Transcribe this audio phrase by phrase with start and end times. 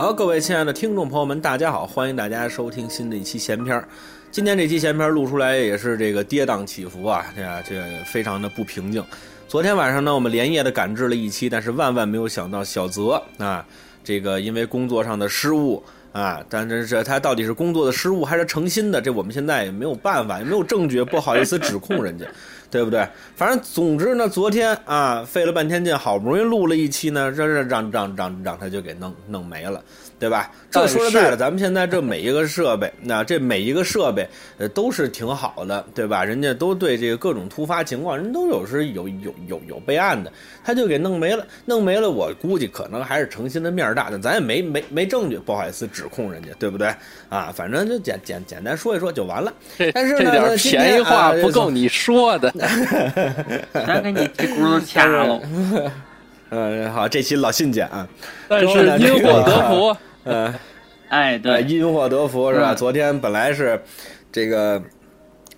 [0.00, 3.86] 好，各位亲爱的听众朋友们，大家好，欢迎大家收听新的一期闲篇儿。
[4.30, 9.04] 今天这期闲篇儿录出来也是这个跌宕起伏啊，这这非常的不平静。
[9.46, 13.62] 昨天晚上呢，我们连夜的赶制了一期，但是万万没有想到小泽啊，
[14.02, 22.24] 这个因为工作上的失误啊，但是这他到底是工作的失误还是诚心的，这我们现在也没有办法，也没有证据，不好意思指控人家。
[22.70, 23.06] 对不对？
[23.34, 29.82] 反正总之呢，昨天啊，费了半天劲，好不容易录了一期呢，让让让让让让他就给弄弄没了，
[30.18, 30.50] 对吧？
[30.70, 34.26] 这说实在的，咱们现在这每一个设备，那这每一个设备
[34.58, 36.24] 呃都是挺好的，对吧？
[36.24, 40.32] 人家都对这个各种突发情况，人都有是有有有有备案的，
[40.62, 42.08] 他就给弄没了，弄没了。
[42.08, 46.94] 我估计可能还是诚心的面大，但咱也没没没证据，不好意思指控人家，对不对？
[47.28, 49.52] 啊，反正就简简简单说一说就完了。
[49.92, 52.52] 但是这点便宜话不够你说的。
[53.72, 55.40] 全给你屁股都掐了。
[56.50, 58.08] 嗯，好，这期老信讲啊。
[58.48, 58.66] 但是
[58.98, 59.96] 因祸得福。
[60.24, 60.54] 嗯，
[61.08, 62.74] 哎，对，因祸得福是吧？
[62.74, 63.80] 昨天本来是
[64.32, 64.82] 这个，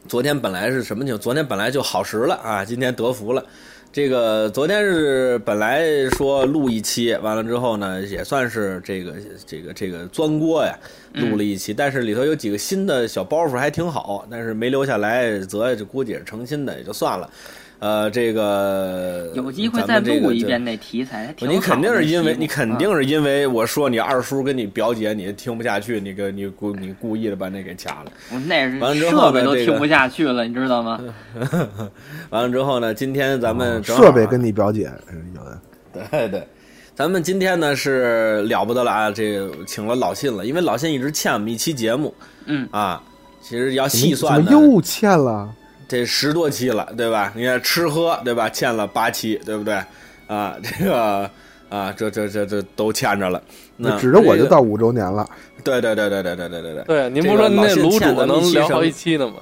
[0.06, 1.18] 昨天本来是什么情？
[1.18, 3.44] 昨天本来就好时了啊，今天得福了。
[3.92, 5.84] 这个昨天是本来
[6.16, 9.12] 说录一期，完了之后呢，也算是这个
[9.46, 10.74] 这个这个钻锅呀，
[11.12, 17.28] 录了一期，但是里头有几个新的小包袱还挺好，但是没留下来，则就估计也是成心的，也就算了。
[17.82, 28.12] 呃，这个有机会再录一遍那题材，你肯定是因为你肯定是因为我说你二叔跟你表姐你听不下去，你个你故你故意的把那给掐了。
[28.32, 28.78] 我那是
[29.10, 31.00] 设备都听不下去了，你知道吗？
[32.30, 34.88] 完了之后呢，今天咱们设备跟你表姐
[35.34, 36.46] 有的，对对，
[36.94, 39.10] 咱们今天呢是了不得了啊！
[39.10, 42.14] 这请了老信了，因为老信一直欠我们一期节目，
[42.46, 43.02] 嗯啊，
[43.42, 45.52] 其实要细算又欠了。
[45.92, 47.30] 这十多期了，对吧？
[47.36, 48.48] 你看吃喝，对吧？
[48.48, 49.74] 欠了八期，对不对？
[50.26, 51.30] 啊，这个
[51.68, 53.42] 啊，这这这这都欠着了。
[53.76, 55.28] 那指着我就到五周年了。
[55.62, 56.84] 对对对对对对对对对。
[56.84, 59.34] 对，您不说那卤煮能聊好几期呢吗？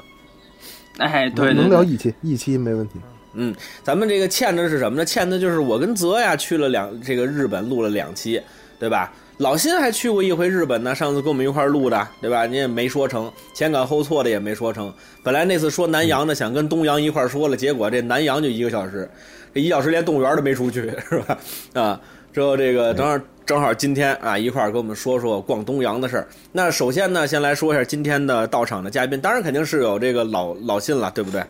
[0.99, 2.95] 哎，对，能聊一期，一期没问题。
[3.35, 5.05] 嗯，咱们这个欠的是什么呢？
[5.05, 8.43] 欠的就是我跟泽呀去了两这个日本录了两期，
[8.81, 9.13] 对吧？
[9.41, 12.45] 老辛还去过一回日本呢，上次跟我们一块录的，对吧？
[12.45, 14.93] 你也没说成，前赶后错的也没说成。
[15.23, 19.09] 本来那次说南洋的，想跟东洋一块说了，结果这南洋就一个小时，
[19.55, 21.39] 这一小时连动物园都没出去，是吧？
[21.73, 21.99] 啊，
[22.35, 26.29] 之后这个正好正好今天啊一块儿跟我们说说逛东洋的事儿。
[26.53, 31.41] 那首先呢，先来说一下今天的到场的嘉宾，当然肯定是有这个老老信了，对不对？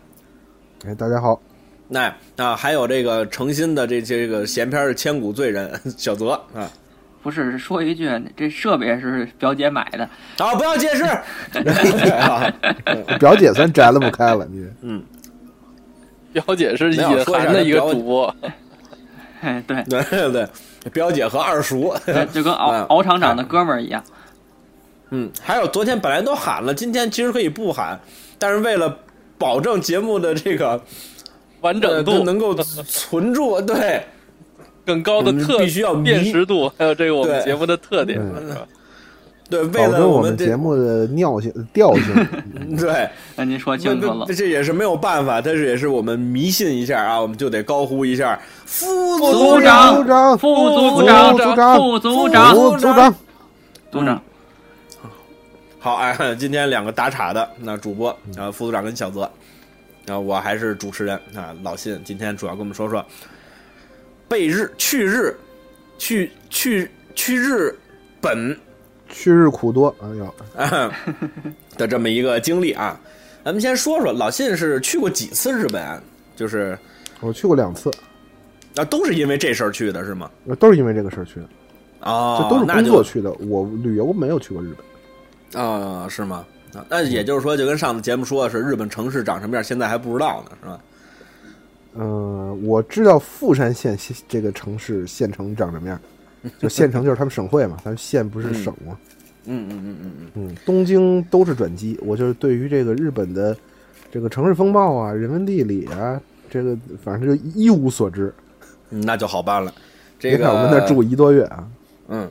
[0.86, 1.42] 哎，大家好。
[1.88, 5.68] 那啊，还有这个诚心的这这个闲篇的千古罪人
[5.98, 6.70] 小泽啊。
[7.22, 10.08] 不是说一句，这设备是表姐买的
[10.38, 10.54] 啊！
[10.54, 11.04] 不要解释，
[13.18, 15.02] 表姐算摘了不开了，你嗯，
[16.32, 18.34] 表姐是隐含的一个主播，
[19.42, 20.48] 哎，对对对，
[20.92, 21.94] 表姐和二叔
[22.32, 24.02] 就跟敖敖厂长的哥们儿一样。
[25.10, 28.00] 嗯，还有昨天本来都喊了，今天其实可以不喊，
[28.38, 28.96] 但是为了
[29.36, 30.82] 保证节目的这个
[31.60, 34.02] 完整度能够存住，对。
[34.84, 38.66] 更高的特必须要辨识度，还有这个我们节目的特点，是吧？
[39.48, 42.76] 对，为了我们节目的尿性、 调性。
[42.76, 53.14] 对，那您说清楚了，这也是没有办法，但是也是我们迷信一下啊，我们就得高呼一下：副组长、副组长、副组长、副组长、副组长、
[53.90, 54.22] 组长。
[55.80, 59.28] 好，哎， 今天两个打岔的那主播啊，副组长跟小泽
[60.06, 63.04] 啊，我还是主持人啊，老信，今天主要跟我们说说。
[64.30, 65.34] 被日去日，
[65.98, 67.76] 去去去日
[68.20, 68.56] 本，
[69.08, 70.34] 去日苦多哎呦
[71.76, 72.96] 的这么一个经历啊，
[73.44, 75.84] 咱们先说说老信是去过几次日本？
[75.84, 76.00] 啊
[76.36, 76.78] 就是
[77.18, 77.90] 我去过两次，
[78.76, 80.30] 啊，都是因为这事儿去的是吗？
[80.60, 81.48] 都是因为这个事儿去的
[81.98, 83.32] 啊，这都是工作去的。
[83.32, 84.72] 我旅游没有去过日
[85.52, 86.46] 本啊，是吗？
[86.72, 90.80] 啊，那也就是说，就跟上次节目说的是，日本城市长什么样，现在还不知道呢，是吧？
[91.94, 93.98] 嗯，我知道富山县
[94.28, 96.00] 这个城市县城长什么样，
[96.58, 98.96] 就县城就是他们省会嘛，咱们县不是省吗？
[99.46, 101.98] 嗯嗯嗯嗯嗯嗯，东京都是转机。
[102.02, 103.56] 我就是对于这个日本的
[104.12, 106.20] 这个城市风貌啊、人文地理啊，
[106.50, 108.32] 这个反正就一无所知。
[108.88, 109.72] 那就好办了。
[110.18, 111.66] 这个我们那住一多月啊。
[112.08, 112.30] 嗯，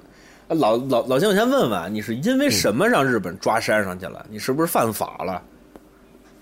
[0.50, 4.26] 老老老金，我先问问，你是因为什么让日本抓山上去了？
[4.30, 5.42] 你是不是犯法了？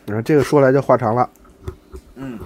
[0.05, 1.29] 你说这个说来就话长了。
[2.15, 2.37] 嗯。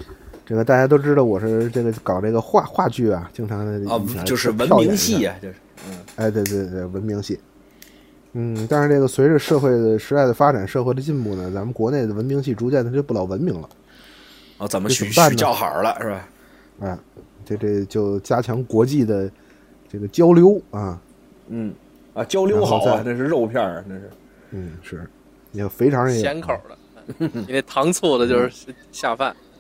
[0.52, 5.56] 这个大家都知道，我是这个搞这个话话剧啊，经常的啊，就是文明戏啊，就是，
[5.88, 7.40] 嗯，哎，对对对，文明戏，
[8.34, 13.70] 嗯，但是这个随着社会的时代的发展，社会的进步呢，咱们国内的文明戏逐渐它就不老文明了，
[14.58, 16.28] 哦，怎么取取叫好了是吧？
[16.82, 17.00] 啊，
[17.46, 19.32] 这这就加强国际的
[19.88, 21.02] 这个交流啊，
[21.48, 21.74] 嗯，
[22.14, 24.10] 啊，交流好啊，那是肉片儿，那是。
[24.50, 25.10] 嗯，是，
[25.52, 29.34] 你肥肠也咸口的，你那糖醋的就是下饭。
[29.34, 29.51] 是，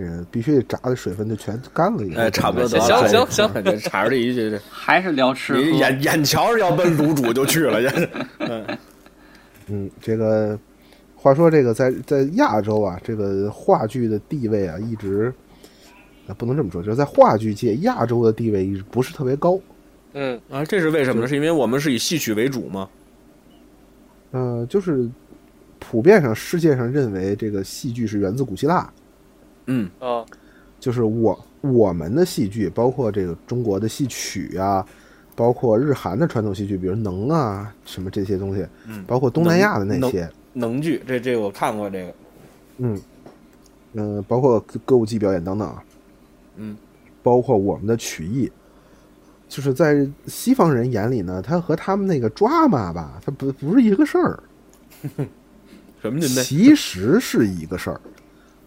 [0.00, 5.60] 这个必须得炸的水分就全干了，哎，差不多得行行行，这插着这一句，还是聊吃。
[5.72, 8.08] 眼眼瞧着要奔卤煮就去了，这。
[8.38, 8.78] 嗯
[9.68, 10.58] 嗯，这个
[11.14, 15.30] 话说，这个在在亚洲啊，这个话剧的地位啊，一直
[16.26, 19.60] 啊不能这么说，就是在话剧界，亚洲的地位一直不是特别高。
[20.14, 21.28] 嗯啊，这是为什么呢？
[21.28, 22.88] 是因为我们是以戏曲为主吗？
[24.30, 25.06] 呃，就是
[25.78, 28.90] 普遍上世界上认为这个戏剧是源自古希腊。
[29.70, 30.26] 嗯啊，
[30.80, 34.84] 就是我我们的戏剧，包括这个中国的戏曲啊，
[35.36, 42.14] 包括日韩的传统戏剧，比如能啊什么这些东西，嗯，包括东南亚的那些能剧，这这我看过这个，
[42.78, 43.00] 嗯
[43.92, 45.72] 嗯，包括歌舞伎表演等等，
[46.56, 46.76] 嗯，
[47.22, 48.50] 包括我们的曲艺。
[49.48, 54.40] 就是在西方人眼里呢，他和他们那个抓马吧，他不不是一个事儿。
[56.00, 56.20] 什么？
[56.20, 58.00] 其实是一个事儿，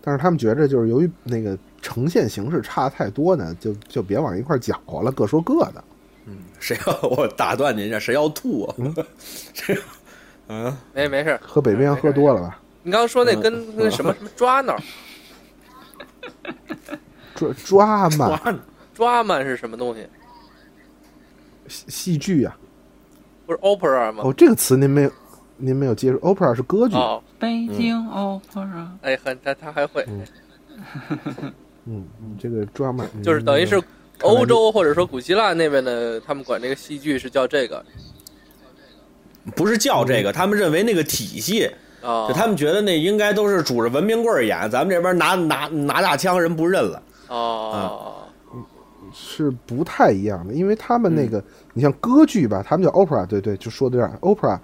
[0.06, 5.84] 但是他们觉着就是由于那个呈现形式差太多呢，就就别往一块搅和了，各说各的。
[6.26, 7.98] 嗯，谁要 我打断您一下？
[7.98, 8.76] 谁要吐啊？
[9.54, 9.76] 这，
[10.50, 12.60] 嗯， 没没事，喝北冰洋喝多了吧？
[12.84, 14.76] 你刚刚说那跟跟什么什么抓呢？
[17.34, 18.40] 抓抓 嘛？
[18.94, 20.06] 抓嘛是什么东西？
[21.68, 22.56] 戏剧呀，
[23.46, 24.24] 不是 opera 吗？
[24.26, 25.12] 哦，这个词您没有，
[25.64, 26.18] 您没有接触。
[26.20, 26.96] opera 是歌剧。
[26.96, 28.88] 哦，北京 opera。
[29.02, 30.06] 哎，很他他还会。
[31.86, 32.04] 嗯，
[32.38, 33.82] 这个 drama 就是等于是
[34.22, 37.84] 欧洲或者说古希腊那边的，他们管这个戏剧是叫这个，
[39.56, 41.66] 不是叫这个，他们认为那个体系
[42.02, 47.02] 啊，就他们觉得那应该都是拄着文明棍演，咱们这边拿拿拿大枪，人不认了。
[47.30, 48.20] 哦。
[49.16, 51.44] 是不太一样的，因为他们那个，
[51.74, 54.60] 你像歌剧吧，他们叫 opera，对对，就说的这样，opera，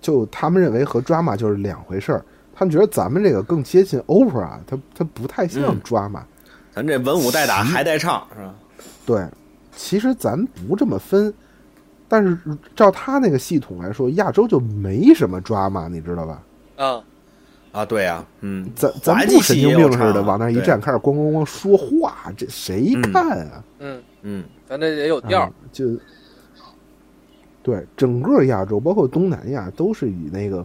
[0.00, 2.24] 就他们认为和 drama 就是两回事儿，
[2.54, 6.22] 他们觉得咱们这个更接近 opera，它它不太像 drama，
[6.72, 8.54] 咱这文武带打还带唱是吧？
[9.04, 9.26] 对，
[9.76, 11.32] 其实咱不这么分，
[12.08, 12.38] 但是
[12.74, 16.42] 照他那个系统来说，亚洲就没什么 drama，你知道吧？
[16.76, 17.02] 啊。
[17.72, 23.62] 啊，对呀，嗯，咱咱不神经病似的往那一站，开始咣咣咣说话，这谁看啊？
[23.78, 25.84] 嗯嗯，咱这也有调，就
[27.62, 30.64] 对整个亚洲，包括东南亚，都是以那个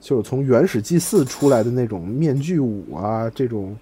[0.00, 3.76] 就是从原始祭祀出来的那种面具舞啊，这种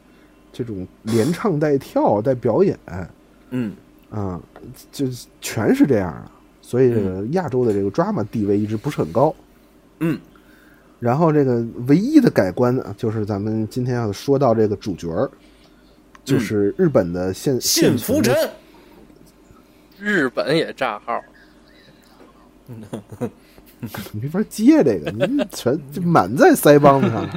[0.53, 2.79] 这种连唱带跳带表演，
[3.51, 3.73] 嗯。
[4.11, 4.39] 啊，
[4.91, 5.07] 就
[5.41, 6.31] 全是这样的，
[6.61, 9.35] 所以这个亚洲的这个 drama 地位一直不是很高，
[10.01, 10.21] 嗯。
[11.01, 15.31] 然后这个唯一的改观呢，就是咱们今天要说到这个主角儿，
[16.27, 18.37] 就是日本的现信福臣，
[19.99, 21.19] 日本也炸号，
[24.13, 27.29] 没法接这个，您全就满在腮帮子上。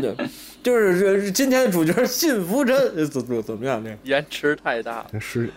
[0.62, 2.76] 就是这今天的主角信福真
[3.06, 3.84] 怎怎怎么样？
[3.84, 4.98] 这延迟太大。
[5.12, 5.50] 了，是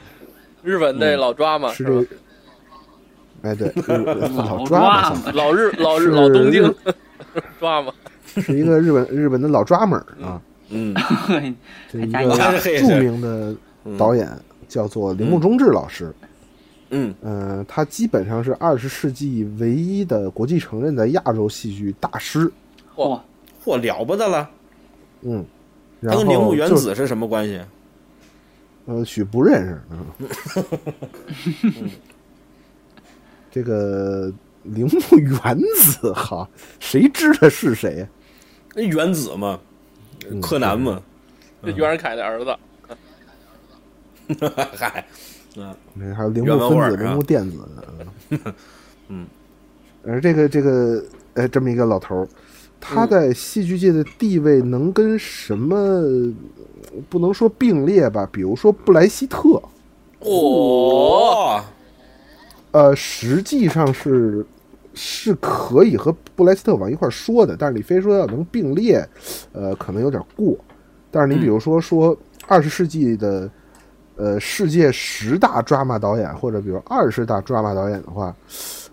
[0.63, 1.71] 日本那老抓嘛？
[1.71, 3.71] 是这，哎对，
[4.35, 6.73] 老抓嘛，老日老日老东京。
[7.59, 7.93] 抓嘛，
[8.25, 10.93] 是一个日本日本的老抓们儿啊，嗯，
[11.89, 13.55] 这一个著名的
[13.97, 14.27] 导演
[14.67, 16.13] 叫做铃木忠志老师，
[16.89, 17.13] 嗯。
[17.21, 22.51] 呃，他基本上是二十世纪唯一的国际承认的亚洲戏剧大师，
[22.95, 23.19] 嚯。
[23.63, 23.77] 嚯。
[23.81, 24.49] 了不得了，
[25.21, 25.45] 嗯，
[26.01, 27.61] 他跟铃木原子是什么关系？
[28.85, 31.89] 呃，许不认识，嗯，
[33.51, 34.33] 这个。
[34.63, 36.45] 铃木原子哈，
[36.77, 38.05] 谁知道是谁？
[38.75, 39.57] 那原子嘛，
[40.41, 41.01] 柯南嘛，
[41.63, 42.53] 这袁世凯的儿子。
[44.75, 45.07] 嗨，
[45.95, 47.57] 嗯，还有铃木分子、铃木电子。
[49.07, 49.25] 嗯，
[50.05, 52.27] 而这个这个，哎，这么一个老头儿，
[52.79, 56.33] 他在戏剧界的地位能跟什么
[57.09, 58.27] 不能说并列吧？
[58.31, 59.61] 比如说布莱希特。
[60.19, 61.63] 哦，
[62.71, 64.45] 呃，实际上是。
[64.99, 69.07] 是可以和布莱斯特往一块说的，但是你非说要能并列，
[69.51, 70.57] 呃，可能有点过。
[71.11, 73.47] 但是你比如说说二十世纪的，
[74.17, 78.35] 呃，世界十大 drama 导演，或者比如二十大 drama 导演的话，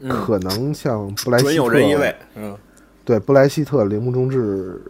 [0.08, 2.56] 可能像布莱希特，有人一位，嗯，
[3.04, 4.80] 对，布莱希特、铃木忠志，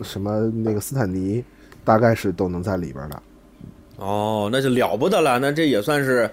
[0.00, 1.44] 什么那个斯坦尼，
[1.84, 3.22] 大概是都能在里边的。
[3.96, 6.28] 哦，那就了不得了，那这也算是。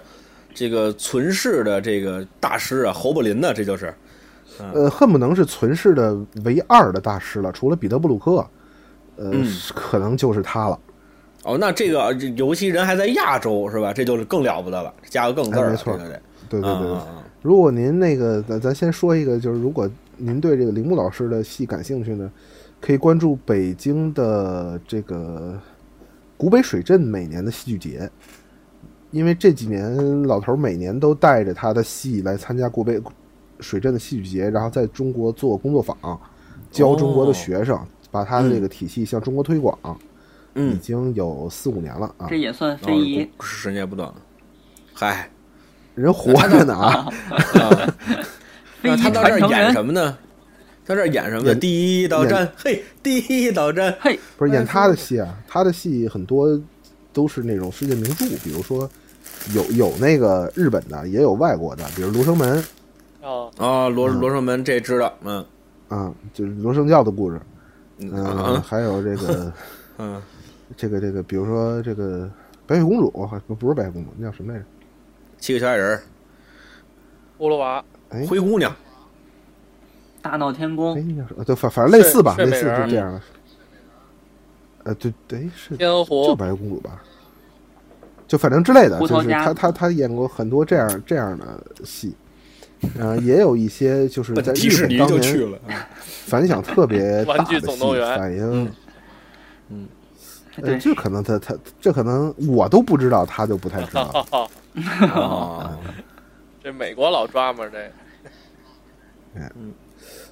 [0.52, 3.94] 这个存世的这个大师啊，侯伯林呢，这就是，
[4.74, 6.12] 呃，恨不能是存世的
[6.44, 8.44] 唯二的大师了，除了彼得布鲁克，
[9.14, 9.30] 呃，
[9.76, 10.76] 可能就是他了。
[11.42, 13.92] 哦，那这个这尤其人还在亚洲是吧？
[13.92, 16.06] 这就是更了不得了，加个更字儿没错对
[16.60, 16.98] 对对对。
[17.42, 22.30] 如果您那个，咱咱先说一个，就是如果您对这个铃木老师的戏感兴趣呢，
[22.80, 25.58] 可以关注北京的这个
[26.36, 28.10] 古北水镇每年的戏剧节，
[29.10, 33.00] 因为这几年老头儿每年都带着他的戏来参加古北
[33.60, 35.96] 水镇的戏剧节，然后在中国做工作坊，
[36.70, 37.80] 教中国的学生，
[38.10, 39.88] 把他的这个体系向中国推广，已
[40.54, 42.26] 嗯，经有四五年了啊。
[42.28, 43.30] 这，也算非哦遗。
[43.40, 44.14] 时间不短了。
[44.94, 45.30] 嗨，
[45.94, 47.94] 人活着呢啊，啊，
[48.82, 50.16] 非遗那他到这儿演什么呢？
[50.86, 51.54] 他这儿演什么？
[51.54, 56.60] 第一道战，嘿，第一道战，嘿，不是演他的戏啊，他的戏很多
[57.12, 58.90] 都是那种世界名著，比如说
[59.54, 62.64] 有有那个日本的，也有外国的，比如《罗生门
[63.22, 65.46] 哦，啊，罗嗯罗生门这知道，嗯》
[65.94, 67.40] 啊，就是罗生教的故事，
[68.00, 69.52] 嗯还有这个
[70.00, 70.22] 嗯，
[70.76, 72.30] 这个这个，比如说这个
[72.66, 74.64] 白雪公主，还不不是白雪公主，那叫什么来着？
[75.38, 76.02] 七个小矮人儿，
[77.38, 78.26] 葫芦娃，哎。
[78.26, 78.74] 灰姑娘，
[80.22, 81.44] 大闹天哎，宫，那叫什么？
[81.44, 83.20] 对，反反正类似吧，类似就这样的。
[84.84, 87.02] 呃，对对是天就湖，白雪公主吧，
[88.26, 92.14] 就反正之类的，就是他他他演过很多这样这样的戏，
[92.98, 95.58] 呃，也有一些就是在 迪日士尼就本当年去了，
[96.26, 98.18] 反响特别大 玩具的戏，总动员。
[98.18, 98.72] 反应，
[99.70, 99.88] 嗯。
[100.78, 104.26] 这可能他他这可能我都不知道，他就不太知道。
[106.62, 107.90] 这美国老抓嘛，这。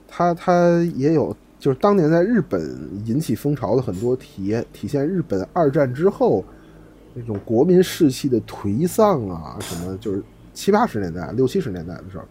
[0.07, 2.61] 他他也有，就是当年在日本
[3.07, 6.45] 引起风潮的很多体验，体现日本二战之后
[7.15, 12.25] 那种国民士气的颓丧啊，什么就是七八十年代、六七十年代的时候，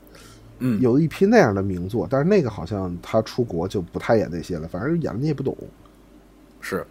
[0.59, 5.55] 嗯，有一批那样的名作，但是那个好像他出国就不太演那些了，反正演了你也不懂。
[6.59, 6.85] 是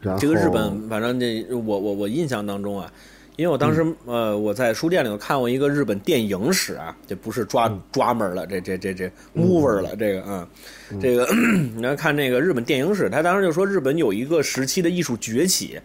[0.00, 2.92] 然后这个日本，反正这我我我印象当中啊，
[3.34, 3.96] 因为我当时、嗯。
[4.06, 7.80] 呃我在书店里头看过一个日本电影史啊，这不是抓、嗯。
[7.90, 10.48] 抓门了，这这这这 mover 了，这个啊，
[10.90, 11.00] 嗯。
[11.00, 11.26] 这个
[11.74, 15.80] 你要看那个日本电影史，他当时就说日本有一个时期的艺术崛起，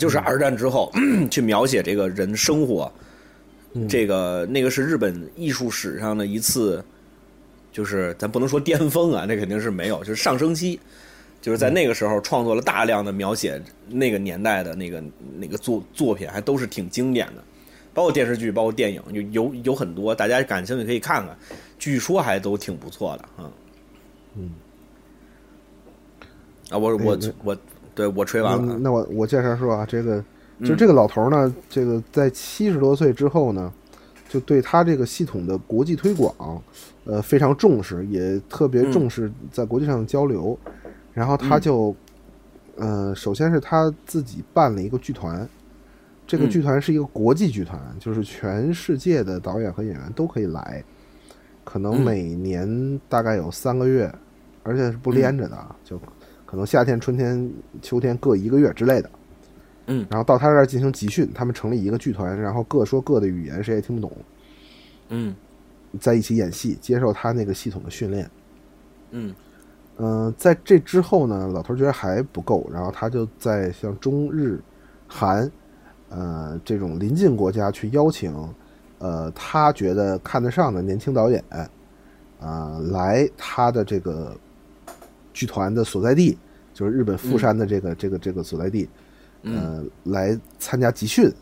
[0.00, 0.92] 就是二战之后、
[1.30, 2.92] 去描写这个人生活，
[3.74, 3.88] 嗯。
[3.88, 6.84] 这个那个是日本艺术史上的一次，
[7.70, 10.80] 就是咱不能说巅峰啊，那肯定是没有，就是上升期。
[11.46, 15.00] 就是在那个时候创作了大量的描写那个年代的那个
[15.38, 17.44] 那个作作品，还都是挺经典的，
[17.94, 21.38] 包括电视剧，包括电影，有有有很多，大家感兴趣可以看看，
[21.78, 23.52] 据说还都挺不错的啊。
[24.34, 24.50] 嗯，
[26.70, 27.56] 啊，我我我，
[27.94, 28.64] 对我吹完了啊。
[28.66, 30.18] 那那我我介绍说啊，这个
[30.64, 33.72] 就嗯这个老头呢，这个在七十多岁之后呢，
[34.28, 36.60] 就对他这个系统的国际推广，
[37.04, 40.58] 呃，非常重视，也特别重视在国际上的交流。
[41.16, 41.96] 然后他就，
[42.76, 45.48] 呃，首先是他自己办了一个剧团，
[46.26, 46.50] 这个嗯。
[46.50, 50.84] 剧团是一个国际剧团，就是全世界的导演和演员都可以来，
[51.64, 52.04] 可能嗯。
[52.04, 54.14] 每年大概有三个月，
[54.62, 55.98] 而且是不连着的啊，就
[56.44, 59.10] 可能夏天、春天、秋天各一个月之类的。
[59.86, 60.06] 嗯。
[60.10, 64.12] 然后到他这儿进行集训，他们成立一个剧团，然后各说各的语言，谁也听不懂，
[65.08, 65.34] 嗯。
[65.98, 68.30] 在一起演戏，接受他那个系统的训练。
[69.12, 69.34] 嗯
[69.98, 74.60] 嗯、在这之后呢，老头觉得还不够，然后他就在像中日
[75.08, 75.50] 韩，
[76.08, 78.34] 呃这种邻近国家去邀请，
[78.98, 81.42] 呃他觉得看得上的年轻导演，
[82.40, 84.36] 啊、来他的这个
[85.32, 86.36] 剧团的所在地，
[86.74, 88.88] 就是日本富山的这个、这个这个所在地，
[89.42, 89.56] 嗯。
[89.56, 91.32] 呃，来参加集训，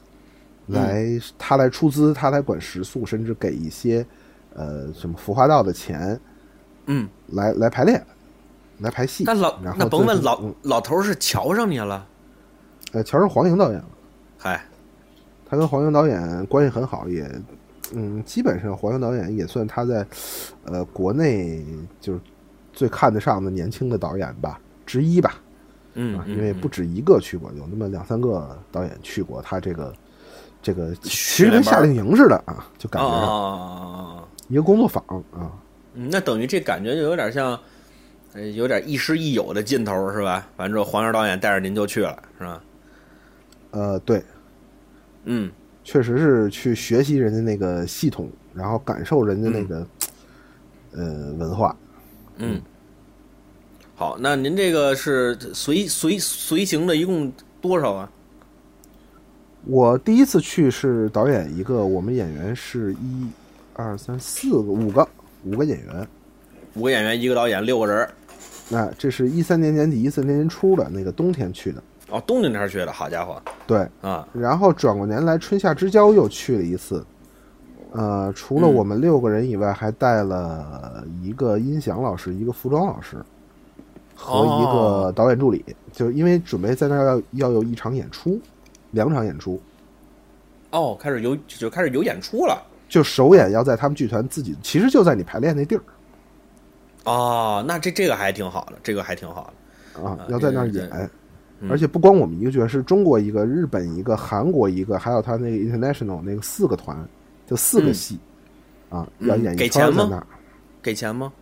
[0.67, 1.05] 来
[1.37, 4.07] 他来出资，他来管食宿，甚至给一些
[4.55, 6.21] 呃什么服化道的钱，
[6.87, 8.05] 嗯，来来排练，
[8.79, 9.25] 来排戏。
[9.25, 12.07] 那老那甭问老老头是瞧上你了，
[12.93, 13.85] 呃，瞧上黄莹导演了，
[14.39, 14.65] 嗨，
[15.47, 17.31] 他跟黄莹导演关系很好，也
[17.93, 20.07] 嗯，基本上黄莹导演也算他在
[20.65, 21.65] 呃国内
[22.01, 22.21] 就是
[22.73, 25.31] 最看得上的年轻的导演吧之一吧。
[25.31, 25.41] 啊，，
[25.95, 29.95] 嗯嗯因为不止一个去过，有那么两三个导演去过他这个
[30.61, 34.45] 这个，其实跟夏令营似的啊，就感啊觉！
[34.49, 35.53] 一个工作坊啊。
[35.95, 37.61] 嗯，那等于这感觉就有点像，呃，
[38.55, 40.47] 有点亦师亦友的劲头是吧？
[40.57, 42.63] 完之后，黄源导演带着您就去了是吧？
[43.71, 44.23] 呃，对，
[45.25, 45.51] 嗯
[45.85, 49.87] 确实是去学习人家那个系统，然后感受人家那个、
[50.93, 51.77] 呃文化。
[52.39, 52.61] 嗯。
[53.97, 58.11] 好，那您这个是随随随行的，一共多少啊？
[59.67, 63.27] 我第一次去是导演一个，我们演员是一、
[63.75, 65.09] 二、三、四个、五个，
[65.45, 66.09] 五个演员。
[66.75, 68.11] 五个演员，一个导演，六个人儿。
[68.69, 73.87] 那这是一三年年底、一四年年初的那个冬天去的，哦，冬天那儿去的，好家伙对。
[74.01, 74.27] 啊！
[74.33, 77.05] 然后转过年来春夏之交又去了一次，
[77.93, 78.75] 呃，除了嗯。
[78.75, 83.17] 我们六个人以外，还带了一个音响老师、一个服装老师
[84.15, 88.41] 和一个导演助理，就因为准备在那儿要要有一场演出，
[88.93, 89.61] 两场演出，
[90.71, 92.63] 哦，开始有就开始有演出了。
[92.89, 95.83] 就首演要在他们剧团自己，其实就在你排练那地儿
[97.05, 99.53] 哦，那这这个还挺好的，这个还挺好
[99.95, 100.03] 的。
[100.03, 100.89] 啊啊，要在那儿演。
[100.91, 101.11] 嗯
[101.71, 106.95] 而且不光我们一个剧团，是中国一个、日本一个、韩国一个，还有他那个 international 那个四个团，
[107.47, 108.19] 就四个嗯戏、
[108.91, 110.27] 啊，嗯要演一给钱吗圈在那儿。
[110.83, 111.33] 给钱吗？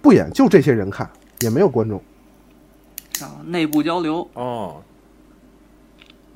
[0.00, 1.10] 不演，就这些人看，
[1.40, 1.98] 也没有观众，
[3.20, 4.80] 啊，内部交流，哦，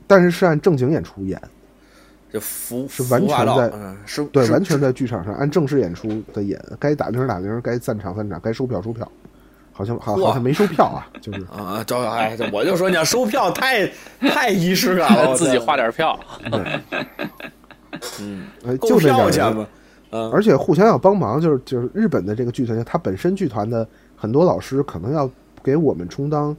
[0.09, 1.41] 但是是按正经演出演，
[2.33, 9.11] 就服是完全在嗯，是对，完全在剧场上按正式演出的演，该打铃儿打铃儿，该散场散场，该收票收票，
[9.73, 16.19] 好像好哇好像没收票啊，就是啊，这哎，这我就说你要收票太太仪式感了，自己花点票，
[18.21, 19.67] 嗯，呃购就那点钱嘛，
[20.11, 25.29] 嗯，而且互相要帮忙，就是就是日本的这个剧团，他本身剧团的很多老师可能要
[25.65, 26.57] 给我们充当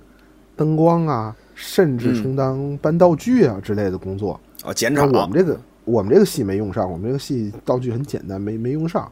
[0.57, 4.37] 灯光啊，甚至嗯充当搬道具啊之类的工作。
[4.63, 9.11] 哦，减那场，我们这个我们这个戏没用上，我们这个戏道具很简单，没没用上，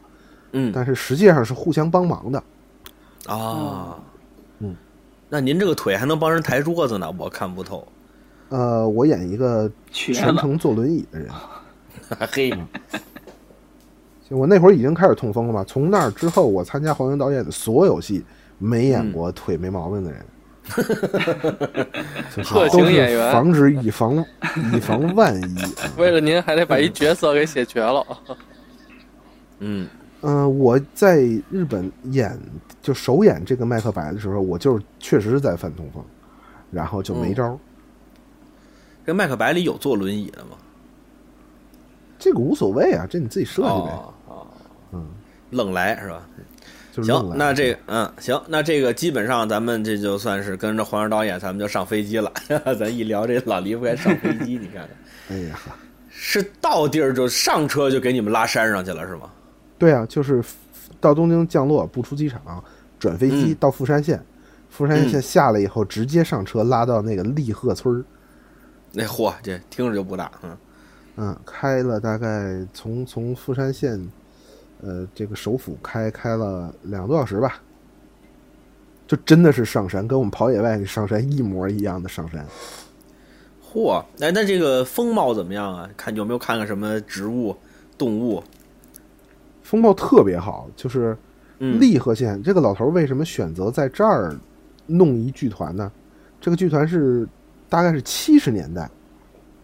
[0.52, 2.44] 嗯但是实际上是互相帮忙的。
[3.26, 3.98] 啊，
[4.60, 4.76] 嗯，
[5.28, 7.88] 那您这个腿还能帮人抬桌子呢，我看不透，
[8.50, 11.30] 呃，我演一个，全程坐轮椅的人，
[12.32, 12.52] 嘿，
[14.30, 15.64] 就我那会儿已经开始痛风了嘛。
[15.64, 18.24] 从那儿之后，我参加黄英导演的所有戏，
[18.60, 20.20] 没演过腿没毛病的人。
[20.20, 20.30] 就是
[22.44, 24.24] 特型演员防止以防
[24.74, 25.56] 以防万一。
[25.98, 28.06] 为了您还得把一角色给写绝了。
[29.60, 29.88] 嗯，
[30.22, 31.18] 嗯、我在
[31.50, 32.40] 日本演
[32.82, 36.04] 就首演这个麦克白的时候，我就是确实是在犯痛风，
[36.72, 37.58] 然后就没招儿。
[39.06, 40.52] 这麦克白里有坐轮椅的吗？
[42.18, 43.92] 这个无所谓啊，这你自己设计呗。
[43.92, 44.48] 哦哦，
[44.92, 45.08] 嗯，
[45.52, 46.22] 冷来是吧？
[47.04, 52.32] 行那这个嗯行，那这个基本上咱们这就算是跟着黄仁导演，咱们就上飞机了。
[52.80, 54.90] 咱一聊这老离不开上飞机，你看看，
[55.38, 55.60] 哎呀，
[56.10, 59.30] 是到地儿就上车就给你们拉山上去了是吗？
[59.78, 60.44] 对啊，就是
[61.00, 62.64] 到东京降落，不出机场，
[63.00, 64.24] 转飞机嗯到富山县，
[64.70, 68.04] 富山县下来以后直接上车拉到那个立鹤村儿。
[68.92, 70.58] 那嚯，这听着就不大，嗯
[71.18, 74.00] 嗯，开了大概从从富山县，
[74.82, 77.62] 呃，这个首府开开了两个多小时吧，
[79.08, 82.46] 就真的是上山，跟我们跑野外上山一模一样的上山。
[83.72, 85.90] 嚯，哎，那这个风貌怎么样啊？
[85.96, 87.56] 看有没有看看什么植物、
[87.98, 88.44] 动物？
[89.62, 91.16] 风貌特别好，就是
[91.60, 94.36] 嗯，立鹤县这个老头儿为什么选择在这儿
[94.88, 95.92] 弄一剧团呢？
[96.42, 97.28] 这个剧团是
[97.68, 98.90] 大概是七十年代，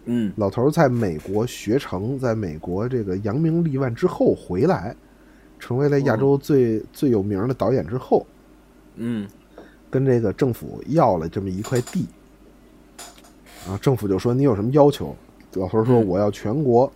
[0.03, 4.95] 嗯老头儿在美国学成，在美国这个扬名立万之后回来，
[5.65, 8.23] 成为了亚洲最、最有名的导演之后，
[8.97, 9.27] 嗯
[9.89, 12.05] 跟这个政府要了这么一块地，
[13.67, 15.15] 啊，政府就说你有什么要求？
[15.55, 16.91] 老头儿说嗯我要全国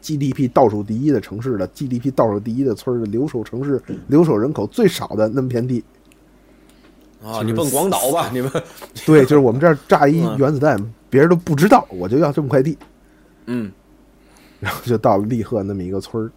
[0.00, 5.82] GDP 倒数第一的城市的 GDP 倒数第一的村儿的留守城市留守人口最少的那么片地。
[7.20, 8.48] 啊，就是你奔广岛吧，你们，
[9.04, 10.78] 对，就是我们这儿炸一嗯原子弹，
[11.10, 12.78] 别人都不知道，我就要这么块地，
[13.46, 13.72] 嗯
[14.60, 16.30] 然后就到了利贺那么一个村儿。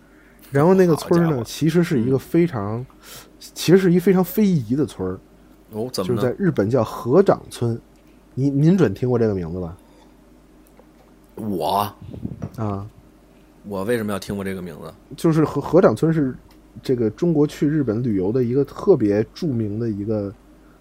[0.51, 2.85] 然后那个村儿呢其实是一个非常，
[3.39, 5.19] 其实是一非常非遗的村儿，
[5.71, 6.15] 哦，怎么呢？
[6.15, 7.79] 就是在日本叫河长村。
[8.39, 9.75] 您您准听过这个名字吧？
[11.35, 11.91] 我
[12.55, 12.87] 啊，
[13.67, 14.93] 我为什么要听过这个名字？
[15.15, 16.35] 就是河河长村是
[16.83, 20.31] 这个中国去日本旅游的一个特别著名的一个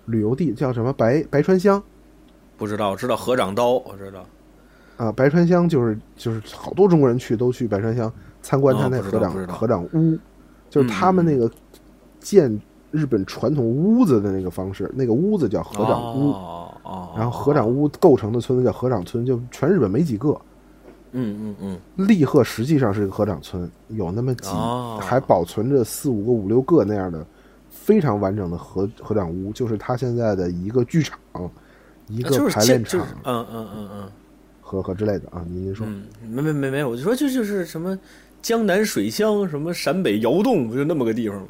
[0.05, 1.83] 旅游地，叫什么白白川乡
[2.59, 4.27] 不知道，我知道河长刀，我知道。
[4.99, 5.11] 啊。
[5.13, 8.13] 白川乡就是就是好多中国人去都去白川乡
[8.47, 9.55] 参观他那河长、道不知道。
[9.55, 10.17] 河长屋，
[10.71, 11.51] 就是他们那个
[12.21, 12.57] 建
[12.93, 16.33] 日本传统屋子的那个方式，那个屋子叫合掌屋，
[17.17, 20.29] 然后合掌屋构成的村子叫合掌村，就全日本没几个。
[21.11, 24.97] 嗯嗯嗯，立鹤实际上是一个合掌村，有那么几，哦。
[25.03, 27.27] 还保存着四五个、五六个那样的
[27.69, 31.19] 非常完整的合合掌屋，就是他现在的一个剧场、
[32.07, 34.09] 一个排练场嗯嗯嗯嗯。
[34.61, 35.45] 和和之类的啊。
[35.49, 37.97] 您您说，嗯，没没没没，我就说这就是什么
[38.47, 41.49] 江南水乡，什么陕北窑洞，不就那么个地方吗，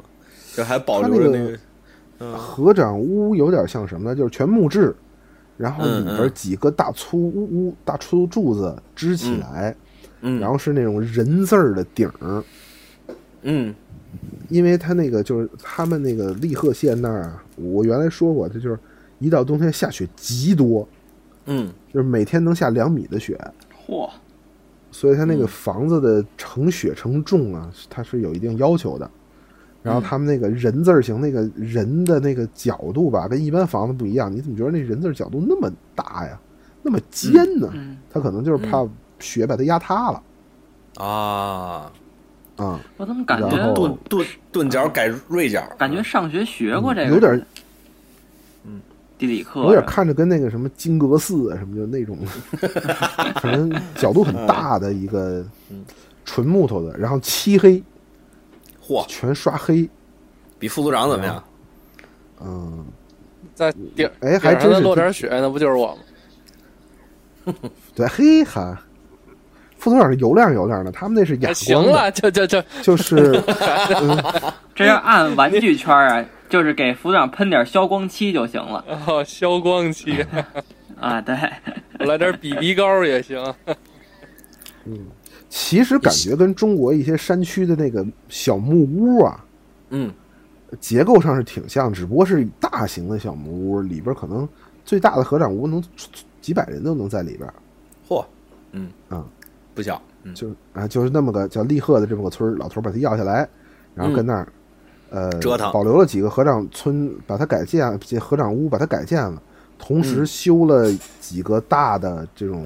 [0.55, 1.59] 这还保留着那个那个，
[2.21, 2.33] 嗯。
[2.35, 4.15] 河长屋有点像什么呢？
[4.15, 4.95] 就是全木质，
[5.57, 9.75] 然后嗯里边嗯几个大粗屋、大粗柱子支起来，
[10.21, 12.43] 嗯，然后是那种人字儿的顶儿，
[13.43, 13.75] 嗯。
[14.49, 18.79] 因为他那个就是他们那个利贺县那儿啊，我原来说过，它就是
[19.19, 20.89] 一到冬天下雪极多，
[21.45, 21.71] 嗯。
[21.93, 23.39] 就是每天能下两米的雪，
[23.85, 24.09] 嚯，
[24.97, 29.07] 所以它那个房子的承雪承重啊，它是有一定要求的。
[29.83, 34.31] 然后他们那个人字儿形那个人的那个角度吧，跟一般房子不一样。
[34.31, 36.39] 你怎么觉得那人字儿角度那么大呀，
[36.81, 37.69] 那么尖呢？
[37.75, 38.83] 嗯，他可能就是怕
[39.19, 40.23] 雪把它压塌了。
[40.97, 41.91] 啊，
[42.55, 47.45] 啊、我怎么感觉后钝钝钝角改锐角，感觉上学学过这个，有点嗯，
[49.17, 52.17] 地理课有点看着跟那个什么金阁寺啊什么就那种，
[53.41, 55.83] 反正角度很大的一个嗯
[56.23, 57.81] 纯木头的，然后漆黑，
[58.85, 59.89] 嚯，全刷黑，
[60.59, 61.43] 比副组长怎么样？
[62.41, 62.85] 嗯，
[63.55, 65.97] 在顶哎还真是落点雪，那不就是我
[67.45, 67.53] 吗？
[67.95, 68.79] 对，嘿哈，
[69.77, 73.41] 副组长是油亮油亮的，他们那是哑光的，了，就就就就是
[74.75, 80.25] 这要按玩具圈啊，就是给副组长喷点消光漆就行了哦，消光漆，
[80.99, 81.21] 啊。
[81.21, 81.35] 对，
[81.99, 83.41] 我来点 BB 膏也行。
[84.85, 85.07] 嗯
[85.49, 89.43] 其实感觉跟中国一些山区的那个小木屋啊，
[89.91, 90.13] 嗯
[90.81, 94.47] 结构上是挺像，只不过是大型的小木屋，里边可能
[94.83, 95.81] 最大的合掌屋能
[96.41, 97.49] 几百人都能在里边，
[98.09, 98.25] 嚯，
[98.73, 99.23] 嗯啊，
[99.77, 103.47] 不小，嗯就啊就是那么个叫利鹤的这么个村儿，老头把他要下来，
[103.93, 104.47] 然后跟那儿、
[105.11, 109.39] 呃嗯折腾保留了几个合掌村，把它改建，这合掌屋把它改建了，
[109.77, 112.65] 同时嗯修了几个大的这种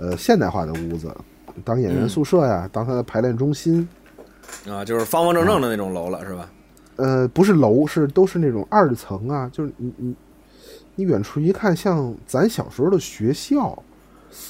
[0.00, 1.14] 呃现代化的屋子，
[1.62, 3.86] 当演员嗯宿舍呀，当他的排练中心。
[4.66, 6.50] 啊，就是方方正正的那种楼了，是吧？
[6.96, 10.14] 呃，不是楼，是都是那种二层啊，就是你你
[10.96, 13.80] 你远处一看，像咱小时候的学校，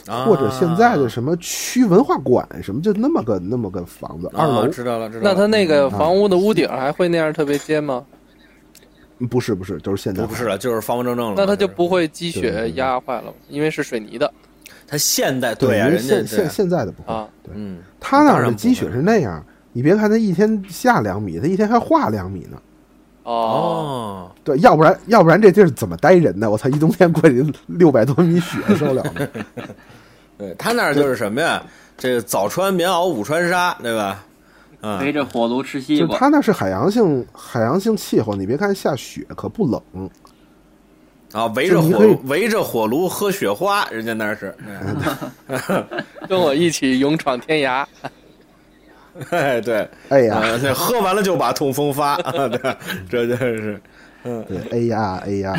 [0.07, 5.31] 啊或者现在的什么区文化馆什么，就那么个那么个房子，二楼、啊知道了，知道了。
[5.33, 8.05] 那他那嗯个房屋的屋顶还会那样特别尖吗？
[9.29, 11.35] 不是不是，都是现在不不是了，就是方方正正了。
[11.37, 13.35] 那它就不会积雪压坏了吗？
[13.49, 14.33] 因为是水泥的
[14.87, 17.29] 它现代对现现现在的不会，啊。
[17.43, 22.61] 对，嗯，他那儿的积雪是那样，你别看它一天下两米，它一天还化两米呢。
[23.31, 26.51] 哦，哦，对，要不然要不然这地儿怎么待人呢？
[26.51, 29.13] 我操，一冬天过去六百多米雪，受得了吗？
[30.37, 31.63] 对他那儿就是什么呀？
[31.97, 34.25] 这个早穿棉袄，午穿纱，对吧？
[34.83, 40.11] 嗯，围着火炉吃西瓜，就他那是海洋性海洋性气候，你别看下雪可不冷，
[41.33, 44.55] 啊，围着火就你可以围着火炉喝雪花，人家那是，
[46.27, 47.87] 跟我一起勇闯天涯。
[49.31, 52.17] 哎， 对，哎呀，啊，那喝完了就把痛风发，
[52.49, 52.77] 对，
[53.09, 53.81] 这就是，
[54.23, 55.55] 对，哎呀，哎呀，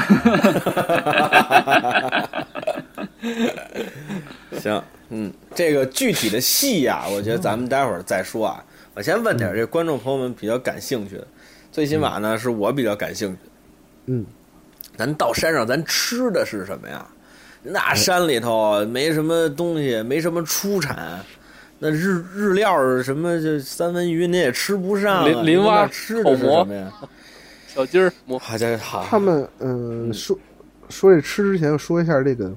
[4.59, 8.63] 行，嗯，这个具体的戏呀、我觉得咱们待会儿再说啊。
[8.93, 11.25] 我先问点这观众朋友们比较感兴趣的，
[11.71, 13.51] 最起码呢是我比较感兴趣的。
[14.07, 14.25] 嗯，
[14.97, 17.05] 咱到山上，咱吃的是什么呀？
[17.63, 21.23] 那山里头没什么东西，没什么出产，
[21.83, 25.27] 那日日料什么就三文鱼你也吃不上啊。
[25.27, 26.93] 林林蛙吃的是什么呀？
[27.67, 30.37] 小鸡儿好家伙，他们嗯、说
[30.89, 32.51] 说这吃之前，说一下这个，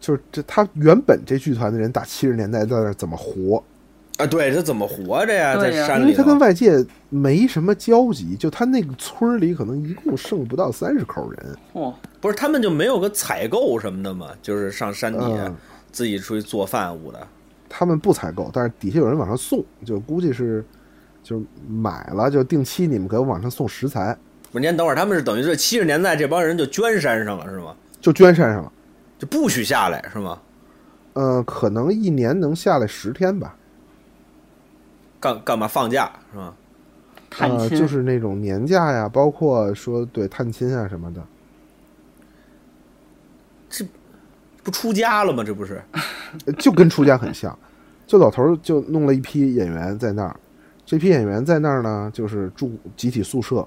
[0.00, 3.62] 就是这他原本这剧团的人打七十年代在那儿怎么活，
[4.16, 5.56] 啊，对，这怎么活着呀？
[5.56, 14.30] 在山里因为他跟外界没什么交集，就他那个村里可能一共剩不到三十口人，嚯，不是他们就没有个采购什么的吗？
[14.42, 15.56] 就是上山底下嗯
[15.92, 17.28] 自己出去做饭务的。
[17.68, 20.64] 他们不采购，但是底下有人往上送，就估计是
[21.22, 24.16] 就买了，就定期你们给我往上送食材，
[24.52, 27.74] 不是，您等会儿，他们是等于是七十年代这帮人就捐山上了是吗？
[28.00, 28.72] 就捐山上了。
[29.18, 30.38] 就不许下来是吗？
[31.14, 33.56] 呃，可能一年能下来十天吧，
[35.18, 36.54] 干干嘛放假是吗？
[37.38, 41.22] 呃，探亲就是那种年假呀，包括说对探亲啊什么的。
[44.66, 45.44] 不出家了吗？
[45.44, 45.80] 这不是？
[46.44, 47.56] 呃 就跟出家很像，
[48.04, 50.36] 就老头儿就弄了一批演员在那儿，
[50.84, 53.64] 这批演员在那儿呢，就是住集体宿舍，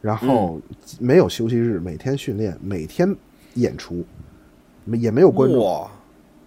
[0.00, 0.58] 然后
[0.98, 3.14] 没有休息日，每天训练，每天
[3.52, 4.02] 演出，
[4.86, 5.90] 也没有观众，哇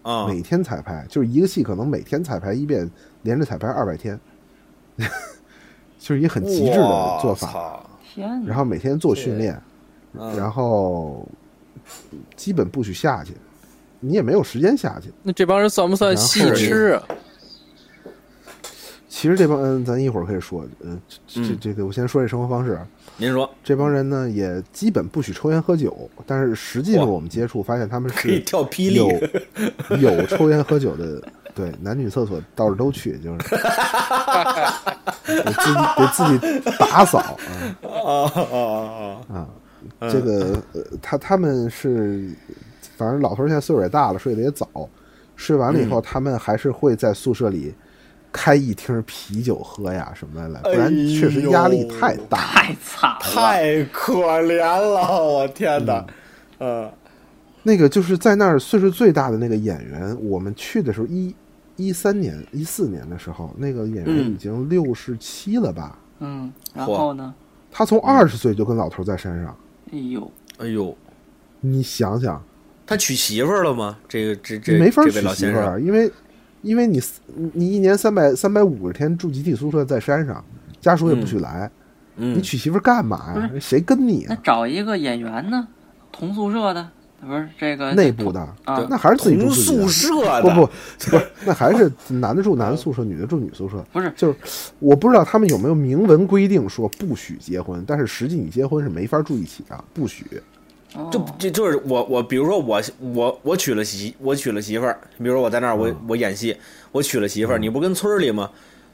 [0.01, 0.27] 啊！
[0.27, 2.89] 每天彩排，就是一个戏可能每天彩排一遍，
[3.21, 4.19] 连着彩排二百天，
[5.99, 7.85] 就是一个很极致的做法。
[8.03, 8.43] 天！
[8.43, 9.61] 然后每天做训练，
[10.19, 11.27] 嗯然后
[12.35, 13.33] 基本不许下去，
[14.03, 15.11] 你也没有时间下去。
[15.23, 17.03] 那这帮人算不算戏痴啊？
[19.07, 22.85] 其实这帮嗯，咱一会儿可以说，呃，这这个我先说这生活方式啊。
[23.15, 28.95] 您说这帮人呢，也基本不许抽烟喝酒，但是实际上我们接触发现他们是可以是跳霹雳
[30.01, 31.21] 有有抽烟喝酒的
[31.53, 33.37] 对，男女厕所倒是都去，就是
[35.27, 37.37] 得自己得自己打扫啊
[37.83, 39.47] 哦哦哦啊。
[40.09, 42.31] 这个呃，他他们是，
[43.03, 44.67] 反正老头儿现在岁数也大了，睡得也早，
[45.35, 47.73] 睡完了以后，他们还是会在宿舍里
[48.31, 52.37] 开一听啤酒喝呀什么的，不然确实压力太大。
[52.37, 56.05] 太惨了，太可怜了，我天哪！
[56.59, 56.91] 呃
[57.65, 61.33] 那个就是在那儿岁数最大的那个演员，我们去的时候一
[61.77, 65.97] 一三年、一四年的时候，那个演员嗯已经六十七了吧？
[66.19, 67.33] 嗯，然后呢？
[67.71, 69.55] 他从二十岁就跟老头在山上，
[69.91, 70.93] 哎呦，哎呦，
[71.61, 72.43] 你想想，
[72.85, 73.97] 他娶媳妇儿了吗？
[74.07, 76.11] 这个这这没法娶媳妇儿啊，因为
[76.61, 77.01] 因为你
[77.53, 80.43] 你一年三百三百五十天住集体宿舍在山上，
[80.81, 81.69] 家属也不许来，
[82.17, 83.49] 嗯你娶媳妇儿干嘛呀？
[83.59, 84.39] 谁跟你那啊？
[84.43, 85.67] 找一个演员呢，
[86.11, 86.89] 同宿舍的，
[87.21, 90.65] 不是这个内部的，啊那还是自己住宿舍的，不不
[91.09, 93.83] 不，那还是男的住男宿舍， 女的住女宿舍。
[93.91, 94.37] 不是就是
[94.79, 100.25] 我不知道他们有没有明文规定说不许结婚，但是实际你结婚是没法住一起的，不许。
[100.95, 101.09] 哦。
[101.11, 106.55] 就这就是我我比如说我我我娶了媳我娶了媳妇儿，比如说我在那儿我我演戏，
[106.91, 108.49] 我娶了媳妇儿，你不跟村儿里吗？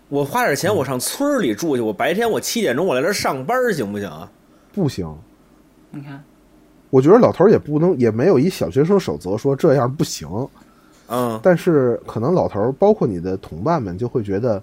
[0.07, 4.31] 我花点钱我上村儿里住去，我白天我七点钟我来这儿上班行不行啊？
[4.73, 5.07] 不行，
[5.91, 6.23] 你看，
[6.89, 10.27] 我觉得老头儿也不能，也没有一小学生守则说这样不行。
[11.09, 14.62] 嗯，但是可能老头儿，包括你的同伴们，就会觉得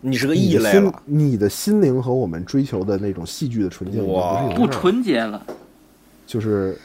[0.00, 5.44] 你是个异类了，，你的心灵和我们追求的那种戏剧的纯净哇不纯洁了，
[6.26, 6.76] 就是，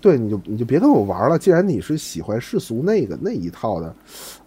[0.00, 1.38] 对，你就你就别跟我玩了。
[1.38, 3.94] 既然你是喜欢世俗那个那一套的，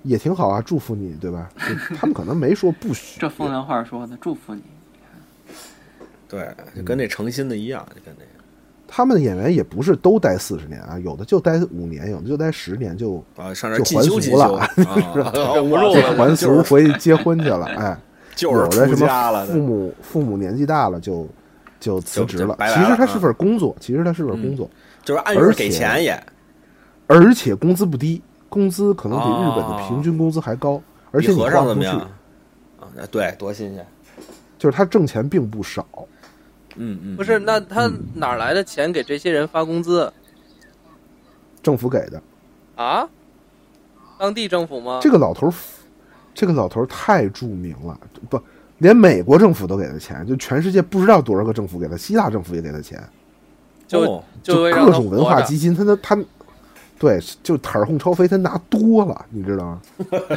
[0.04, 1.50] 也挺好啊，祝福你，对吧？
[1.98, 4.62] 他们可能没说不许，这风凉话说的，祝福你。
[6.28, 8.30] 对，就跟那诚心的一样，就跟那个
[8.88, 17.98] 他们的演员也不是都待四十年啊，有的就待五年，有的就待十年就啊，上这还俗了修， 啊忍不住了还俗就回去结婚去了，哎，
[18.36, 21.28] 就是有的什出家了么父母父母年纪大了就
[21.80, 22.56] 就辞职了。
[22.60, 24.70] 其实他是啊份工作，其实他是份工作，
[25.04, 26.22] 就是按月给钱也，
[27.08, 32.00] 而且工资不低，工资可能比日本的哦平均工资还高，而且和你花不出去尚怎么样？
[32.80, 33.86] 啊，对，多新鲜，
[34.58, 35.86] 就是他挣钱并不少。
[36.76, 40.12] 嗯嗯，不是，那他哪来的钱给这些人发工资
[41.62, 42.22] 政府给的。
[42.76, 43.08] 啊？
[44.18, 45.00] 当地政府吗？
[45.02, 45.52] 这个老头，
[46.34, 47.98] 这个老头太著名了，
[48.30, 48.42] 不，
[48.80, 53.02] 连美国政府都给他钱，就全世界不知道多少个政府给他，希腊政府也给他钱，
[53.88, 56.24] 就哦就各种文化基金，他他他，
[56.98, 59.82] 对，就塔儿哄超飞，他拿多了，你知道吗？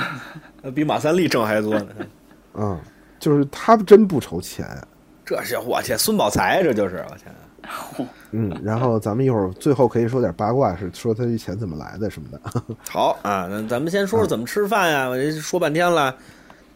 [0.75, 1.87] 比马三立挣还多呢。
[2.55, 2.79] 嗯，
[3.19, 4.67] 就是他真不愁钱。
[5.25, 7.35] 这是我天，孙宝才，这就是我天。
[8.33, 12.63] 嗯，然后咱们一会儿最后可以说点八卦，是说他这钱怎么来的什么的。
[12.91, 15.09] 好啊，那咱们先说说怎么吃饭呀？
[15.09, 16.15] 我这说半天了，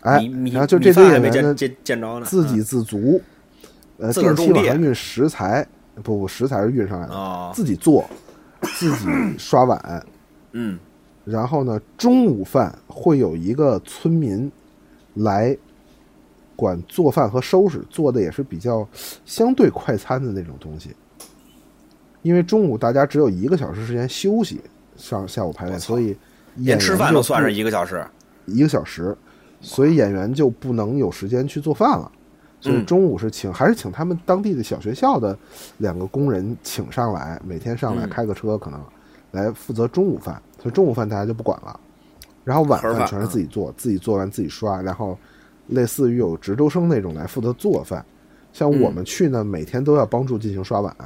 [0.06, 3.20] 哎然后就这堆饭还没见演员呢，见见着呢，自给自足，
[3.98, 5.66] 呃，定期往上运食材，
[6.02, 8.08] 不不，食材是运上来的，哦，自己做，
[8.78, 10.06] 自己刷碗，
[10.52, 10.78] 嗯
[11.24, 14.50] 然后呢，中午饭会有一个村民
[15.14, 15.56] 来
[16.54, 18.88] 管做饭和收拾，做的也是比较
[19.24, 20.90] 相对快餐的那种东西。
[22.22, 24.60] 因为中午大家只有一个小时时间休息，
[24.96, 26.16] 上下午排练，所以
[26.54, 28.06] 连吃饭都算是一个小时。
[28.46, 29.16] 一个小时，
[29.60, 32.10] 所以演员就不能有时间去做饭了。
[32.60, 35.36] 所以嗯中午是请，还是请他们当地的小学校的
[35.78, 38.80] 两个工人请上来，每天上来嗯开个车，可能
[39.32, 40.40] 来负责中午饭。
[40.58, 41.78] 所以中午饭大家就不管了，
[42.44, 45.16] 然后晚饭饭全是自己做，自己做完自己刷，然后
[45.68, 48.04] 类似于有值周生那种来负责做饭。
[48.52, 50.96] 像我嗯们去呢，每天都要帮助进行刷碗，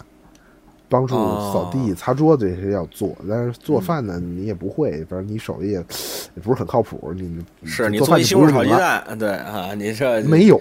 [0.91, 10.61] 帮助扫地、哦擦桌子这些要做，但是嗯做饭呢，你也不会，反正你手艺也也不是很靠谱，你是你做饭就做一西红柿炒鸡蛋，对啊，你这没有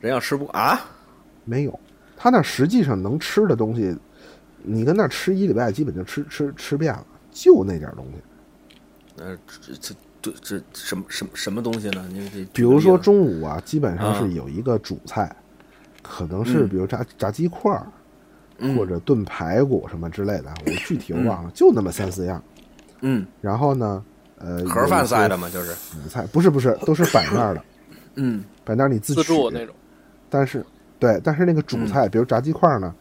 [0.00, 0.80] 人要吃不啊？
[1.44, 1.80] 没有，
[2.16, 3.94] 他那实际上能吃的东西，
[4.62, 9.22] 你跟那儿吃一礼拜，基本就吃吃吃遍了，就那点儿东西。
[9.22, 12.04] 呃，这这这这什么什么什么东西呢？
[12.10, 15.34] 你这比如说中午啊，基本上啊是有一个主菜，
[16.02, 17.92] 可能是嗯比如炸炸鸡块儿，嗯
[18.76, 22.42] 或者炖排骨什么之类的，我具体我忘了，就那么三四样。
[23.00, 23.26] 嗯。
[23.40, 24.04] 然后呢，
[24.38, 27.64] 呃，盒饭赛赛的嘛，就是辅菜不是不是，都是摆那儿的，
[28.14, 28.44] 嗯。
[28.64, 29.74] 摆那儿你自助那种。
[30.30, 30.64] 但是
[30.98, 31.86] 对，但是那个主嗯。
[31.86, 32.94] 菜，比如炸鸡块呢，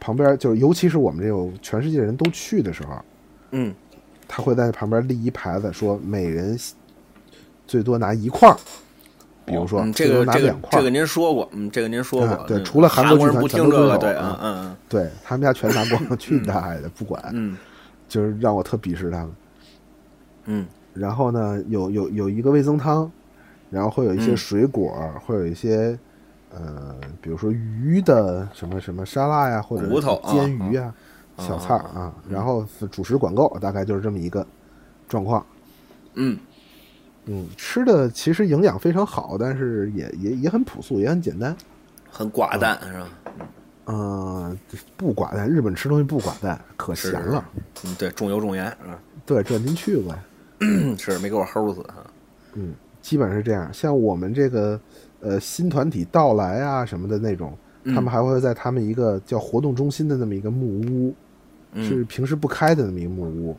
[0.00, 3.04] 旁边就是尤其是我们这种全世界人都去的时候，
[3.52, 3.74] 嗯。
[4.28, 6.58] 他会在旁边立一牌子，说每人
[7.64, 8.56] 最多拿一块儿，
[9.46, 10.54] 比如说嗯，这个这个。
[10.70, 17.56] 这个您说过，嗯，这个您说过啊，对嗯除了韩国人不听这个，都遵守对，嗯啊嗯 对他们家全拿光，去大爷的，不管，嗯。
[18.08, 19.30] 就是让我特鄙视他们。
[20.46, 20.66] 嗯。
[20.94, 23.10] 然后呢，有有有一个味增汤，
[23.70, 24.36] 然后会有一些嗯。
[24.36, 24.92] 水果，
[25.24, 25.98] 会有一些
[26.54, 30.94] 呃，比如说鱼的什么什么沙拉呀，或者骨头啊煎鱼啊，
[31.36, 34.46] 啊小菜儿啊，然后主食管够，大概就是这么一个
[35.08, 35.44] 状况。
[36.14, 36.38] 嗯
[37.26, 41.54] 嗯，吃的其实营养非常好，但是也也也很朴素，也很简单。
[42.10, 43.08] 很寡淡是吧？
[43.88, 44.58] 嗯、
[44.96, 47.44] 不寡淡，日本吃东西不寡淡，可咸了。
[47.84, 50.24] 嗯，对，重油重盐啊， 对，这您去过呀？
[50.60, 52.06] 嗯是没给我齁死啊。
[52.54, 53.72] 嗯，基本上是这样。
[53.72, 54.80] 像我们这个
[55.20, 61.14] 呃新团体到来啊什么的那种，他们还会在他们一个叫活动中心的那么一个木屋，
[61.72, 63.56] 嗯是平时不开的那么一个木屋，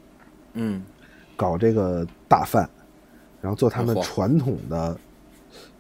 [0.53, 0.81] 嗯
[1.35, 2.67] 搞这个大饭，
[3.41, 4.97] 然后做他们传统的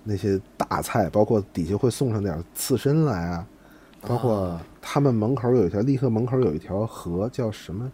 [0.03, 3.47] 那些大菜，包括底下会送上点刺身来啊，
[4.01, 7.91] 包括他们门口有一条立刻门口有一条河，叫什么？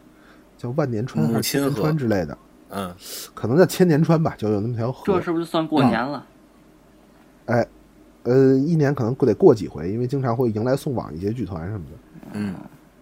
[0.58, 2.38] 叫万年川还是千年川之类的，
[2.70, 2.94] 嗯
[3.34, 5.04] 可能叫千年川吧，就有那么条河。
[5.06, 6.26] 这是不是算过年了？
[7.48, 7.68] 哎，
[8.24, 12.30] 呃，一年可能得过几回，因为经常会迎来送往一些剧团什么的。
[12.34, 12.56] 嗯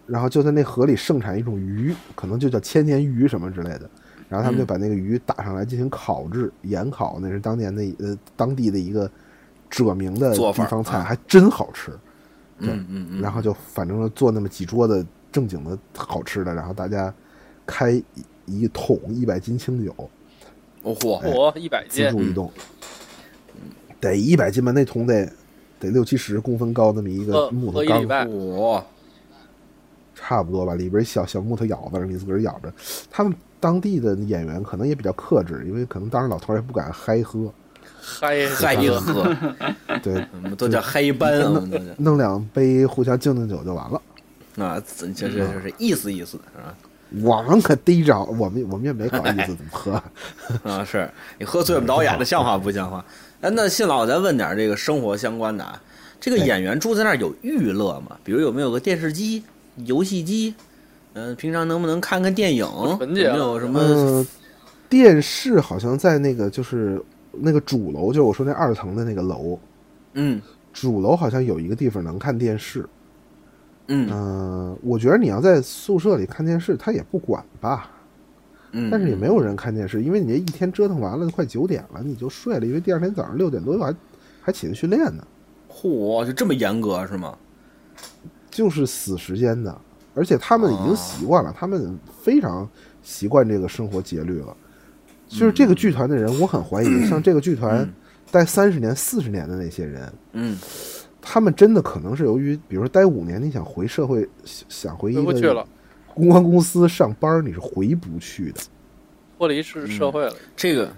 [0.07, 3.89] 然后就在那河里盛产一种鱼，可能就叫千年鱼什么之类的。
[4.31, 9.11] 然后他们就把那个鱼打上来进行烤制，盐烤，那是当年的呃当地的一个
[9.69, 11.91] 著名的地方菜，啊还真好吃。
[12.59, 17.13] 嗯嗯嗯，然后就反正做那么几桌子正经的好吃的，然后大家
[17.65, 18.05] 开一
[18.45, 19.93] 一桶一百斤清酒，
[20.83, 22.49] 哦嚯，我一百自斤，助移动，
[23.99, 25.29] 得一百斤吧，那桶得
[25.77, 28.81] 得六七十公分高那么一个木头缸嚯，
[30.15, 32.71] 差不多吧，里边小小木头舀子，你自个儿舀着。
[33.09, 37.53] 他们当地的演员可能也比较克制，因为可能当时老头儿也不敢嗨喝，
[38.01, 39.33] 嗨嗨喝，
[40.03, 44.01] 对，我们都叫嗨班啊，我们都叫弄两杯互相敬敬酒就完了。
[44.57, 46.75] 啊，这这这就是意思意思是吧？
[47.21, 50.03] 我们可逮着，我们我们也没搞意思怎么喝。
[50.69, 53.05] 啊，是你喝醉了导演的像话不像话？
[53.41, 55.81] 哎，那信老，咱问点这个生活相关的啊。
[56.19, 58.17] 这个演员住在那儿有娱乐吗？
[58.23, 59.43] 比如有没有个电视机、
[59.77, 60.53] 游戏机？
[61.13, 62.65] 嗯、平常能不能看看电影？
[63.35, 63.79] 有什么？
[63.81, 64.27] 嗯，
[64.89, 69.59] 电视好像在那个就是那个主楼，就是我说那二层的那个楼，
[70.13, 72.87] 嗯主楼好像有一个地方能看电视。
[73.87, 77.91] 嗯嗯、我觉得你要在宿舍里看电视，他也不管吧。
[78.71, 83.93] 嗯，但是也没有人看电视，因为你这一天折腾完了，快九点了，你就睡了，因为第二天早上六点多还
[84.41, 85.27] 还起来训练呢，
[85.69, 87.37] 嚯，就这么严格是吗？
[88.49, 89.77] 就是死时间的。
[90.13, 92.67] 而且他们已经习惯了，他们非常
[93.03, 94.55] 习惯这个生活节律了。
[95.27, 97.87] 就是这个剧团的人，我很怀疑，像这个剧团
[98.31, 100.57] 待三十年、四十年的那些人，嗯
[101.21, 105.67] 他们真的可能是由于，比如说待五年，你想回社会，想想回一个回不去了，
[106.13, 108.61] 公关公司上班，你是回不去的。
[109.37, 110.33] 脱离是社会了。
[110.55, 110.91] 这个。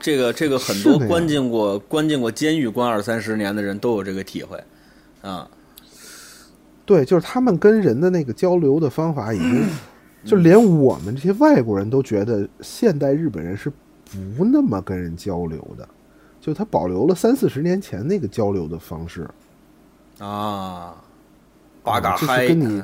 [0.00, 4.62] 这个这个很多关进过关进过监狱关二三十年的人都有这个体会，
[5.22, 5.48] 啊，
[6.86, 9.66] 对，就是他们跟人的那个交流的方法已经，
[10.24, 13.70] 就连我们这些外国人都觉得现代日本人是
[14.36, 15.88] 不那么跟人交流的，
[16.40, 19.28] 就他保留了三四十年前那个交流的方式，
[20.18, 20.94] 啊，
[21.82, 22.82] 八嘎就是嗨，跟你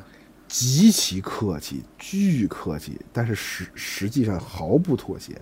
[0.48, 5.32] 极其客气，巨客气，但是实实际上毫不妥协。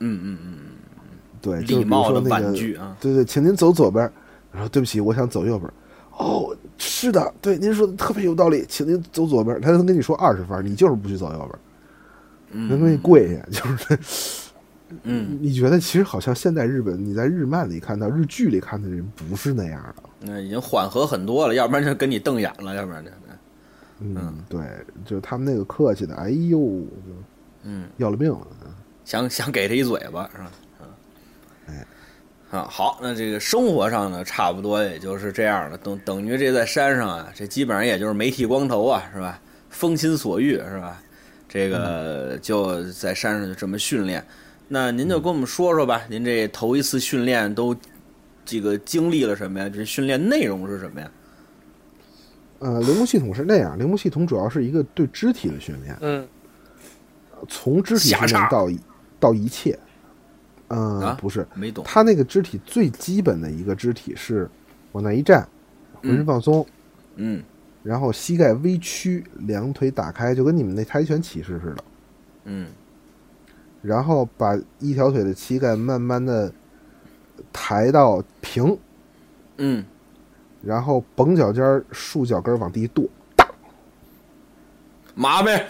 [0.00, 0.60] 嗯嗯嗯嗯，
[1.40, 4.12] 对，就是比如说那个，啊，对对，请您走左边儿，
[4.52, 5.74] 然后对不起，我想走右边儿。
[6.18, 9.60] 哦，是的，对，您说的特别有道理，请您走左边儿。
[9.60, 11.58] 他能跟你说二十分儿，你就是不去走右边儿。
[12.48, 13.98] 能给你跪下，就是，
[15.02, 20.02] 嗯，你觉得其实好像现在日本，你在日漫里看到、日剧里看的人不是那样的。
[20.20, 23.10] 那已经缓和很多了，要不然就跟你瞪眼了，要不然就，
[24.00, 24.60] 嗯，对，
[25.04, 26.82] 就他们那个客气的，哎呦，
[27.64, 28.46] 嗯，要了命了。
[29.04, 30.50] 想想给他一嘴巴是吧？
[32.50, 39.40] 啊，好，那这个生活上呢，差不多也就是这样了，等等于这在山上啊，这基本上也就是没剃光头啊，是吧？
[39.68, 41.02] 风心所欲是吧？
[41.48, 44.24] 这个就在山上就这么训练。
[44.68, 47.76] 那您就跟我们说说吧，您这头一次训练都
[48.44, 49.68] 这个经历了什么呀？
[49.68, 51.10] 这训练内容是什么呀？
[52.60, 56.26] 呃，铃木系统是那样，铃木系统主要是一个对肢体的训练，嗯，
[57.48, 58.68] 从肢体训练到
[59.18, 59.76] 到一切。
[60.68, 61.18] 嗯、啊？
[61.20, 61.84] 不是，没懂。
[61.86, 64.48] 他那个肢体最基本的一个肢体是
[64.92, 65.48] 往那一站，
[66.02, 66.66] 浑身放松，
[67.16, 67.42] 嗯。
[67.82, 71.84] 然后膝盖微屈，两腿打开，就跟你们那跆拳起势似的。
[72.44, 72.66] 嗯。
[73.80, 76.52] 然后把一条腿的膝盖慢慢的
[77.52, 78.76] 抬到平，
[79.58, 79.84] 嗯。
[80.62, 83.08] 然后绷脚尖儿、竖脚跟儿往地一跺，
[85.18, 85.66] 麻呗，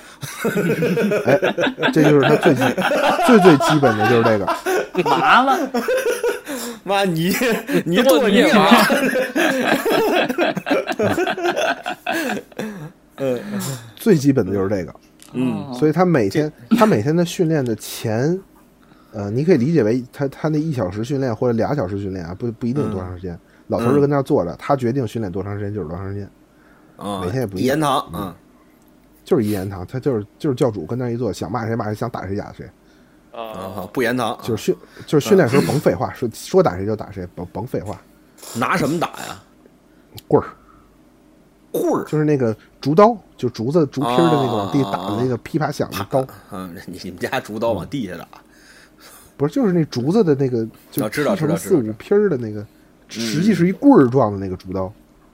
[1.24, 1.38] 哎，
[1.92, 2.62] 这就是他最基
[3.26, 4.44] 最最基本的就是这个。
[5.09, 5.57] 麻了，
[6.82, 7.32] 妈你
[7.86, 9.09] 你剁剁你也麻你
[9.55, 9.76] 也麻，
[13.18, 13.40] 嗯
[13.94, 14.92] 最基本的就是这个，
[15.32, 15.72] 嗯。
[15.74, 18.36] 所以他每天他每天的训练的前，
[19.12, 23.38] 呃，你可以理解为他他那一小时训练或者俩小时训练啊，不不一定多长时间。
[23.68, 26.28] 老头儿就跟那儿坐着，他决定训练多长时间就是多长时间，
[26.97, 28.34] 啊，每天也不一样一言堂，嗯
[29.27, 32.64] 就是一言堂，他就是就是教主跟那儿一坐，想骂谁骂谁，想打谁打谁，
[33.33, 38.01] 啊，啊，不言堂，就是训就是训练时候甭废话，说说打谁就打谁，甭甭废话，
[38.55, 39.43] 拿什么打呀？
[40.29, 40.47] 棍儿
[41.72, 48.29] 棍儿，就是那个竹刀，就竹子竹皮的那个哦往地打的那个噼啪响的刀，嗯，你你们家竹刀往地下打，
[49.37, 52.64] 不是就是那竹子的那个就哦知道劈成知道四五劈儿的那个，
[53.09, 54.91] 实际是一棍儿状的那个竹刀。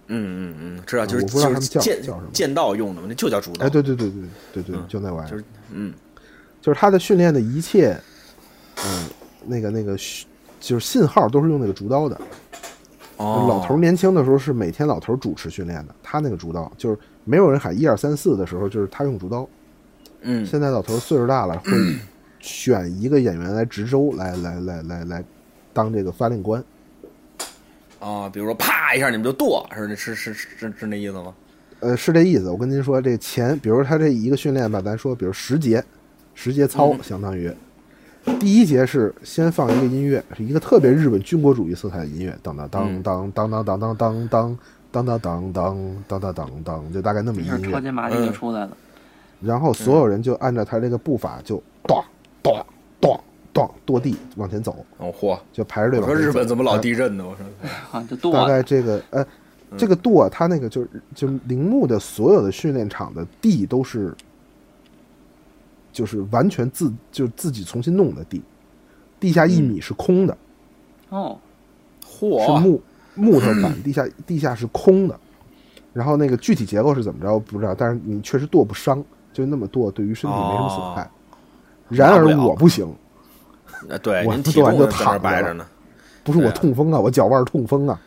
[0.09, 2.29] 嗯嗯嗯，知道，就是我不知道他们叫就是剑叫什么。
[2.33, 4.23] 剑道用的嘛，那就叫竹刀，哎，对对对对
[4.53, 4.85] 对对，嗯。
[4.89, 5.31] 就那玩意儿。
[5.31, 5.93] 就是，嗯。
[6.61, 7.99] 就是他的训练的一切，
[8.85, 9.07] 嗯，
[9.47, 9.97] 那个那个
[10.61, 12.21] 就是信号都是用那个竹刀的。
[13.17, 19.49] 哦，老头年轻的时候是每天老头主持训练的，他那个竹刀就是没有人喊一二三四的时候，就是他用竹刀。
[20.23, 20.45] 嗯。
[20.47, 21.71] 现在老头岁数大了， 会
[22.41, 25.25] 选一个演员来值州，来来来来来
[25.73, 26.63] 当这个发令官。
[28.03, 31.33] 啊，比如说啪一下你们就剁，是是是是是那意思吗？
[31.79, 32.51] 呃，是这意思。
[32.51, 35.83] 我跟您说，这前，比如他这一个训练吧，咱说，比如十节，
[36.35, 37.49] 十节操，相当于
[38.41, 44.27] 第一节是先放一个音乐，是一个特别日本军国主义色彩的音乐，当当当当当当当当当
[44.91, 45.53] 当当当当当
[46.09, 47.73] 当当当当，就大概那么一下一音乐。
[47.73, 48.77] 超级玛丽就出来了。
[49.41, 52.03] 然后所有人就按照他这个步伐就咚
[52.43, 52.65] 咚
[53.53, 56.31] 咚咚跺地往前走，哦嚯，就排着队我说往前走。
[56.31, 57.25] 日本怎么老哎地震呢？
[57.27, 57.47] 我说，
[57.91, 58.47] 啊，就剁大。
[58.47, 59.27] 概这个呃，
[59.77, 64.15] 这个跺它那个就是就铃木的所有的训练场的地都是，
[65.93, 68.43] 就是完全自就自己重新弄的地，
[69.21, 70.37] 地下一米是空的，
[71.11, 71.39] 哦，
[72.05, 72.83] 嚯是，木
[73.15, 75.19] 木头板，地下地下是空的。
[75.93, 81.11] 然后那个具体结构是怎么着不知道，但是你确实跺不伤，就那么跺对于身体没什么损害。
[81.91, 82.95] 然而我不行，呃
[84.03, 85.67] 对，我您体做完就躺着着呢，
[86.25, 88.01] 不是我痛风啊，我脚腕痛风啊，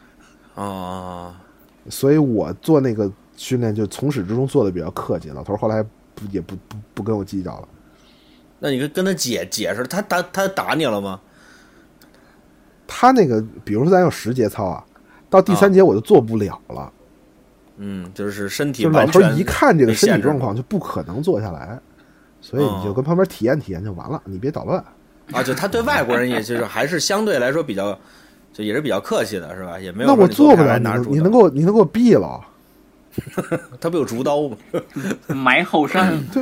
[0.55, 1.41] 啊，
[1.89, 5.29] 所以我做那个训练就从始至终做的比较客气。
[5.29, 7.67] 老头儿后来不也不不不跟我计较了。
[8.59, 11.19] 那你跟跟他解解释，他打他打你了吗？
[12.87, 14.83] 他那个，比如说咱有十节操啊，
[15.29, 16.93] 到第三节我就做不了了，
[17.77, 21.77] 嗯，就是身体就老头儿一看这个身体状况就不可能坐下来，
[22.39, 24.83] 所以你就哦跟旁边体验体验就完了，你别捣乱。
[25.31, 27.97] 啊，就他对外国人也就是还是相对来说比较，
[28.53, 29.79] 就也是比较客气的，是吧？
[29.79, 32.39] 也没有那我做不来拿着竹你能给我你能给我毙了？
[33.79, 34.57] 他不有竹刀吗？
[35.27, 36.21] 埋后山。
[36.31, 36.41] 就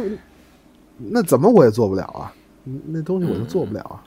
[0.98, 2.34] 那怎么我也做不了啊？
[2.88, 4.04] 那东西我就做不了啊。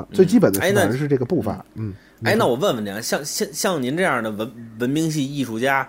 [0.00, 5.88] 啊，最基本的哎那是这个步伐，嗯，哎，那我问问您啊，像像像您这样的文文明系艺术家，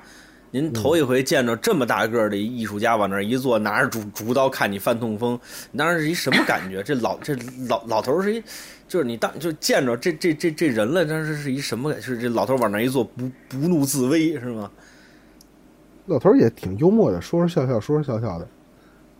[0.57, 5.39] 您头一回见着这么大个儿的艺术家往那儿一坐，拿着竹竹刀看你犯痛风，
[5.71, 6.81] 你当时是一什么感觉？
[6.81, 7.35] 这老这
[7.67, 8.43] 老老头儿是一，
[8.87, 12.01] 就是你当就见着这这这这人了，当时是一什么感？
[12.01, 14.71] 是这老头儿往那儿一坐，不不怒自威是吗？
[16.07, 18.47] 老头儿也挺幽默的，说说笑笑，说说笑笑的。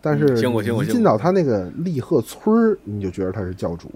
[0.00, 3.92] 但是嗯听过听过一进到他那个立鹤村儿，你就觉得他是教主。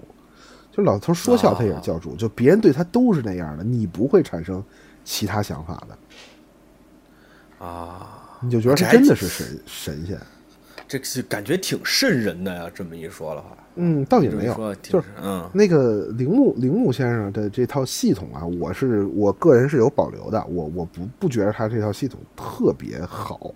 [0.71, 2.15] 就老头儿说笑，他也是教主。
[2.15, 4.63] 就别人对他都是那样的，你不会产生
[5.03, 5.97] 其他想法的，
[7.63, 10.19] 啊，你就觉得他这真的是神神仙。
[10.85, 12.69] 这是感觉挺瘆人的呀。
[12.75, 23.53] 这么一说的话，嗯，倒也没有就是嗯那个铃木铃木先生的这套系统啊，我是我个人是有保留的，我我不不觉得他这套系统特别好，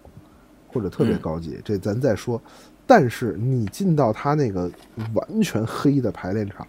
[0.67, 2.41] 或者特别嗯高级，这咱再说。
[2.87, 4.71] 但是你进到他那个
[5.13, 6.65] 完全黑的排练场，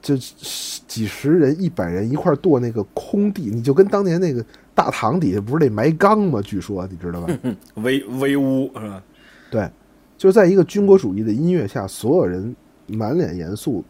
[0.00, 4.42] 就几十人、一百人一块儿跺那个空地，你就跟当年那个
[4.78, 6.40] 大堂底下不是得埋缸吗？
[6.40, 7.36] 据说你知道吧？
[7.74, 9.02] 威威武是吧？
[9.50, 9.68] 对，
[10.16, 12.54] 就在一个军国主义的音乐下，所有人
[12.86, 13.84] 满脸严肃、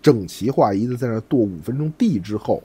[0.00, 2.62] 整齐划一的在那儿跺五分钟地之后，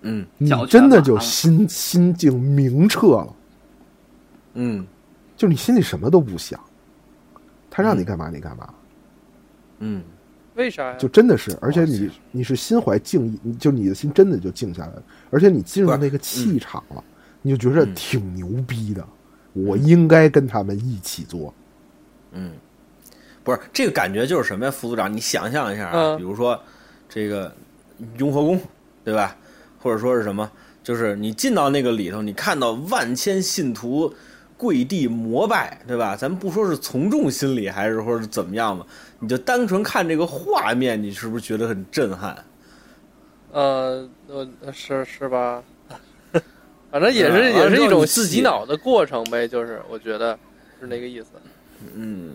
[0.00, 3.36] 嗯你真的就心心境明澈了，
[4.54, 4.86] 嗯
[5.36, 6.58] 就你心里什么都不想，
[7.70, 8.72] 他让你干嘛你干嘛，
[9.80, 10.02] 嗯
[10.54, 10.96] 为啥呀？
[10.96, 17.02] 就真的是，而且你你是心怀敬意，你就你的心真的就静下来了，而且你进入那个气场了，
[17.42, 19.04] 你就觉得嗯挺牛逼的，
[19.52, 21.52] 我应该跟他们一起做。
[22.32, 22.52] 嗯，
[23.42, 26.60] 不是这个感觉就是什么呀，副组长，你想象一下啊，嗯比如说
[27.08, 27.52] 这个
[28.18, 28.60] 雍和宫，
[29.04, 29.36] 对吧？
[29.78, 30.50] 或者说是什么，
[30.82, 34.12] 就是你进到那个里头，你看到万千信徒
[34.56, 36.16] 跪地膜拜，对吧？
[36.16, 38.86] 咱不说是从众心理，还是说是怎么样吧，
[39.18, 42.36] 你就单纯看这个画面，你是不是觉得很震撼？
[43.52, 45.62] 呃，呃，是是吧？
[46.90, 50.38] 反正也是啊也是一种你自己洗脑的过程呗，就是我觉得
[50.80, 51.26] 是那个意思，
[51.94, 52.34] 嗯，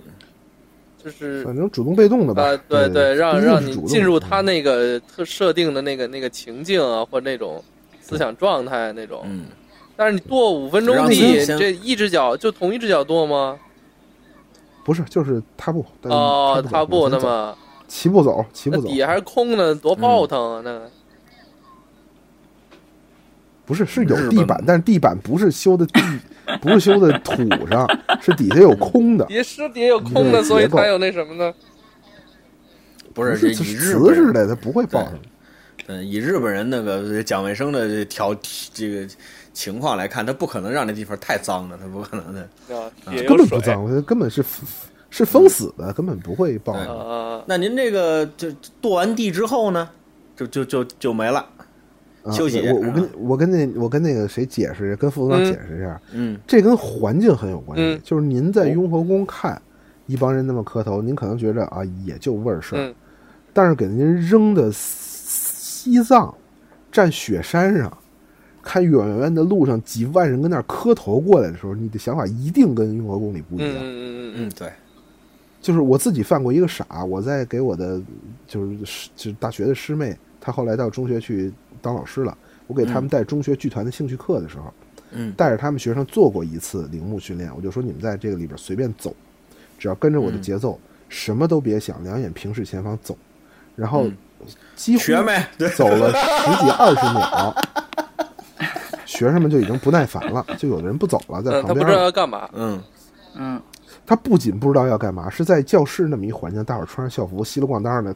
[1.01, 7.63] 就是反正主动被动的吧啊，，对对，让让你进入他那个特设定的那个那个情境啊，或那种
[8.01, 9.21] 思想状态那种。
[9.25, 9.45] 嗯，
[9.99, 13.59] 但是你跺五分钟地，你这一只脚就同一只脚跺吗？
[14.85, 17.53] 不是就是踏步，哦，踏踏步那么
[17.85, 20.61] 齐步走，齐步走，底下还是空的，多爆腾啊！
[20.63, 20.89] 那个
[23.65, 26.01] 不是是有地板，但是地板不是修的地，
[26.61, 27.85] 不是修的土上，
[28.23, 31.53] 是底下有空的，底下是底下有空的，所以才有那什么呢？
[33.13, 35.19] 不是是瓷似的，它不会爆上。
[35.87, 38.33] 嗯，以日本人那个讲卫生的这条
[38.71, 39.07] 这个
[39.53, 42.47] 情况来看，他不可能让那地方太脏的，他不可能的。
[43.27, 44.43] 根本不脏，我觉得根本是
[45.09, 46.97] 是封死的，根本不会爆对上。
[46.97, 47.43] 啊。
[47.45, 49.89] 那您这个就剁完地之后呢，
[50.35, 51.39] 就就就就没了。
[52.23, 57.83] 啊休息我我跟我跟那我跟那个谁解释，跟副组长嗯解释一下，嗯这跟环境很有关系。
[57.83, 59.59] 嗯就是您在雍和宫看
[60.05, 62.93] 一帮人那么磕头，您可能觉着啊也就味儿事儿，嗯
[63.53, 66.31] 但是给您扔的西藏，
[66.91, 67.97] 站雪山上，
[68.61, 73.75] 看远远的路上几万人跟那儿磕头过来的时候，你的想法一定跟雍和宫里不一样。
[73.75, 74.71] 嗯嗯嗯嗯嗯，对，
[75.61, 78.01] 就是我自己犯过一个傻，我在给我的
[78.47, 81.51] 就是师就是大学的师妹，她后来到中学去
[81.81, 82.37] 当老师了，
[82.67, 84.73] 我给他们带中学剧团的兴趣课的时候，
[85.11, 85.31] 嗯。
[85.33, 89.15] 带着他们学生做过一次铃木训练，我就说你们在这个里边随便走，
[89.77, 93.17] 只要跟着我的节奏，什么都别想，两眼平视前方走，
[93.75, 94.17] 然后嗯。
[94.73, 95.37] 几乎学没？
[95.57, 97.53] 对，走了十几二十秒，
[99.09, 102.03] 学生们就已经不耐烦了，就有的人不走了，在嗯，他不知道。
[102.03, 102.47] 要干嘛。
[102.53, 102.79] 嗯
[103.35, 103.59] 嗯，
[104.05, 108.15] 他不仅不知道要干嘛，是在教室那么一环境，大伙儿穿上校服，稀里咣当的，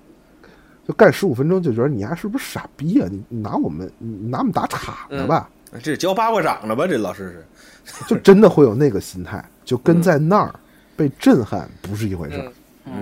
[0.88, 3.08] 就干十五分钟，就觉得你丫是不是傻逼啊？
[3.10, 5.50] 你你拿我们你拿我们打岔呢吧？
[5.82, 6.86] 这教八卦掌呢吧？
[6.86, 7.44] 这老师
[7.86, 8.06] 是。
[8.08, 10.54] 就真的会有那个心态，就跟在那儿
[10.96, 12.52] 被震撼不是一回事儿。
[12.86, 12.94] 嗯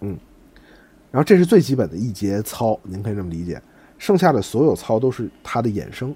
[0.00, 0.18] 嗯
[1.10, 3.62] 然后这是最基本的一节操，您可以这么理解。
[3.96, 6.14] 剩下的所有操都是它的衍生，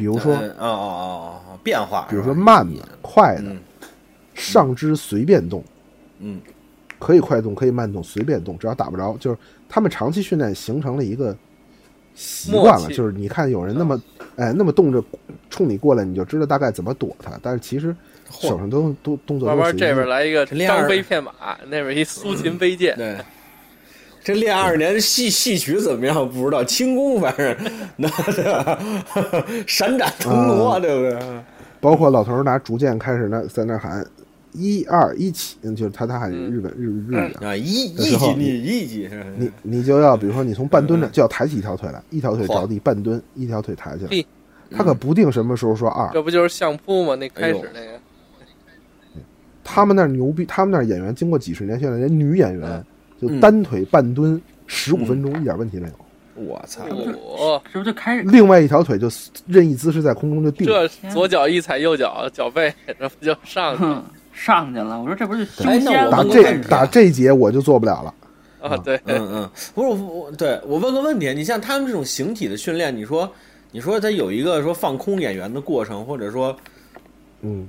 [0.00, 3.60] 比如说，嗯哦哦哦哦，变化，比如说慢的、快的，嗯
[4.34, 5.62] 上肢随便动，
[6.20, 6.40] 嗯
[6.98, 9.14] 可以快动，可以慢动，随便动，只要打不着。
[9.20, 9.36] 就是
[9.68, 11.36] 他们长期训练形成了一个
[12.14, 14.02] 习惯了，就是你看有人那么
[14.36, 15.04] 哎那么动着
[15.50, 17.38] 冲你过来，你就知道大概怎么躲他。
[17.42, 17.94] 但是其实
[18.30, 21.32] 手上都都动作慢慢这都随意边来一个张飞骗马，
[21.68, 22.96] 那边一苏秦飞剑。
[22.96, 23.18] 对。
[24.22, 26.28] 这练二十年戏戏曲怎么样？
[26.28, 27.56] 不知道，轻功反正
[27.96, 28.78] 那对吧？
[29.66, 31.40] 闪展腾挪，对不对？
[31.80, 34.06] 包括老头儿拿竹剑开始那在那喊
[34.52, 39.08] 一二一起，嗯就是他他喊日本、日日语啊，啊，一一级你一级？
[39.36, 44.24] 你你就要比如说你从半蹲着就要抬起一条腿来，一条腿着地半蹲，一条腿抬起来，
[44.76, 46.10] 他可不定什么时候说二。
[46.12, 47.14] 这不就是相扑吗？
[47.14, 47.98] 那开始那个，
[49.64, 52.84] 他们那儿牛逼，他们那儿演员经过几十年训练，人女演员
[53.20, 55.94] 就嗯单腿半蹲十五分钟一点问题没有，
[56.44, 56.82] 我操！
[56.88, 59.08] 我是不是就开始另外一条腿就
[59.46, 60.66] 任意姿势在空中就定。
[60.66, 64.98] 这左脚一踩右脚脚背，这不就上去了上去了？
[65.00, 66.10] 我说这不是修哎那仙？
[66.10, 68.14] 打这打这节我就做不了了。
[68.62, 68.76] 啊？
[68.78, 73.30] 对，嗯嗯，不是我我对我问个问题，你像他们这种形体的训练，你说
[73.72, 76.56] 你说他有一个说放空演员的过程，或者说
[77.40, 77.66] 嗯，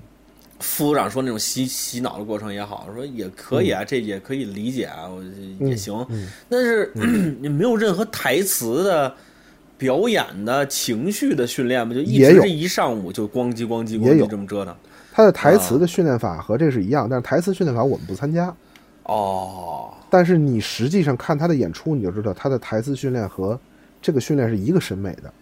[0.62, 5.94] 副组长说那种洗洗脑的过程也好，说也可以啊，这也可以理解啊，我也行。
[6.10, 6.92] 嗯但是
[7.42, 9.14] 你没有任何台词的。
[9.82, 11.92] 表演的情绪的训练吗？
[11.92, 14.76] 就一直这一上午就咣叽咣叽咣叽这么折腾。
[15.12, 18.56] 他的台词的训练法和这是一样，但是台词训练法我们不参加。
[19.06, 23.60] 哦，但是你实际上看他的演出，你就知道他的台词训练和
[24.00, 25.34] 这个训练是一个审美的，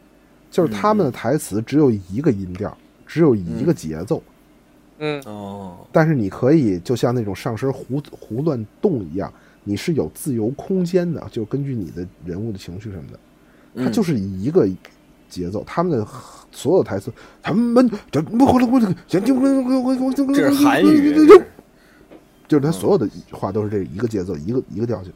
[0.49, 4.23] 就是他们的台词只有一个音调，只有一个节奏，
[4.99, 9.31] 嗯哦，但是你可以就像那种上身胡胡乱动一样，
[9.63, 13.19] 你是有自由空间的，就根据你的人物的情绪什么的，
[13.83, 14.67] 它嗯就是一个
[15.29, 16.05] 节奏，他们的
[16.51, 21.13] 所有台词，他们这不回来我这个，这这是韩语，
[22.47, 25.13] 就是他所有的话都是这一个节奏，一个一个调性。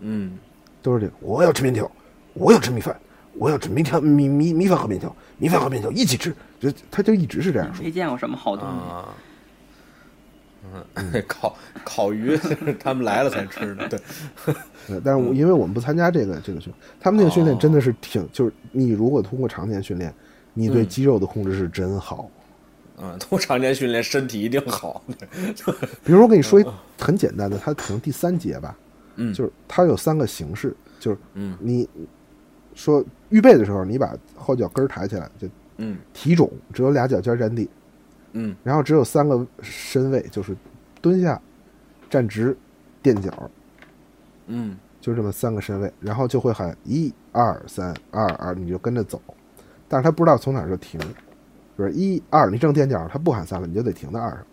[0.00, 0.38] 嗯
[0.82, 1.12] 都是这个。
[1.20, 1.90] 我要吃面条，
[2.34, 2.94] 我要吃米饭，
[3.38, 6.34] 我要吃米条米米米饭和面条，米饭和面条一起吃。
[6.70, 7.84] 就他就一直是这样说。
[7.84, 8.90] 没见过什么好东西。
[8.90, 9.08] 啊，
[10.94, 12.36] 嗯， 烤烤鱼
[12.80, 14.00] 他们来了才吃的，对，
[14.88, 20.12] 呃 但是我因为我们不参加这个这个训，他们那个训练真的是挺，就是你如果通过常年训练，
[20.54, 22.30] 你对嗯肌肉的控制是真好。
[22.96, 25.02] 嗯，通过常年训练，身体一定好。
[26.04, 26.64] 比如说，我跟你说一
[26.98, 28.76] 很简单的，它可能第三节吧，
[29.16, 31.88] 嗯就是它有三个形式，就是嗯你
[32.74, 35.96] 说预备的时候，你把后脚跟儿抬起来，就嗯。
[36.12, 37.68] 体踵，只有俩脚尖沾地，
[38.32, 38.54] 嗯。
[38.62, 40.56] 然后只有三个身位，就是
[41.00, 41.40] 蹲下、
[42.08, 42.56] 站直、
[43.02, 43.50] 垫脚，
[44.46, 44.76] 嗯。
[45.00, 49.20] 就这么三个身位，然后就会喊一二三二二，你就跟着走，
[49.86, 50.98] 但是他不知道从哪儿就停，
[51.76, 54.46] 就是一二，你正垫脚，他不喊三了，你就得停在二上。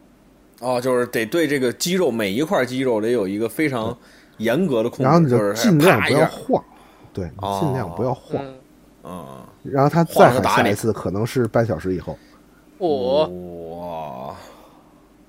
[0.59, 3.97] 哦，就是得对这个肌肉每一块肌肉得有一个非常
[4.39, 6.61] 严格的控制，然后你就尽量不要晃，
[7.13, 8.43] 对，你尽量不要晃。
[8.45, 8.55] 嗯，
[9.03, 9.25] 嗯，
[9.63, 12.17] 然后他再喊下一次，可能是半小时以后。
[12.77, 13.27] 我
[13.77, 14.35] 哇，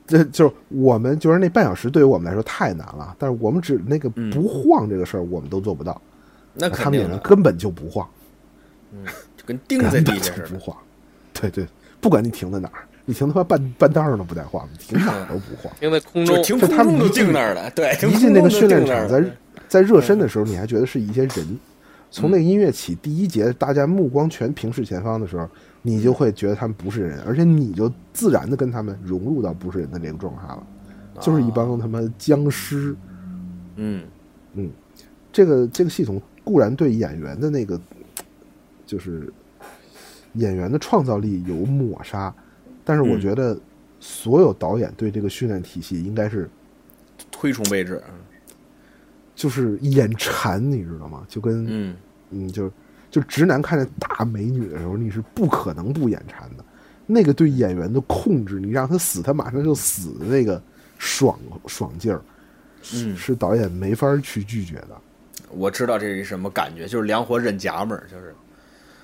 [0.07, 6.01] 这就是我们就是那半小时对于我们来说太难了，但是我们只那个嗯不晃这个事儿，我们都做不到。
[6.55, 8.07] 那他们的，员根本就不晃，
[9.37, 10.49] 就跟钉在地下似的。
[10.49, 10.77] 不晃。
[11.33, 11.67] 对对，
[12.01, 15.73] 不管你停在哪儿，你停他妈半半道上都不带晃，你停哪儿都不晃。
[15.81, 19.25] 停在空中，就停空中就定那儿了，对，一进 那个训练场，在
[19.69, 21.59] 在热身的时候，你还觉得是一些人。
[22.13, 25.49] 从那个音乐起，第一节大家目光全平视前方的时候，
[25.81, 30.67] 你就会觉得他们不是人，而且你就自然的跟他们融入到不是人的这个状态了，
[31.23, 32.95] 就是一帮他妈僵尸。
[33.77, 34.05] 嗯
[34.53, 34.71] 嗯
[35.33, 37.81] 这个这个系统固然对演员的那个
[38.85, 39.33] 就是
[40.35, 42.33] 演员的创造力有抹杀，
[42.85, 43.59] 但是我嗯觉得
[43.99, 46.47] 所有导演对这个训练体系应该是
[47.31, 48.03] 推崇备至，
[49.35, 51.25] 就是眼馋，你知道吗？
[51.29, 51.97] 就跟嗯
[52.31, 52.71] 嗯，就
[53.11, 56.65] 就直男看见大美女的时候，你是不可能不眼馋的。
[57.07, 60.63] 那个对演员的控制，你让他死，他马上就死的那个
[60.99, 62.23] 爽爽劲儿，
[62.95, 64.97] 嗯，是导演没法去拒绝的，
[65.51, 68.35] 我知道这是什么感觉，就是两伙忍夹门儿，就是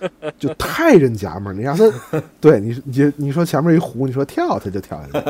[0.38, 1.52] 就太认夹们儿。
[1.52, 5.26] 你让他，对你你你说前面一湖，你说跳他就跳下去。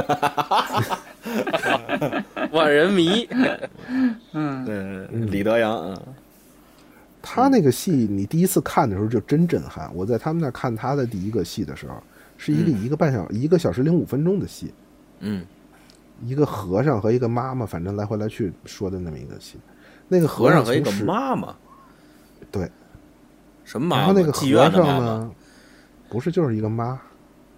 [2.52, 3.28] 万人迷，
[4.32, 5.96] 嗯，嗯，李德阳，嗯
[7.20, 9.90] 他那个戏，你第一次看的时候就真震撼。
[9.94, 12.02] 我在他们那看他的第一个戏的时候，
[12.38, 14.72] 是一个一个半小一个小时零五分钟的戏，
[15.20, 15.44] 嗯，
[16.24, 19.58] 一个和尚和一个妈妈，反正来回来去说的那么一个戏。
[20.06, 21.54] 那个和尚和一个妈妈，
[22.50, 22.70] 对，
[23.68, 24.02] 什么妈妈？
[24.02, 25.30] 然后那个妓和尚呢，
[26.08, 26.98] 不是就是一个妈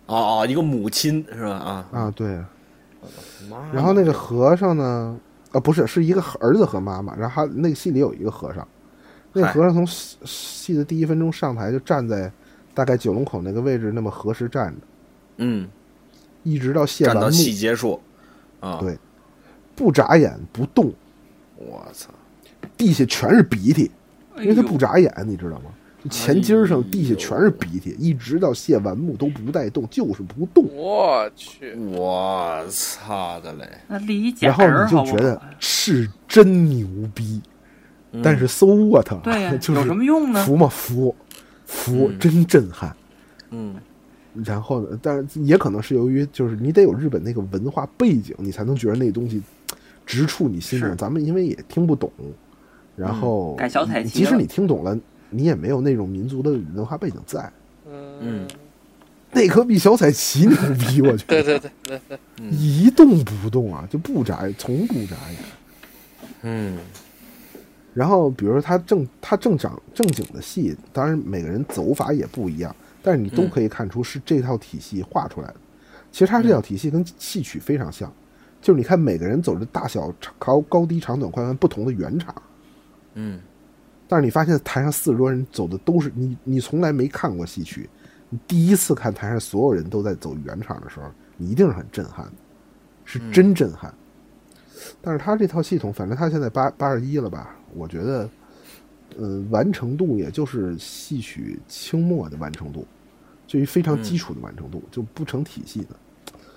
[0.07, 1.53] 哦哦，一个母亲是吧？
[1.53, 2.37] 啊，啊，对。
[3.49, 5.17] 妈妈然后那个和尚呢，
[5.53, 7.15] 啊，不是，是一个儿子和妈妈。
[7.15, 8.67] 然后他那个戏里有一个和尚，
[9.33, 12.31] 那个和尚从戏戏的第一分钟上台就站在
[12.75, 14.81] 大概九龙口那个位置，那么合适站着，
[15.37, 15.69] 嗯，
[16.43, 18.01] 一直到谢完幕，到戏结束，
[18.59, 18.99] 啊，对
[19.77, 20.93] 不眨眼不动，
[21.55, 22.11] 我操，
[22.77, 23.91] 地下全是鼻涕，
[24.39, 25.71] 因为他不眨眼，你知道吗？
[26.03, 30.65] 就前襟儿上地下全是鼻涕，一直到卸完幕都不带动，就是不动。
[30.75, 33.69] 我去，我操的嘞！
[33.87, 35.41] 那立一然后你就觉得？
[35.59, 37.41] 是真牛逼，
[38.23, 39.07] 但是 so what？
[39.23, 40.43] 对呀， 就是有什么用呢？
[40.45, 40.69] 服吗？
[40.69, 41.15] 服，
[41.67, 42.95] 服，嗯真震撼。
[43.51, 43.75] 嗯
[44.45, 49.43] 然后呢，但是也可能是由于就是你得有日本那个文化背景，你才能觉得那东西
[50.07, 50.97] 直触你心是灵。
[50.97, 52.11] 咱们因为也听不懂，
[52.97, 54.97] 然后改小彩旗即使你听懂了，
[55.31, 57.51] 你也没有那种民族的文化背景在。
[57.87, 58.19] 嗯。
[58.21, 58.49] 嗯，
[59.33, 62.19] 那可比小彩旗牛逼，我觉对得对对 对。
[62.37, 65.39] 对，一动不动啊，就不眨，从不眨眼。
[66.43, 66.79] 嗯。
[67.93, 75.57] 然后比如说他正他正长正经的戏，当然每个人走法也不一样，但是你都可以看出是这套体系画出来的。
[76.13, 78.13] 其实他这套体系跟戏曲非常像，
[78.63, 82.35] 就是你看每个人走的大小长高高低长短宽宽不同的圆场，
[83.15, 83.41] 嗯
[84.11, 87.89] 但是你发现台上四十多人走的都是你你从来没看过戏曲，
[88.29, 92.33] 你第一次看台上所有人都在走原场的时候，你一定是很震撼的，
[93.05, 93.95] 是真震撼。
[95.01, 97.57] 但是他这套系统，反正他现在八八十一了吧？
[97.73, 98.29] 我觉得，
[99.17, 102.85] 呃，完成度也就是戏曲清末的完成度，
[103.47, 105.95] 就一非常基础的完成度，就不成体系的。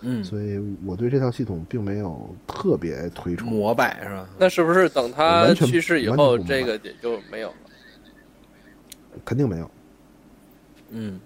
[0.05, 3.49] 嗯，所以我对这套系统并没有特别推崇。
[3.49, 4.27] 膜拜是吧？
[4.37, 7.55] 那是不是等他去世以后，这个也就没有了？
[9.23, 9.71] 肯定没有，
[10.89, 11.19] 嗯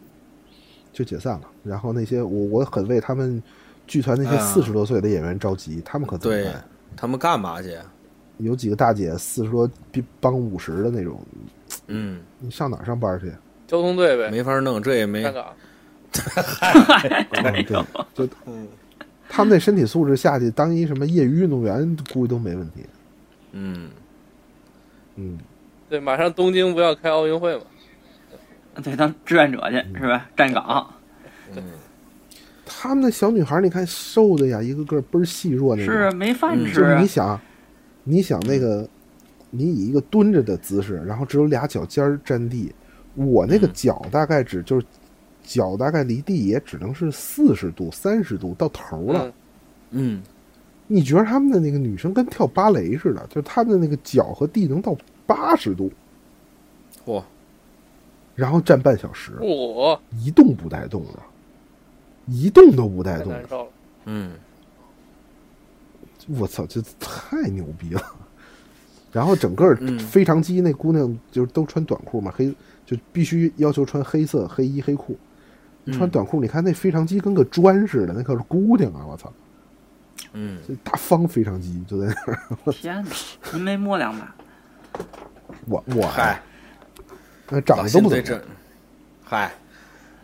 [0.93, 1.49] 就解散了。
[1.63, 3.41] 然后那些我我很为他们
[3.87, 6.63] 剧团那些啊四十多岁的演员着急，他们可怎么对办？
[6.95, 7.77] 他们干嘛去？
[8.37, 11.19] 有几个大姐四十多比帮五十的那种，
[11.87, 13.31] 嗯，你上哪儿上班去？
[13.65, 15.23] 交通队呗，没法弄，这也没
[17.31, 17.63] 对，
[18.13, 18.29] 就
[19.29, 22.85] 他们那身体素质下去当一什么业余运动员，估计都没问题。
[23.51, 23.89] 嗯
[25.15, 25.37] 嗯，
[25.89, 27.63] 对，马上东京不要开奥运会嘛？
[28.83, 30.29] 对，当志愿者去是吧？
[30.35, 30.93] 站岗，
[31.55, 31.63] 嗯
[32.69, 35.93] 他们那小女孩，你看瘦的呀，一个个倍儿细弱那种。
[35.93, 37.07] 是啊没饭嗯吃啊就是你。
[37.07, 37.39] 想，
[38.03, 38.87] 你想那个，
[39.49, 42.73] 你以一个蹲着的姿势，然后只有俩脚尖儿沾地，
[43.15, 44.85] 我那个嗯脚大概只就是
[45.47, 49.25] 脚大概离地也只能是四十度、三十度到头了。
[49.25, 49.33] 嗯
[49.89, 50.21] 嗯，
[50.87, 54.93] 你觉得他们的那个女生跟跳芭蕾似的，就是他们的那个脚和地能到
[55.25, 55.89] 八十度，
[57.05, 57.23] 嚯，
[58.35, 61.19] 然后站半小时，我一动不带动的，
[62.25, 63.69] 一动都不带动。
[64.03, 64.33] 嗯，
[66.27, 68.01] 我操，这太牛逼了！
[69.13, 72.53] 然后整个嗯非常机那姑娘就是都穿短裤嘛，黑
[72.85, 75.17] 就必须要求穿黑色黑衣黑裤。
[75.93, 79.05] 穿嗯短裤，你看那非常机跟个砖似的，那可是姑娘啊！
[79.07, 79.31] 我操，
[80.33, 82.39] 嗯，这大方非常机就在那儿。
[82.71, 83.09] 天哪，
[83.53, 84.35] 您没摸两把？
[85.65, 86.41] 我我嗨，
[87.49, 88.23] 那长得都不怎么样。
[88.23, 88.41] 辛最正，
[89.23, 89.51] 嗨，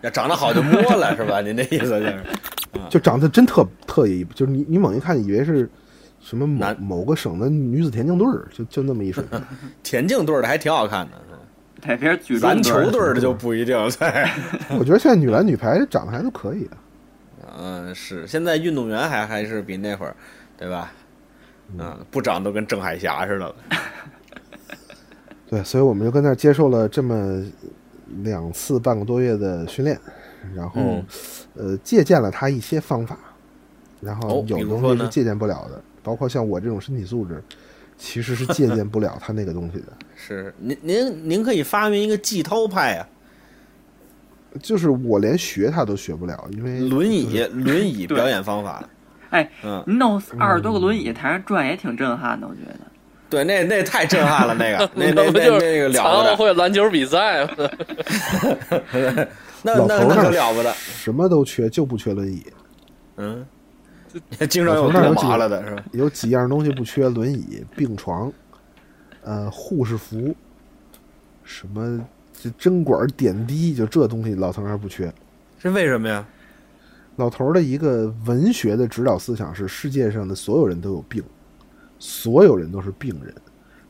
[0.01, 1.41] 要长得好就摸了是吧？
[1.41, 2.23] 您这意思就是，
[2.89, 5.69] 就长得真特特意，就是你你猛一看以为是
[6.19, 9.41] 什么某某个省的女子田径队儿，就就那么一水平。
[9.83, 11.17] 田径队的还挺好看的，
[12.41, 13.75] 篮球队的就不一定。
[13.99, 14.25] 对，
[14.77, 16.77] 我觉得现在女篮女排长得还都可以啊。
[17.59, 20.15] 嗯，是现在运动员还还是比那会儿，
[20.57, 20.91] 对吧？
[21.77, 23.55] 嗯，不长都跟郑海霞似的了。
[25.49, 27.43] 对，所以我们就跟那儿接受了这么
[28.23, 29.99] 两次半个多月的训练，
[30.55, 31.05] 然后、嗯
[31.55, 33.15] 呃借鉴了他一些方法，
[34.01, 37.43] 然后哦有的东西是借鉴不了的，包括像我这种身体素质，
[37.97, 39.93] 其实是借鉴不了他那个东西的。
[40.25, 43.07] 是您您您可以发明一个季涛派啊，
[44.61, 48.83] 就是我连学他都学不了，因为轮椅轮椅表演方法。
[49.31, 52.79] 哎，嗯，您弄二十多个轮椅台上转也挺震撼的，我觉得。
[53.29, 57.51] 对，那那太震撼了，那个 那那不就那那个了不得，会篮球比赛吗？
[59.63, 60.71] 那老头儿那那可了不得。
[60.73, 62.45] 什么都缺，就不缺轮椅。
[63.17, 63.43] 嗯，
[64.47, 65.83] 经常有那麻了的是吧？
[65.93, 68.31] 有几样东西不缺：轮椅、病床，
[69.23, 70.35] 呃，护士服，
[71.43, 71.99] 什么
[72.33, 75.13] 这针管、点滴，就这东西老头儿还不缺。
[75.59, 76.25] 这为什么呀？
[77.15, 81.23] 老头儿的一个文学的指导思想是：世界上的所有人都有病，
[81.99, 83.33] 所有人都是病人。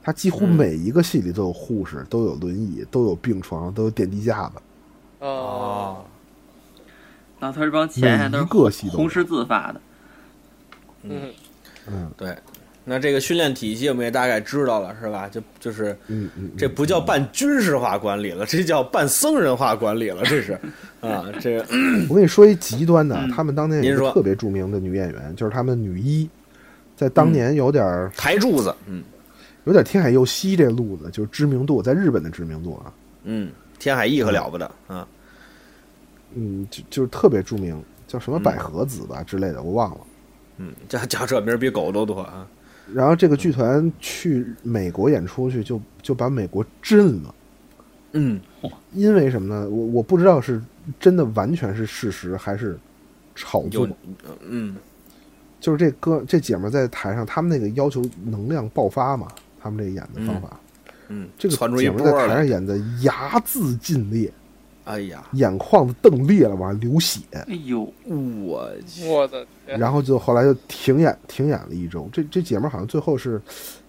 [0.02, 4.56] 他几乎嗯每一个戏里都有护士，都有轮椅，都有病床，都有点滴架子。
[5.20, 6.04] 哦，
[7.40, 9.82] 老头儿这帮钱还都是每一个系统红十字发的。
[11.04, 11.34] 嗯，
[11.88, 12.38] 嗯对，
[12.86, 15.30] 那这个训练体系我们也大概知道了，是吧？
[15.30, 15.98] 就就是
[16.58, 20.60] 这不叫半军事化管理了，这叫半僧人化管理了，这是。
[21.00, 21.66] 啊，这个。
[22.10, 23.82] 我跟你说一极端的，嗯他们当年
[24.12, 26.30] 特别著名的女演员，就是他们女一，
[26.96, 29.04] 在当年有点儿、台柱子，嗯
[29.66, 32.92] 有点天海佑希这路子，就是知名度，在日本的知名度啊，
[33.24, 35.08] 嗯，天海义可了不得啊，
[36.36, 39.98] 嗯，就就是特别著名，叫什么嗯百合子吧、之类的，我忘了。
[40.58, 42.48] 嗯，叫叫这名儿比狗都多啊，
[42.92, 47.36] 然后这个剧团去美国演出去就，就把美国震了。
[48.14, 48.42] 嗯。
[48.94, 49.70] 因为什么呢？
[49.70, 50.62] 我我不知道是
[51.00, 52.78] 真的完全是事实还是
[53.36, 53.88] 炒作。
[54.48, 54.76] 嗯。
[55.60, 59.30] 就是这哥这姐们儿在台上，他们那个要求能量爆发嘛，
[59.62, 60.60] 他们这演的方法，
[61.08, 64.30] 嗯，这个姐们儿在台，上演的牙眦尽裂，
[64.86, 68.70] 哎呀，眼眶子瞪裂了，往上流血，哎呦，我
[69.08, 72.10] 我的天，然后就后来就停演停演了一周。
[72.12, 73.42] 这这姐们儿好像最后是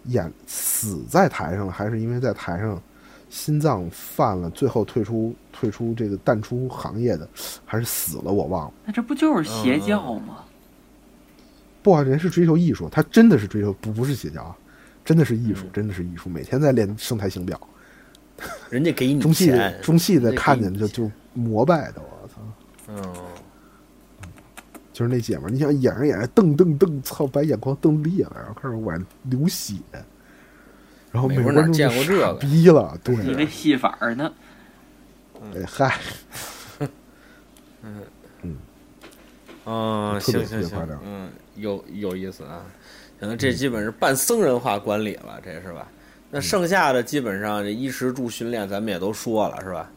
[0.04, 2.80] 演死在台上了，还是因为在台上
[3.28, 7.28] 心脏犯了，最后退出退出这个淡出行业的，
[7.64, 8.74] 还是死了我忘了。
[8.84, 10.44] 那这不就是邪教吗？
[11.82, 14.56] 不啊，人是追求艺术，他真的是追求不不是邪教啊，
[15.04, 17.60] 真的是艺术，嗯真的是艺术，每天在练生态形表。
[18.70, 22.34] 人家给你中戏钱，中戏的看你见就就膜拜的，我操！
[22.88, 23.14] 嗯，
[24.92, 29.74] 就是那姐们儿，你想演着演着瞪瞪瞪，操，把眼眶瞪裂了，然后开始往流血，
[31.12, 32.34] 然后美国美国观众哪见过这个？
[32.34, 34.32] 逼了，对，以为戏法儿呢？
[35.54, 35.98] 哎嗨，
[37.82, 38.02] 嗯。
[38.42, 38.56] 嗯。
[39.66, 40.60] 嗯行行行。
[40.62, 42.62] 特别夸张，嗯，有有意思啊。
[43.18, 45.86] 可能这基本是半僧人化管理了，这是吧？
[46.34, 49.88] 那剩下的基本上这衣食住训练咱们也都说了，是吧？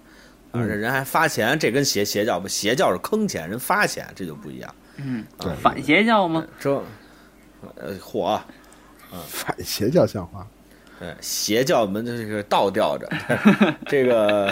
[0.53, 2.47] 嗯而且人还发钱，这跟邪邪教不？
[2.47, 4.75] 邪教是坑钱，人发钱，这就不一样。
[4.97, 6.43] 嗯对，反邪教吗？
[6.59, 6.71] 这，
[7.75, 8.41] 呃，火，
[9.27, 10.47] 反邪教像话。
[10.99, 13.07] 对，邪教们这个倒吊着，
[13.85, 14.51] 这个，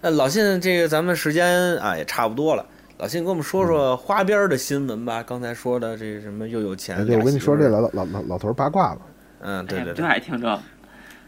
[0.00, 2.66] 那老信，这个咱们时间啊也差不多了。
[2.98, 5.22] 老信，跟我们说说花边儿的新闻吧。
[5.22, 9.02] 刚才说的这什么又有钱，哎，对，我跟你说这老老老老头儿八卦吧，
[9.46, 10.60] 嗯，对对对，爱听这个。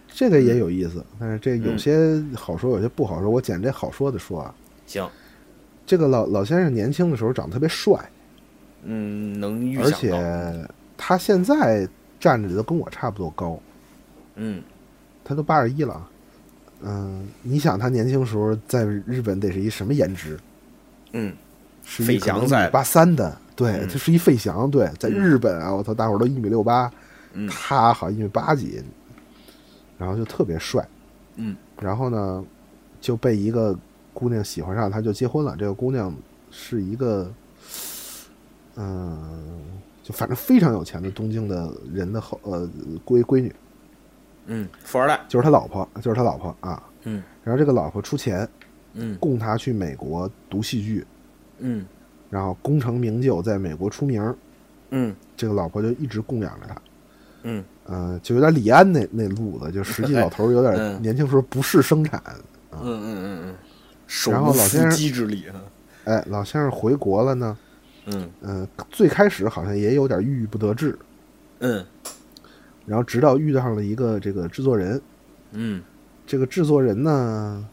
[0.08, 3.30] 这个也有意思，但是这有嗯些好说，有些不好说。
[3.30, 4.52] 我捡这好说的说啊，
[4.86, 5.08] 行，
[5.86, 7.96] 这个老老先生年轻的时候长得特别帅，
[8.82, 11.88] 嗯，能预而且他现在
[12.18, 13.60] 站着都跟我差不多高，
[14.34, 14.60] 嗯。
[15.22, 15.94] 他都八十一了。
[15.94, 16.10] 啊。
[16.82, 20.38] 嗯，你想他年轻时候在日本得是一什么颜值？
[21.12, 21.32] 嗯，
[21.84, 22.68] 是费翔在。
[22.70, 23.88] 八三的，对，嗯。
[23.88, 26.90] 就是一费翔，对，在日本啊，我操，大伙儿都一米六八，
[27.32, 27.48] 嗯。
[27.48, 28.82] 他好像一米八几，
[29.98, 30.86] 然后就特别帅，
[31.36, 32.44] 嗯，然后呢，
[33.00, 33.76] 就被一个
[34.12, 35.56] 姑娘喜欢上，他就结婚了。
[35.58, 36.14] 这个姑娘
[36.50, 37.32] 是一个，
[38.76, 39.64] 嗯、
[40.02, 42.68] 就反正非常有钱的东京的人的后呃
[43.04, 43.54] 闺闺女，
[44.46, 46.82] 嗯，富二代，就是他老婆，就是他老婆啊。
[47.04, 47.22] 嗯。
[47.44, 48.48] 然后这个老婆出钱
[48.94, 49.16] 嗯。
[49.18, 51.06] 供他去美国读戏剧，
[51.58, 51.86] 嗯。
[52.30, 54.34] 然后功成名就，在美国出名。
[54.90, 55.14] 嗯。
[55.36, 56.74] 这个老婆就一直供养着他，
[57.50, 62.22] 嗯呃，就有点李安那那路子，就实际老头儿有点嗯年轻时候不是生产。
[62.72, 65.56] 嗯嗯嗯嗯，然后老先生鸡之力啊，
[66.04, 67.58] 哎，老先生回国了呢，
[68.06, 70.98] 嗯嗯、最开始好像也有点郁郁不得志，
[71.60, 71.84] 嗯
[72.84, 75.00] 然后直到遇到了一个这个制作人，
[75.52, 75.82] 嗯
[76.26, 77.66] 这个制作人呢，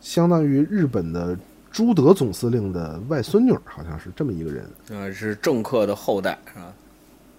[0.00, 1.38] 相当于日本的
[1.70, 4.64] 朱德总司令的外孙女，好像是这么一个人。
[4.90, 6.72] 啊，是政客的后代是吧？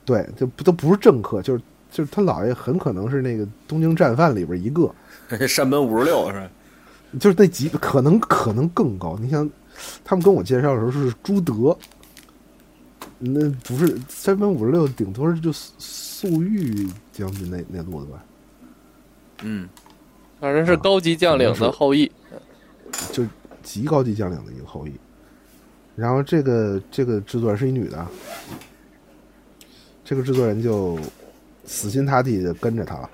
[0.08, 4.90] 对，就不都不是政客，就是就是他姥爷很可能是那个东京战犯里边一个，
[5.46, 6.50] 山本五十六是吧？
[7.20, 9.18] 就是那级可能可能更高。
[9.20, 9.50] 你想，
[10.06, 11.78] 他们跟我介绍的时候是朱德，
[13.20, 18.24] 那不是山本五十六，顶多是就粟粟裕将军那那路子吧，
[19.44, 19.68] 嗯
[20.40, 22.10] 反正是高级将领的后裔。
[23.12, 23.26] 就
[23.62, 24.94] 极高级将领的一个后裔。
[25.96, 28.08] 然后这个这个制作人是一女的，
[30.08, 30.98] 这个制作人就
[31.66, 33.10] 死心塌地的跟着他了。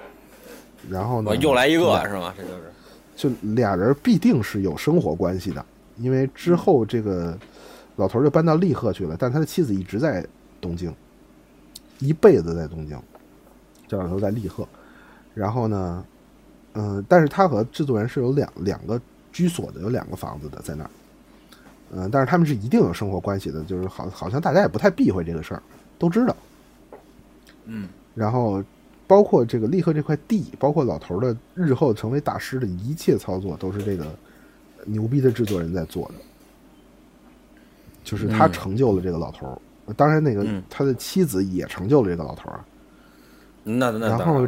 [0.88, 2.32] 然后呢，我又来一个是吗？
[2.38, 2.72] 这就是，
[3.16, 5.66] 就俩人必定是有生活关系的，
[5.98, 7.36] 因为之后这个
[7.96, 10.24] 老头儿就搬到利贺去了，但他的妻子一直在
[10.62, 10.94] 东京，
[11.98, 12.96] 一辈子在东京，
[13.88, 14.68] 这老头儿在利贺。
[15.34, 16.06] 然后呢，
[16.74, 20.89] 嗯、但是他和制作人是有两两个居所的，有两个房子的在那儿。
[21.96, 25.64] 嗯、但是他们是一定有生活关系的，就是好好像大家也不太避讳这个事儿，
[25.98, 26.36] 都知道。
[27.66, 27.88] 嗯。
[28.16, 28.64] 然后
[29.07, 34.05] 包括这个立刻这块地，包括老头的日后成为大师的一切操作，都是这个
[34.86, 36.16] 牛逼的制作人在做的。
[38.03, 40.61] 就是他嗯成就了这个老头儿，当然那个嗯。
[40.70, 42.66] 他的妻子也成就了这个老头啊。
[43.64, 44.47] 那那然后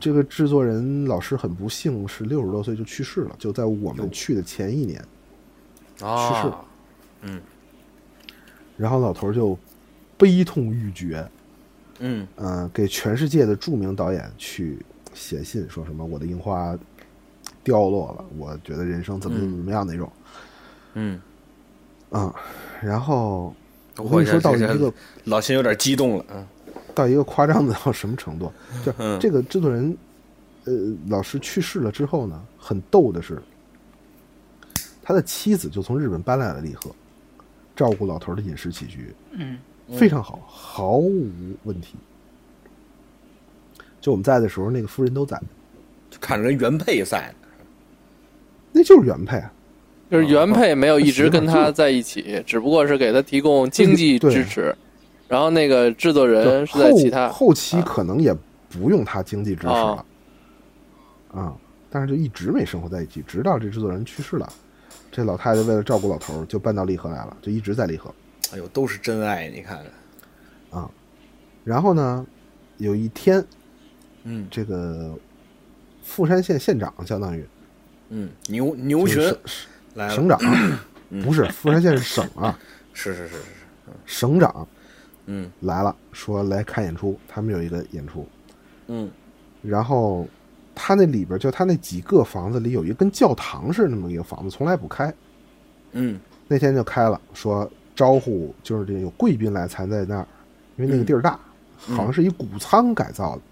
[0.00, 5.02] 这个制作人老师很不幸，是六十多岁就去世了，就在我们去的前一年。
[6.00, 6.54] 啊，去世
[7.22, 7.40] 嗯。
[8.76, 9.56] 然后老头就
[10.18, 11.24] 悲痛欲绝，
[12.00, 12.26] 嗯。
[12.36, 14.78] 嗯、给全世界的著名导演去
[15.14, 16.76] 写信，说什么我的樱花
[17.62, 20.12] 掉落了，我觉得人生怎么怎么怎么样那种，
[20.94, 21.20] 嗯，
[22.10, 22.34] 啊、
[22.82, 23.54] 然后
[23.96, 24.92] 我我跟你说到一这个
[25.24, 26.46] 老秦有点激动了，嗯。
[26.92, 28.52] 到一个夸张的到什么程度，
[28.84, 29.18] 就嗯。
[29.20, 29.96] 这个制作人，
[30.64, 30.72] 呃，
[31.08, 33.40] 老师去世了之后呢，很逗的是，
[35.00, 36.90] 他的妻子就从日本搬来了利贺，
[37.80, 39.56] 照顾老头儿的饮食起居，嗯，
[39.96, 41.30] 非常好，毫无
[41.64, 41.94] 问题。
[44.02, 45.40] 就我们在的时候，那个夫人都在，
[46.10, 47.48] 就看着人原配在呢，
[48.70, 49.50] 那就是原配啊。
[50.10, 54.76] 就是原配没有一直跟他在一起，只不过是给他提供经济支持，
[55.26, 58.36] 然后那个制作人是在其他后后期可能也
[58.68, 60.04] 不用他经济支持了，
[61.32, 61.56] 啊、
[61.88, 64.52] 但是就一直没生活在一起，直到这制作人去世了，
[65.10, 68.14] 这老太太为了照顾老头儿，就搬到利河来了，就一直在利河。
[68.52, 69.78] 哎呦，都是真爱，你看
[70.70, 70.88] 看，
[71.64, 72.26] 然后呢，
[72.78, 73.44] 有一天，
[74.24, 74.46] 嗯。
[74.50, 75.16] 这个
[76.02, 77.46] 富山县县长相当于
[78.08, 79.22] 嗯，牛牛群
[79.94, 80.38] 来了，省长，
[81.22, 82.58] 不是富山县是省啊，
[82.92, 84.66] 是是是是是，省长。
[85.26, 85.50] 嗯。
[85.60, 88.26] 来了，说来看演出，他们有一个演出，
[88.86, 89.10] 嗯。
[89.62, 90.26] 然后
[90.74, 95.12] 他那里边就他那几个房子里有一个跟教堂似的那么一个房子，从来不开，
[95.92, 96.18] 嗯。
[96.48, 100.26] 那天就开了，说招呼就是这有贵宾来才在那儿，
[100.76, 101.38] 因为那个地儿大，
[101.88, 101.96] 嗯。
[101.96, 103.42] 好像是一谷仓改造的，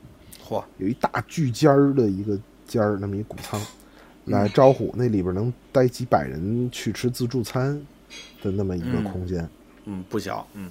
[0.49, 3.61] 嚯，有一大巨尖儿的一个尖儿，那么一谷仓，
[4.25, 4.33] 嗯。
[4.33, 7.81] 来招呼那里边能待几百人去吃自助餐
[8.43, 9.05] 的那么一个嗯。
[9.05, 9.49] 空间，
[9.85, 10.71] 嗯不小，嗯。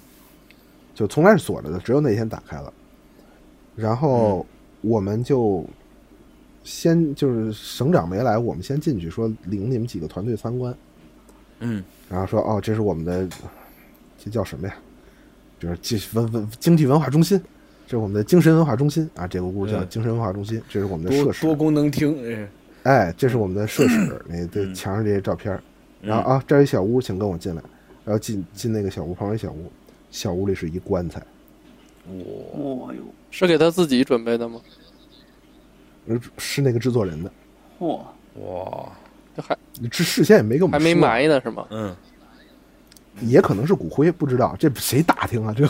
[0.93, 2.73] 就从来是锁着的，只有那天打开了。
[3.75, 4.45] 然后
[4.81, 5.63] 我们就
[6.67, 10.75] 先就是省长没来，我们先进去说领你们几个团队参观，
[11.61, 11.81] 嗯。
[12.09, 13.25] 然后说哦，这是我们的
[14.17, 14.75] 这叫什么呀？
[15.57, 17.41] 就是经文文经济文化中心，
[17.85, 19.87] 这是我们的精神文化中心啊，这个屋叫嗯。
[19.89, 21.45] 精神文化中心，这是我们的设施。
[21.45, 21.55] 多。
[21.55, 22.49] 功能厅，哎。
[22.83, 23.97] 哎，这是我们的设施，
[24.27, 24.49] 那嗯。
[24.51, 25.57] 这墙上这些照片，
[26.01, 27.61] 然后啊，这儿一小屋，请跟我进来。
[28.03, 29.71] 然后进进那个小屋，旁边一小屋，
[30.11, 31.21] 小屋里是一棺材，
[32.07, 34.61] 哦哟，是给他自己准备的吗？
[36.07, 37.31] 呃是那个制作人的，
[37.79, 37.99] 嚯，
[38.35, 38.91] 哇，
[39.35, 39.57] 这还
[39.91, 41.65] 这事先也没跟我们还没埋呢是吗？
[41.69, 41.95] 嗯
[43.21, 45.51] 也可能是骨灰，不知道这谁打听啊？
[45.57, 45.65] 这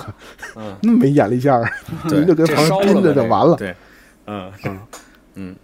[0.57, 1.71] 嗯， 那么没眼力见儿，
[2.09, 3.55] 就跟旁边盯着就完了。
[3.55, 3.73] 对，
[4.27, 4.51] 嗯
[5.35, 5.55] 嗯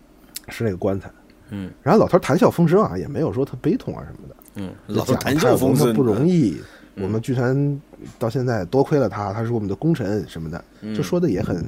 [0.48, 1.10] 是那个棺材。
[1.50, 4.36] 嗯然后老头谈笑风生啊，也没有说特悲痛啊什么的。
[4.56, 6.58] 嗯，老头谈笑风生，不容易。
[6.58, 6.64] 嗯
[6.96, 7.82] 我们剧团
[8.20, 10.94] 到现在多亏了他，他是我们的功臣什么的，嗯。
[10.94, 11.66] 就说的也很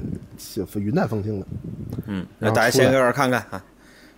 [0.76, 1.48] 云淡风轻的。
[2.06, 3.66] 嗯，那大家先搁这儿看看啊，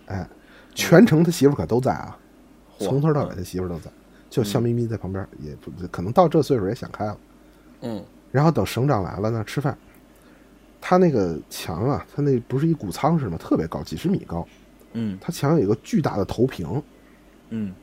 [0.06, 0.28] 哎，
[0.74, 2.18] 全程他媳妇儿可都在啊，
[2.78, 3.90] 从头到尾他媳妇儿都在，
[4.28, 7.18] 就笑眯眯在旁边，也不可能到这岁数也想开了。
[7.80, 8.04] 嗯。
[8.30, 9.76] 然后等省长来了呢，吃饭，
[10.80, 13.38] 他那个墙啊，他那不是一谷仓是吗？
[13.38, 14.46] 特别高，几十米高。
[14.92, 15.16] 嗯。
[15.20, 16.82] 他墙有一个巨大的投屏，
[17.48, 17.74] 嗯。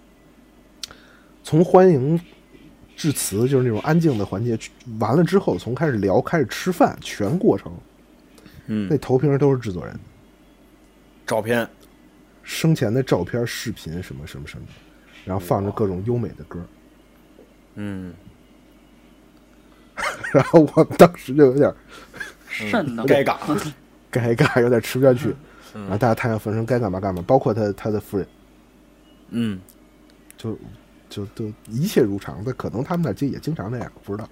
[1.43, 2.19] 从欢迎
[2.95, 4.57] 致辞，就是那种安静的环节，
[4.99, 7.71] 完了之后，从开始聊开始吃饭，全过程
[8.67, 8.87] 嗯。
[8.89, 9.99] 那，投屏都是制作人。
[11.27, 11.67] 照片，
[12.43, 14.65] 生前的照片、视频什么什么什么，
[15.25, 16.59] 然后放着各种优美的歌。
[17.75, 18.13] 嗯。
[20.33, 21.73] 然后我们当时就有点
[22.49, 23.07] 瘆得慌。
[23.07, 23.39] 该嘎，
[24.11, 25.35] 尴尬，有点吃不下去。
[25.73, 25.81] 嗯。
[25.83, 28.27] 然后大家谈笑风生，该干嘛干嘛，包括他他的夫人，
[29.29, 29.59] 嗯。
[30.37, 30.57] 就
[31.15, 32.41] 就就一切如常。
[32.45, 34.27] 但可能他们那儿也经常那样，不知道。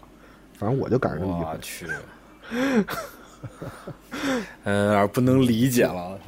[0.57, 1.87] 反正我就赶上这么一去，
[4.63, 6.19] 嗯，有点不能理解了，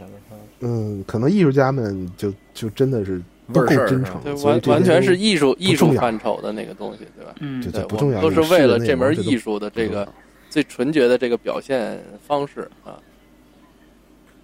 [0.62, 3.22] 嗯，可能艺术家们就就真的是
[3.53, 7.36] 都够真诚，完完全是艺术艺术范畴的那个东西，对吧？
[7.39, 10.08] 嗯这，对，不重要，都是为了这门艺术的这个
[10.49, 12.97] 最纯洁的这个表现方式啊。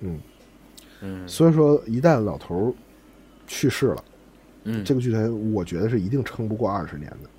[0.01, 2.73] 嗯所以说，一旦老头儿
[3.47, 4.03] 去世了，
[4.63, 7.29] 嗯，这个剧团我觉得是一定撑不过二十年的，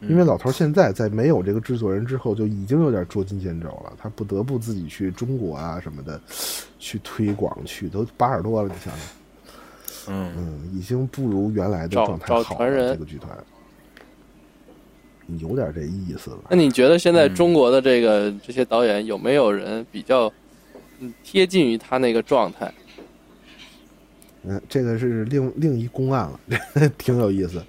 [0.00, 6.20] 嗯因为老头现在在没有这个制作人之后，就已经有点捉襟见肘了，他不得不自己去中国啊什么的
[6.78, 9.04] 去推广去，都八十多了，你想想，
[10.08, 12.92] 嗯嗯，已经不如原来的状态好了。
[12.92, 13.30] 这个剧团
[15.38, 16.38] 有点这意思了。
[16.50, 20.32] 那你觉得现在嗯中国的这个这些导演有没有人比较
[21.00, 22.72] 嗯贴近于他那个状态？
[24.44, 26.40] 嗯，这个是另另一公案了，
[26.98, 27.62] 挺有意思。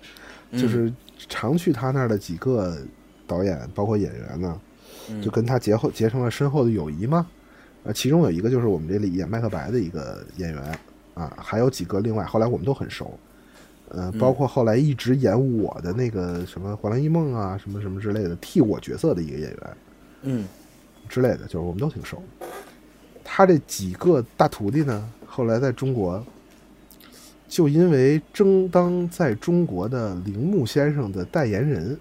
[0.51, 2.77] 嗯就是常去他那儿的几个
[3.25, 4.59] 导演，包括演员呢，
[5.09, 7.25] 嗯就跟他结后结成了深厚的友谊嘛。
[7.83, 10.79] 啊，其中有一个就是我们这里演麦克白的一个演员
[11.15, 13.17] 啊，还有几个另外后来我们都很熟，
[13.89, 19.77] 呃，包括后来一直演我的那个什么《黄粱一梦》啊，什么什么之类的，替我角色的一个演员
[20.21, 20.47] 嗯
[21.09, 22.21] 之类的，就是我们都挺熟。
[23.23, 26.23] 他这几个大徒弟呢，后来在中国，
[27.53, 31.95] 就因为争当在中国的铃木先生的代言人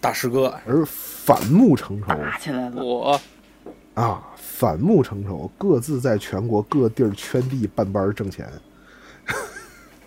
[0.00, 3.20] 大师哥，而反目成仇打起来了，我
[3.94, 4.22] 啊！
[4.36, 8.48] 反目成仇，各自在全国各地儿圈地办班儿挣钱。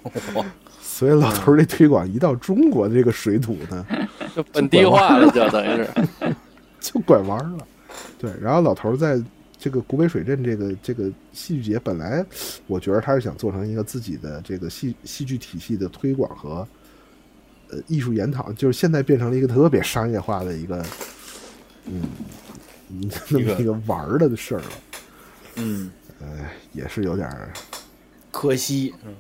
[0.80, 3.86] 所以老头儿这推广一到中国的这个水土呢，
[4.34, 5.90] 就本地化了，就等于是。
[6.80, 7.68] 就拐弯了。
[8.18, 9.22] 对，然后老头儿在
[9.62, 12.26] 这个古北水镇这个这个戏剧节，本来
[12.66, 16.68] 我觉得他是想做成一个自己的这个戏戏剧体系的推广和
[17.70, 20.84] 呃艺术研讨，就是现在变成了一个特别商业化的一个
[21.86, 22.02] 嗯
[22.90, 24.72] 嗯那么一个玩儿的事儿了。
[25.58, 25.92] 嗯，
[26.24, 27.54] 哎，也是有点儿
[28.32, 29.14] 可惜，嗯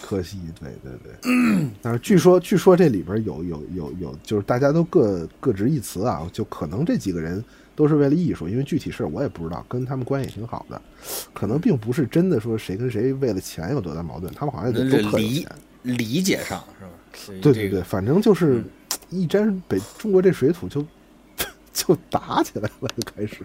[0.00, 1.68] 可惜，对对对。
[1.82, 7.44] 但是据说，据说这里边有有有有，就是大家都各各执一词啊，就可能这几个人
[7.80, 10.82] 都是为了艺术，因为具体事儿我也不知道，跟他们关系挺好的，
[11.32, 15.50] 可能并不是真的说谁跟谁为了钱有多大矛盾，他们好像也都特有理钱。
[15.82, 17.40] 理解上是吧？
[17.40, 18.64] 对对对，反正就是嗯
[19.08, 20.84] 一沾北中国这水土就
[21.72, 23.38] 就打起来了，就开始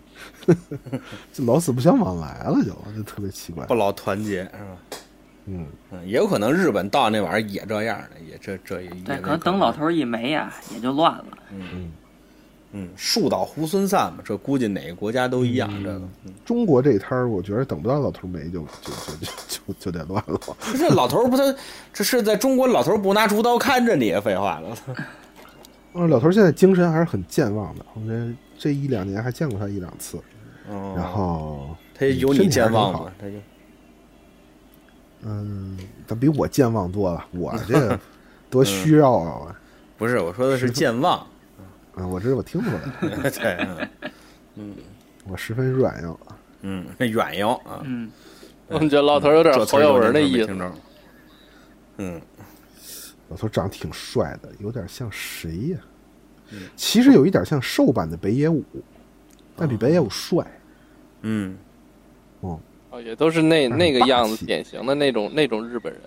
[1.31, 3.73] 就老死不相往来了就，就特别奇怪不。
[3.73, 4.99] 老团结是吧？
[5.45, 11.25] 嗯，嗯，也有可能日本到那玩意儿也这样的，也这这也对，也可能等老头儿一没呀，也就乱了。
[11.51, 11.89] 嗯，
[12.95, 15.69] 树倒猢狲散嘛，这估计哪个国家都一样。
[15.83, 15.95] 这个，
[16.25, 20.39] 嗯中国这摊儿，我觉得等不到老头没就就就就就就得乱了。
[20.59, 21.55] 不是老头儿不他
[21.93, 24.77] 这是在中国，老头儿不拿竹刀看着你，废话了。
[25.93, 30.17] 嗯，老头儿现在精神还是很健忘的，我这这一两年还见过他一两次，
[30.69, 33.11] 哦然后他有你健忘吗？
[33.19, 33.33] 他就
[35.27, 37.97] 嗯，他比我健忘多了，我这
[38.49, 39.55] 多虚弱啊！
[39.97, 41.25] 不是我说的是健忘。
[41.95, 42.75] 啊，我这我听出来
[43.09, 43.77] 了， 对，
[44.55, 44.75] 嗯
[45.27, 46.17] 我十分软硬。
[46.61, 48.11] 嗯，软硬啊，嗯，
[48.67, 50.59] 我们觉得老头有点侯耀文的意思没听。
[50.59, 50.71] 着。
[51.97, 52.21] 嗯，
[53.29, 55.77] 老头长得挺帅的，有点像谁呀？
[56.75, 58.63] 其实有一点像瘦版的北野武，
[59.55, 60.45] 但比北野武帅。
[61.21, 61.57] 嗯，
[62.41, 62.59] 哦，
[62.91, 66.01] 哦，也都是那嗯那个样子，典型的那种那种日本人。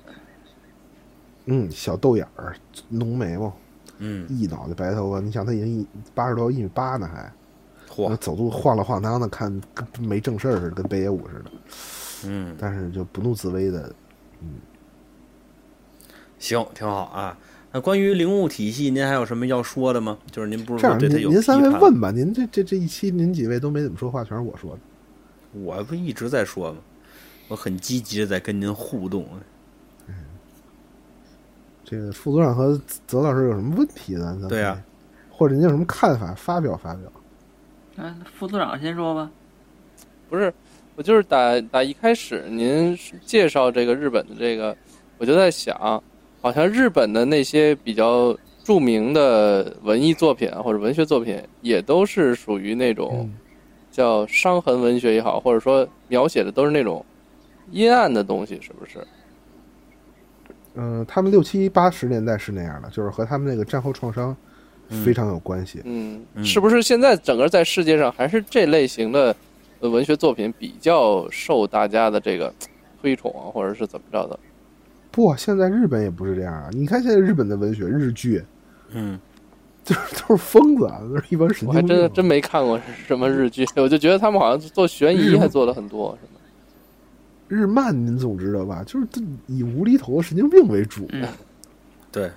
[1.47, 2.55] 嗯，小豆眼儿，
[2.89, 3.57] 浓眉毛，
[3.99, 5.21] 嗯，一脑袋白头发。
[5.21, 7.33] 你想他已经一八十多，一米八呢还，
[7.89, 11.51] 嚯，走路晃了晃荡的，看跟没正事儿似的，跟北野武似的。
[12.27, 13.93] 嗯，但是就不怒自威的，
[14.41, 14.49] 嗯
[16.39, 17.39] 行，挺好啊。
[17.71, 20.19] 那关于灵物体系，您还有什么要说的吗？
[20.31, 20.99] 就是您不是这样
[21.31, 24.81] 您三位问吧，您这这这一期您几位都没怎么说话，全是我说的。
[25.61, 26.79] 我不一直在说吗？
[27.49, 29.27] 我很积极的在跟您互动。
[31.91, 34.37] 这个副组长和泽老师有什么问题呢？
[34.43, 34.79] 咱对呀
[35.31, 37.11] 或者您有什么看法，发表发表。
[37.97, 39.31] 嗯，副组长先说吧。
[40.29, 40.53] 不是，
[40.97, 44.77] 我就是打打一开始您介绍这个日本的这个，
[45.17, 46.03] 我就在想，
[46.43, 53.35] 好像日本的那些比较著名的文艺作品啊或者文学作品，也都是属于那种嗯
[53.91, 57.03] 叫伤痕文学也好，或者说描写的都是那种
[57.71, 58.99] 阴暗的东西，是不是？
[60.81, 64.35] 嗯、他们六七八十年代是那样的，就是和他们那个战后创伤
[65.05, 65.81] 非常有关系。
[65.85, 69.35] 嗯，嗯是不是现在整个在世界上还是这类型的
[69.81, 72.55] 呃文学作品比较受大家的这个
[73.03, 74.39] 推崇啊，或者是怎么着的？
[75.11, 76.71] 不，现在日本也不是这样啊！
[76.73, 78.45] 你看现在日本的文学日剧，
[78.91, 79.19] 嗯，
[79.83, 81.97] 就是都是疯子，啊，都是一帮神我还经病。
[81.97, 86.38] 真真没看过什么日剧，我就觉得他们好像做悬疑 还做的很多，是吗？
[87.49, 88.85] 日漫您总知道吧？
[88.87, 91.09] 就是都以无厘头神经病为主。
[91.13, 91.27] 嗯
[92.13, 92.31] 对。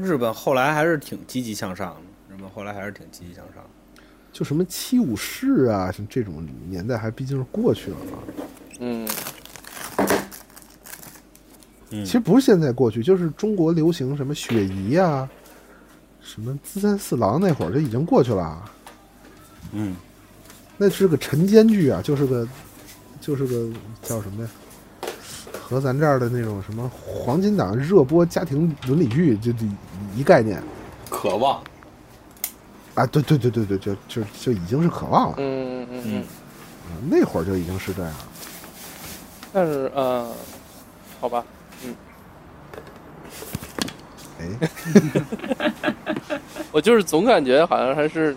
[0.00, 3.64] 日本后来还是挺积极向上的，日本后来还是挺积极向上。
[4.32, 8.18] 就什么七武士啊，什么这种年代还毕竟是过去了嘛。
[8.78, 9.08] 嗯
[11.90, 15.28] 嗯其实不是现在过去，就是中国流行什么雪姨啊，
[16.20, 18.70] 什么资三四郎那会儿就已经过去了啊。
[19.72, 19.96] 嗯
[20.76, 22.46] 那是个晨间剧啊，就是个
[23.30, 23.68] 就是个
[24.02, 24.50] 叫什么呀？
[25.52, 29.64] 和咱这儿的那种什么黄金档热播家庭伦理剧，就就
[30.16, 30.60] 一概念
[31.08, 31.62] 渴望。
[32.96, 33.06] 啊！
[33.06, 38.18] 对对对对对，就就就已经是渴望了，嗯嗯嗯嗯，啊那会儿就已经是这样了。
[39.52, 40.28] 但是呃，
[41.20, 41.44] 好吧，
[41.84, 41.94] 嗯
[44.40, 44.48] 哎，
[46.72, 48.36] 我就是总感觉好像还是，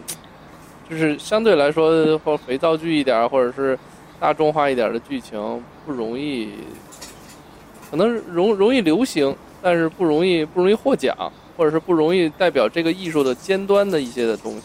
[0.88, 3.78] 就是相对来说或肥皂剧一点，或者是
[4.24, 6.48] 大众化一点的剧情不容易，
[7.92, 11.14] 可能容容易流行，但是不容易不容易获奖，
[11.58, 14.62] 或者是不容易代表这个艺术的尖端的一些的东西。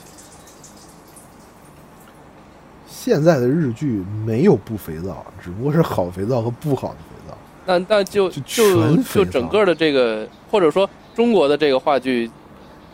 [2.87, 7.37] 现在的日剧没有不肥皂，只不过是好肥皂和不好的肥皂。
[7.67, 12.31] 那那就就就整个的这个，或者说中国的这个话剧，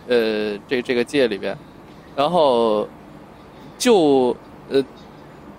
[0.08, 1.54] 呃，这这个界里边，
[2.16, 2.88] 然后
[3.76, 4.34] 就
[4.70, 4.82] 呃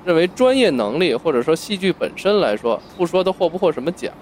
[0.05, 4.13] 认为专业能力或者说戏剧本身来说，不说它获不获什么奖，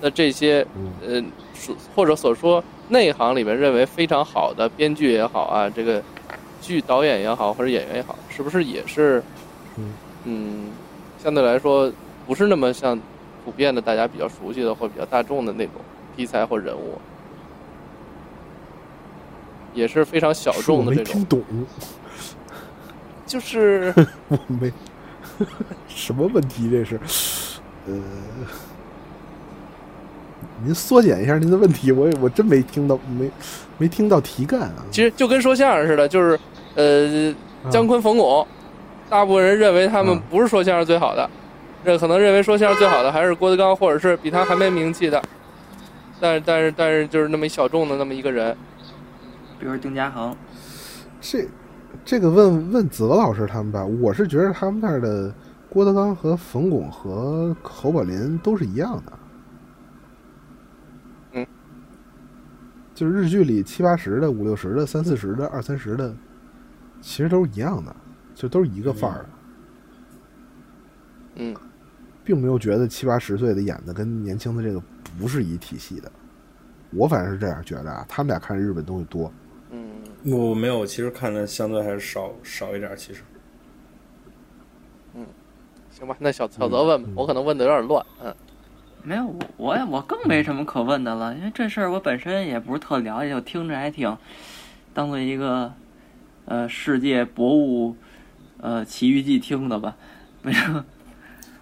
[0.00, 1.24] 那这些嗯，呃
[1.54, 6.02] 所或者所说内行里面认为非常好的编剧也好啊，这个
[6.62, 9.22] 剧导演也好或者演员也好，是不是也是
[9.76, 9.92] 嗯。
[10.24, 10.70] 嗯
[11.22, 11.90] 相对来说
[12.26, 12.98] 不是那么像
[13.44, 15.74] 普遍的大家比较熟悉的或比较大众的那种
[16.14, 16.98] 题材或人物，
[19.74, 21.42] 也是非常小众的这种，没听懂，
[23.26, 23.92] 就是
[24.28, 24.72] 我没
[25.88, 26.98] 什么问题，这是
[27.86, 27.94] 呃，
[30.64, 33.30] 您缩减一下您的问题，我也我真没听到，没
[33.78, 34.84] 没听到题干啊。
[34.90, 36.38] 其实就跟说相声似的，就是
[36.74, 37.34] 呃
[37.64, 38.46] 啊姜昆、冯巩，
[39.08, 41.28] 大部分人认为他们嗯不是说相声最好的，
[41.84, 45.22] 这可能认为说相声最好的还是郭德纲，或者是比他还没名气的。
[46.20, 48.56] 但是但是但是就是那么一小众的那么一个人，
[49.58, 50.34] 比如丁嘉恒，
[51.20, 51.46] 这
[52.02, 55.34] 这个问问泽老师他们吧，我是觉得他们那儿的
[55.68, 59.12] 郭德纲和冯巩和侯宝林都是一样的。
[61.32, 61.46] 嗯，
[62.94, 66.14] 就是日剧里七八十的、五六十的、三四十的、二三十的，
[67.00, 67.94] 其实都是一样的，
[68.34, 69.28] 就都是一个范儿的，
[71.36, 71.54] 嗯，
[72.22, 74.80] 并没有觉得七八十岁的演的跟年轻的这个
[75.18, 76.10] 不是一体系的。
[76.90, 79.32] 我反正是这样觉得啊，他们俩看日本东西多。
[79.74, 82.96] 嗯，我没有，其实看的相对还是少少一点。
[82.96, 83.22] 其实，
[85.90, 88.34] 行吧，那小小泽问吧，我可能问的有点乱，嗯。
[89.06, 94.16] 没有我我也我更没什么可问的了，因为这事儿我本身也不是特了解，我听着还挺
[94.94, 95.70] 当做一个
[96.46, 97.94] 呃世界博物
[98.62, 99.94] 呃奇遇记听的吧，
[100.40, 100.82] 没有，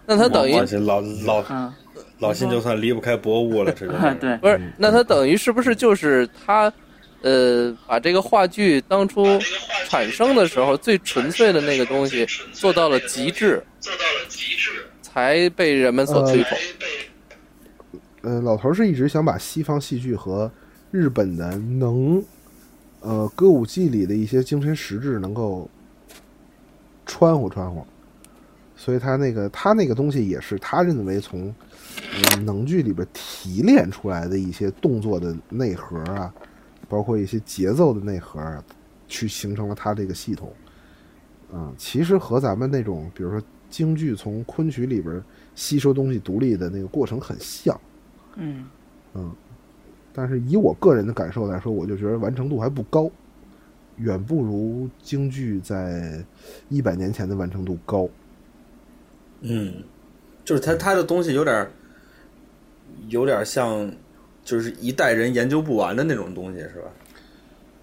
[0.07, 0.53] 那他等于
[0.87, 1.75] 老老嗯，
[2.21, 4.15] 老辛就算离不开博物了，这就是。
[4.21, 6.73] 对，不是，那他等于是不是就是他，
[7.23, 9.25] 呃，把这个话剧当初
[9.89, 16.59] 产生的时候最纯粹的那个东西做到了极致，做到了极致，才被人们所推崇。
[18.23, 20.51] 呃，老头是一直想把西方戏剧和
[20.91, 22.23] 日本的能，
[23.01, 25.69] 呃，歌舞伎里的一些精神实质能够
[27.05, 27.85] 穿乎穿乎，
[28.77, 31.53] 所以他那个他那个东西也是他认为从
[32.15, 36.33] 呃能剧里边提炼出来的一些动作的内核啊，
[36.93, 38.63] 包括一些节奏的内核啊，
[39.09, 40.53] 去形成了它这个系统。
[41.51, 43.41] 嗯，其实和咱们那种比如说
[43.71, 45.23] 京剧从昆曲里边
[45.55, 47.81] 吸收东西独立的那个过程很像。
[48.37, 48.67] 嗯
[49.15, 49.35] 嗯，
[50.13, 53.11] 但是以我个人的感受来说，我就觉得完成度还不高，
[53.97, 56.23] 远不如京剧在
[56.69, 58.07] 一百年前的完成度高。
[59.41, 59.83] 嗯，
[60.45, 61.71] 就是它它的东西有点儿
[63.09, 63.91] 有点像，
[64.45, 66.91] 就是一代人研究不完的那种东西，是吧？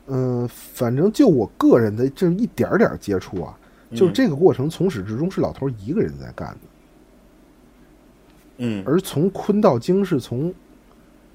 [0.07, 3.57] 嗯、反正就我个人的这一点儿点儿接触啊，
[3.91, 6.59] 就是嗯这个过程从始至终是老头一个人在干的，
[8.57, 8.83] 嗯。
[8.85, 10.53] 而从坤到京是从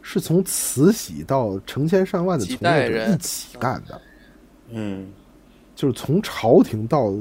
[0.03, 4.01] 是从慈禧到成千上万的从业者代人一起干的。
[4.71, 5.13] 嗯。
[5.77, 7.13] 就是从朝廷到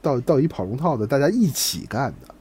[0.00, 2.34] 到到一跑龙套的，大家一起干的，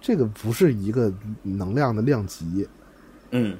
[0.00, 1.12] 这个不是一个
[1.42, 2.68] 能量的量级。
[3.32, 3.56] 嗯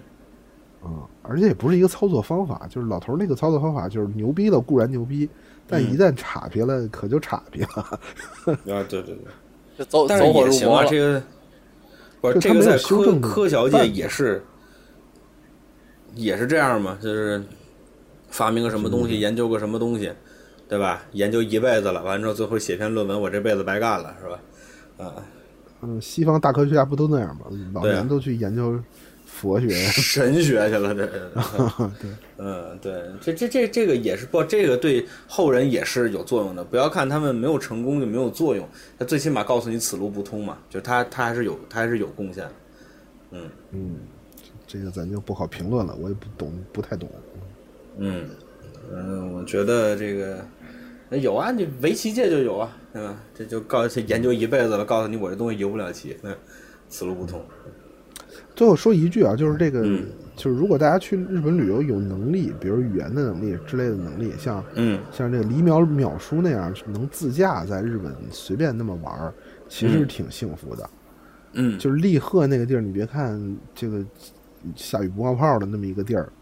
[0.82, 2.66] 啊、而且也不是一个操作方法。
[2.68, 5.28] 就是老头儿那个操作方法，就是牛逼了固然牛逼，
[5.66, 7.68] 但嗯一旦岔劈了，可就岔劈了。
[8.74, 9.18] 啊，对对对。
[10.09, 10.88] 但是走火也行啊，入魔了。
[10.88, 11.22] 这个
[12.20, 14.44] 不是这个在科科学界也是
[16.14, 17.42] 也是这样嘛，就是
[18.28, 20.12] 发明个什么东西，研究个什么东西，
[20.68, 21.02] 对吧？
[21.12, 24.38] 研究一辈子了，完之后最后写篇论文，我这辈子白干了，是吧？
[25.04, 25.14] 啊，
[25.80, 27.46] 嗯，西方大科学家不都那样吗？
[27.72, 28.78] 老年都去研究
[29.32, 29.68] 佛学。
[29.90, 36.62] 神学去了，这 对，嗯，对，这这这这个也是不，这个对后人也是有作用的。
[36.62, 38.68] 不要看他们没有成功就没有作用，
[38.98, 42.52] 他最起码告诉你此路不通嘛，就他他还是有他还是有贡献的。
[43.72, 43.96] 嗯，
[44.66, 47.09] 这个咱就不好评论了，我也不懂，不太懂。
[47.98, 48.28] 嗯，
[48.92, 50.44] 嗯，我觉得这个
[51.09, 53.16] 那有啊，你围棋界就有啊，对吧？
[53.34, 56.30] 这就告诉研究一辈子了，告诉你我这东西游不了棋，那
[56.88, 57.42] 此路不通。
[58.55, 60.07] 最后说一句啊，就是这个，嗯。
[60.35, 64.99] 就是如果大家去日本旅游有能力，比如语言的能力之类的能力，像嗯。
[65.12, 69.35] 像这个李淼淼叔那样能自驾在日本随便那么玩儿，
[69.69, 70.91] 其实嗯挺幸福的。
[71.53, 74.03] 嗯，就是立鹤那个地儿，你别看这个
[74.74, 76.33] 下雨不冒泡的那么一个地儿，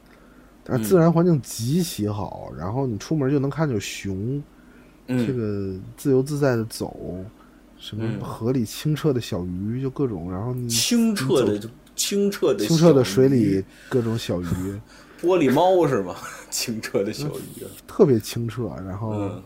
[0.62, 4.40] 但是自然环境极其好，然后你出门就能看见熊，
[5.08, 5.26] 嗯。
[5.26, 7.18] 这个自由自在的走，
[7.76, 8.20] 什么嗯。
[8.20, 11.60] 河里清澈的小鱼，就各种，然后你清澈的
[12.00, 14.44] 清澈的清澈的水里各种小鱼，
[15.20, 16.14] 玻璃猫是吗？
[16.50, 17.64] 清澈的小鱼。
[17.86, 19.10] 特别清澈，然后。
[19.12, 19.42] 嗯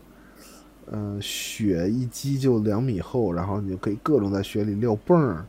[0.91, 5.43] 嗯，雪一积就两米厚，然后你就可以各种在雪里撂蹦儿。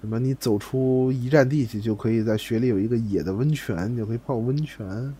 [0.00, 0.18] 什么？
[0.18, 5.14] 你走出一站地去，就可以在雪里有一个野的温泉，你就可以泡温泉。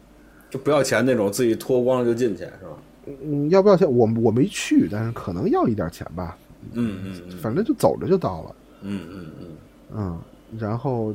[0.49, 3.15] 就不要钱那种，自己脱光了就进去，是吧？
[3.23, 3.87] 嗯，要不要钱？
[3.87, 6.35] 我我没去，但是可能要一点钱吧。
[6.73, 8.57] 嗯嗯嗯反正就走着就到了。
[8.81, 9.47] 嗯嗯嗯
[9.95, 10.21] 嗯，
[10.59, 11.15] 然后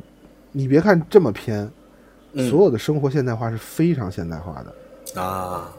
[0.51, 1.69] 你别看这么偏，
[2.33, 5.21] 嗯所有的生活现代化是非常现代化的。
[5.21, 5.73] 啊，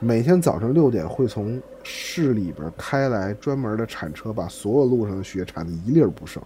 [0.00, 6.42] 每天早上六点会从市里边开来专门的铲车，把所有路上的雪铲的一粒儿不剩。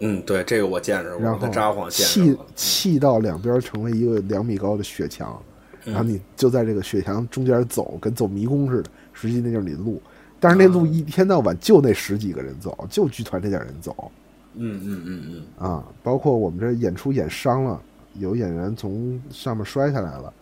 [0.00, 2.38] 嗯，对，这个我见着过，然后在札幌见砌。
[2.56, 5.40] 砌到两边成为一个两米高的雪墙，
[5.84, 8.90] 嗯然后你就在这个雪墙中间走，跟走迷宫似的。
[9.12, 10.00] 实际那就是你的路，
[10.38, 14.10] 但是那路一天到晚就那十几个人走，就剧团这点人走
[14.54, 15.22] 嗯嗯嗯
[15.58, 15.84] 嗯啊。
[16.02, 17.80] 包括我们这演出演伤了，
[18.14, 20.32] 有演员从上面摔下来了，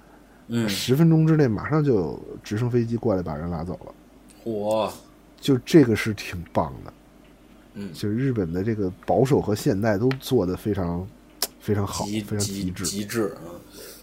[0.49, 3.95] 嗯，十分钟之内马上就有直升飞机过来把人拉走了。
[4.45, 4.91] 嚯，
[5.41, 6.93] 就这个是挺棒的，
[7.75, 11.07] 嗯，就是日本的这个保守和现代都做得非常
[11.61, 12.85] 非常好，非常极致。
[12.85, 13.53] 极致啊。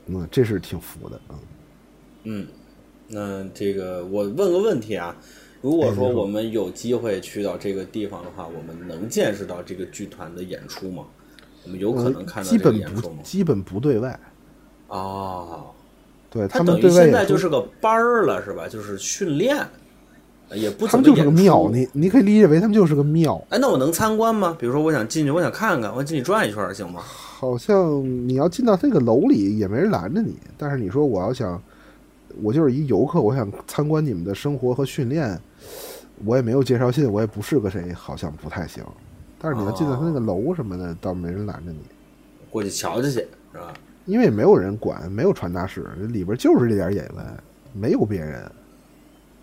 [0.07, 1.39] 嗯，这是挺服的，嗯。
[2.27, 2.47] 嗯，
[3.07, 5.15] 那这个我问个问题啊，
[5.65, 11.05] 如果说我们有机会去到这个地方的话，我们能见识到这个剧团的演出吗？
[11.63, 13.15] 我们有可能看到这个呃基本不演出吗？
[13.23, 14.19] 基本不对外，
[14.89, 15.71] 哦，
[16.29, 18.67] 对他们对外现在就是个班儿了，是吧？
[18.67, 19.57] 就是训练，
[20.51, 23.43] 也不他们就是个庙，你你可以理解为他们就是个庙。
[23.49, 24.55] 哎，那我能参观吗？
[24.59, 27.01] 比如说，我想进去，我想看看，我进去转一圈，行吗？
[27.01, 31.59] 好像你要进到这个楼里也没人拦着你，但是你说我要想，
[32.43, 35.41] 我就是一游客，我想参观你们的生活和训练，
[36.23, 38.83] 我也没有介绍信，我也不是个谁，好像不太行。
[39.37, 41.79] 但是你要进到他那个楼什么的，倒没人拦着你。
[42.49, 43.09] 过去瞧瞧去，
[43.51, 43.73] 是吧？
[44.05, 47.37] 因为没有人管，没有传达室，里边就是这点演员，
[47.73, 48.49] 没有别人，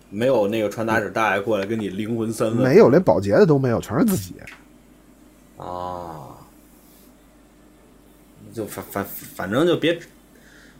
[0.09, 4.35] 没有那个传达室大爷过来跟你灵魂三问，没有连保洁的都没有，全是自己。
[5.57, 6.35] 啊，
[8.53, 9.97] 就反反反正就别，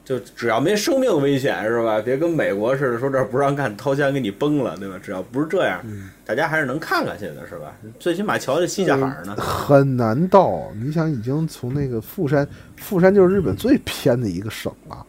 [0.06, 2.02] 就只要没生命危险是吧？
[2.02, 5.00] 别跟美国似的说这儿不让干，掏枪给你崩了，对吧？
[5.02, 5.82] 只要不是这样，
[6.26, 7.74] 大家还是能看看去的，是吧？
[8.00, 9.36] 最起码瞧这西家海儿呢。
[9.38, 12.48] 很难到，你想已经从那个富山，
[12.78, 15.06] 富山就是日本最偏的一个省了，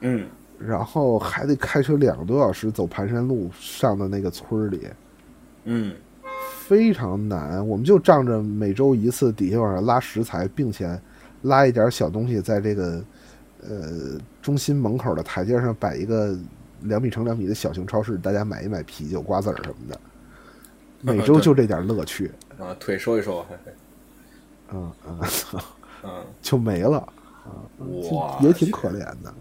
[0.00, 0.26] 嗯
[0.58, 4.86] 然后还得开车两个多小时走盘山路上的那个村儿里，
[5.64, 5.94] 嗯
[6.66, 7.66] 非常难。
[7.66, 11.00] 我们就仗着每周一次底下往上拉食材，并且
[11.42, 13.02] 拉一点小东西，在这个
[13.68, 16.36] 呃中心门口的台阶上摆一个
[16.82, 20.00] 两米乘两米的小型超市，大家买一买啤酒、瓜子儿什么的。
[21.02, 23.72] 每周就这点乐趣，啊，腿收一收，嘿嘿
[24.72, 25.20] 嗯嗯，
[26.04, 27.12] 嗯， 就没了，
[28.12, 29.34] 哇，也挺可怜的。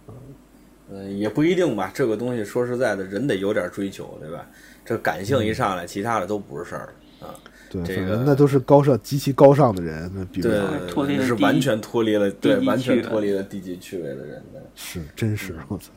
[0.91, 1.91] 嗯，也不一定吧。
[1.93, 4.45] 这个东西说实在的，人得有点追求，对吧？
[4.85, 7.35] 这感性一上来，其他的都不是事儿啊。
[7.69, 10.87] 对，这个那都是高尚、极其高尚的人，那比如对了。
[10.87, 14.61] 脱离是完全脱离了，对，完全脱离了低级趣味的人的。
[14.75, 15.91] 是，真是我操！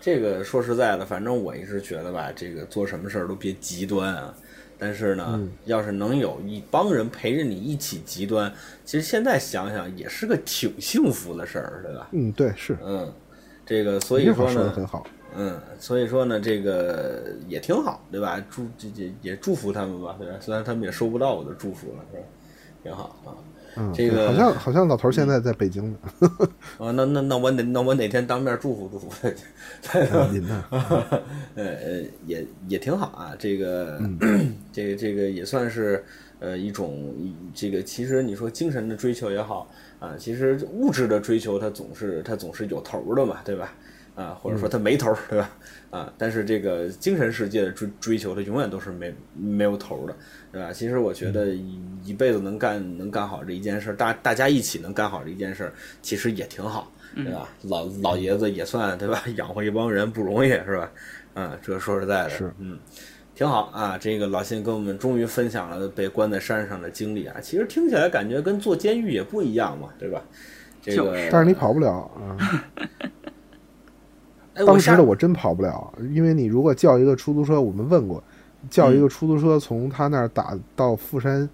[0.00, 4.34] 这个说实在的，反正我一直觉得吧，这个做什么事儿都别极端啊。
[4.78, 8.52] 但是呢，要是能有一帮人陪着你一起极端，
[8.84, 12.08] 其实现在想想也是个挺幸福的事儿，对吧？
[12.12, 12.76] 嗯，对，是。
[12.84, 13.10] 嗯，
[13.64, 15.06] 这个所以说呢，说很好。
[15.36, 18.42] 嗯，所以说呢，这个也挺好，对吧？
[18.50, 20.34] 祝这这也祝福他们吧，对吧？
[20.40, 22.24] 虽然他们也收不到我的祝福了，是吧？
[22.82, 23.36] 挺好啊。
[23.78, 25.98] 嗯，这个好像好像老头儿现在在北京呢。
[26.78, 29.12] 啊，那那那我哪那我哪天当面祝福祝福
[29.82, 30.64] 他去，啊您呢？
[31.54, 34.00] 呃呃，也也挺好啊，这个、
[34.72, 36.02] 这个这个也算是
[36.38, 37.14] 呃一种
[37.54, 43.74] 这个其实你说精神的追求也好啊，其实物质的追求它总是它总是有头儿的嘛，对吧？
[44.16, 45.50] 啊，或者说他没头儿，对吧？
[45.90, 50.16] 啊，但是这个精神世界的追追求，它永远都是没没有头儿的，
[50.50, 50.72] 对吧？
[50.72, 55.72] 其实我觉得一一辈子能干能干好这一件事儿，大大家一起能干好这一件事儿，
[56.02, 57.48] 其实也挺好，对吧？
[57.62, 59.22] 老老爷子也算对吧？
[59.36, 60.90] 养活一帮人不容易，是吧？
[61.34, 62.78] 啊，这说实在的，是嗯，
[63.34, 63.98] 挺好啊。
[63.98, 70.22] 这个老信跟我们终于分享了被关在山上的经历啊，其实听起来感觉跟坐监狱也不一样嘛，对吧？
[70.80, 72.36] 这个，但是你跑不了啊！
[74.64, 78.22] 当时的我真跑不了，因为你如果叫一个出租车，我们问过，
[78.70, 81.48] 叫嗯一个出租车从他那儿打到富山，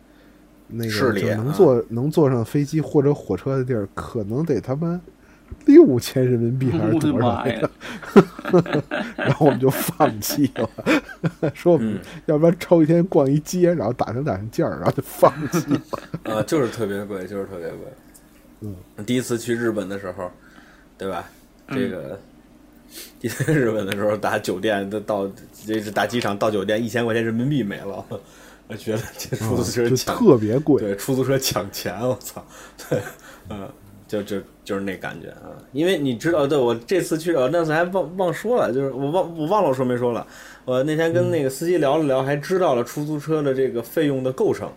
[0.68, 5.00] 那个能坐能坐上飞机或者火车的地儿，可能得他妈
[5.66, 7.70] 六千人民币还是多少呀？！
[9.16, 10.70] 然后我们就放弃了，
[11.54, 15.80] 说我们嗯要不然抽一天逛一街，然后打听打听价儿，然后就放弃了。
[16.34, 17.78] 啊， 就是特别贵，就是特别贵。
[18.60, 20.30] 嗯，第一次去日本的时候，
[20.96, 21.24] 对吧？
[21.68, 22.18] 嗯这个、
[23.20, 25.30] 第一次日本的时候，打酒店都到
[25.66, 28.04] 这是打机场到酒店一千块钱人民币没了，
[28.68, 32.44] 我觉得这出租车特别贵，对出租车抢钱，我操！
[32.88, 33.00] 对，
[33.48, 33.68] 嗯，
[34.06, 40.26] 就就就是那感觉啊，因为你知道，对我这次去，我那次还忘忘说了，就是我忘我忘了我说没说了，
[40.64, 44.70] 我那天跟那个司机聊了聊，还知道了出租车的这个费用的构成。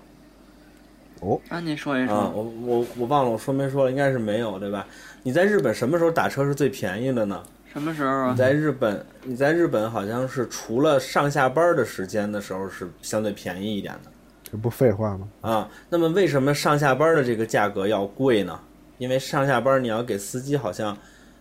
[1.22, 4.86] 哦，那，您说一啊，说，我我我忘了我说没说了，应该是没有对吧？
[5.24, 7.42] 你在日本什么时候打车是最便宜的呢？
[7.76, 8.38] 什么时候啊你？
[8.38, 14.10] 在日本，你在日本好像是除了上下班的时间的时候是相对便宜一点的
[14.50, 15.28] 这不废话吗？
[15.42, 15.70] 啊。
[15.90, 18.58] 那么为什么上下班的这个价格要贵呢？
[18.98, 20.98] 因为上下班你要给司机好像，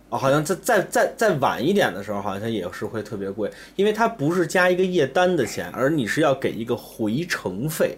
[0.09, 7.97] 哦，好像再再再再晚一点的时候好像也是会特别贵，因为它不是加一个夜单的钱，而你是要给一个回程费。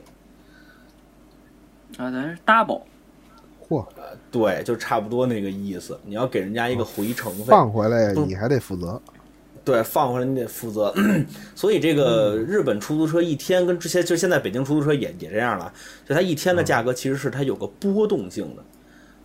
[1.98, 2.84] 啊，咱是 double，
[3.70, 3.86] 嚯，
[4.32, 6.00] 对，就差不多那个意思。
[6.06, 9.02] 你要给人家一个回程费，放回来你还得负责。
[9.66, 10.94] 对，放回来你得负责。
[11.54, 15.74] 所以这个日本出租车一天跟之前就现在北京出租车也也这样了，
[16.08, 18.64] 就它一天的价格其实是它有个波动性的。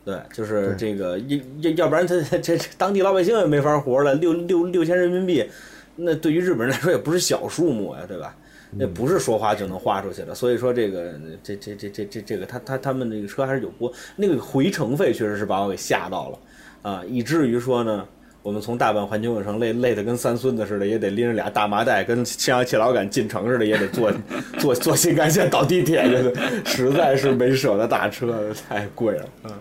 [0.04, 5.48] 对，就是这个要要要不然他这这当地老百姓也没法活了，六六六千人民币，
[5.94, 8.36] 那对于日本人来说也不是小数目呀，对吧？
[8.74, 11.12] 那不是说花就能花出去的，所以说这个
[11.42, 16.38] 这这这这这这个他他他们那个车还是有波，那个回程费确实是把我给吓到了
[16.80, 18.08] 啊，以至于说呢，
[18.42, 24.12] 我们从大阪环球影城累累得跟三孙子似的，也得拎着俩大麻袋，跟像切老杆进城似的，也得坐
[24.58, 26.34] 坐坐新干线倒地铁去，
[26.64, 29.52] 实在是没舍得打车，太贵了，嗯。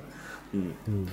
[0.54, 0.72] 嗯。
[0.88, 1.08] 嗯。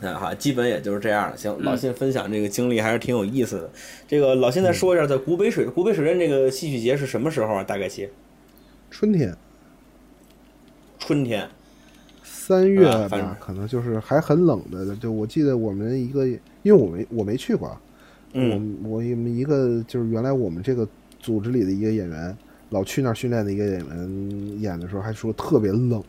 [0.00, 1.36] 那好，基本也就是这样了。
[1.36, 3.70] 行，老信分享这个经历还是挺有意思的。
[4.06, 7.64] 这个老信再说一下，在古北水古北水镇这个戏曲节是什么时候啊？
[7.64, 8.06] 大概其
[8.90, 9.34] 春天
[10.98, 11.48] 春天，
[12.22, 14.94] 三月吧，可能就是还很冷的。
[14.96, 17.80] 就我记得我们一个，因为我没我没去过
[18.34, 18.42] 我
[18.84, 20.86] 我们一个就是原来我们这个
[21.18, 22.36] 组织里的一个演员，
[22.68, 26.02] 老去那儿训练的一个演员演的时候还说特别冷，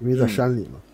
[0.00, 0.72] 因为在嗯山里嘛。
[0.74, 0.89] 嗯，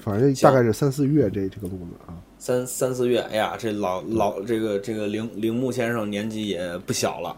[0.00, 2.14] 反正大概是三四月这这个路子啊。
[2.38, 7.36] 三三四月，哎呀，这老老这个这个铃铃木先生年纪也不小了，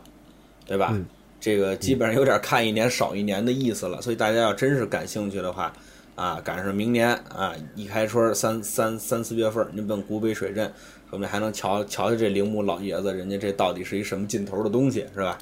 [0.67, 0.91] 对吧？
[0.93, 1.05] 嗯
[1.39, 5.73] 这个基本上有点看一年少一年的意思了，所以大家要真是感兴趣的话，
[6.17, 10.67] 啊，赶上明年啊一开春三三三四月份，您奔古北水镇，
[11.09, 15.39] 说不定还能瞧瞧瞧这铃木老爷子，人家这到底是一什么劲头的东西，是吧？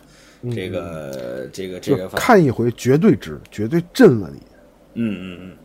[0.54, 4.40] 这个这个这个，看一回绝对值，绝对震了你。
[4.94, 5.56] 嗯嗯嗯，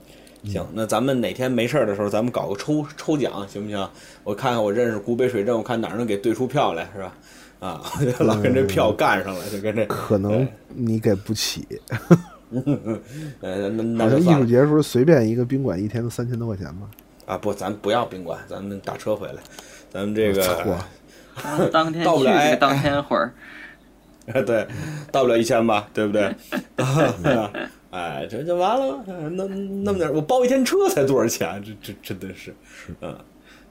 [0.44, 3.90] 行，那咱们哪天没事儿的时候，咱们搞个抽抽奖，行不行？
[4.24, 7.14] 我看看我认识古北水镇，我看哪儿能给兑出票来，是吧？
[7.60, 7.84] 啊，
[8.24, 11.68] 老跟这票干上了，就跟这，可能你给不起，
[13.42, 16.88] 呃，那那好像艺术节的时候随便一个宾馆一天都三千多块钱吧。
[17.26, 19.42] 啊，不，咱不要宾馆，咱们打车回来，
[19.92, 20.74] 咱们这个嚯
[21.44, 23.34] 当当天到不了当天会儿，
[24.46, 24.66] 对，
[25.12, 26.34] 到不了一千吧，对不对？
[27.92, 31.62] 哎，这就完了，那那么点儿，我包一天车才多少钱？
[31.66, 32.54] 这这真的是，
[33.02, 33.16] 嗯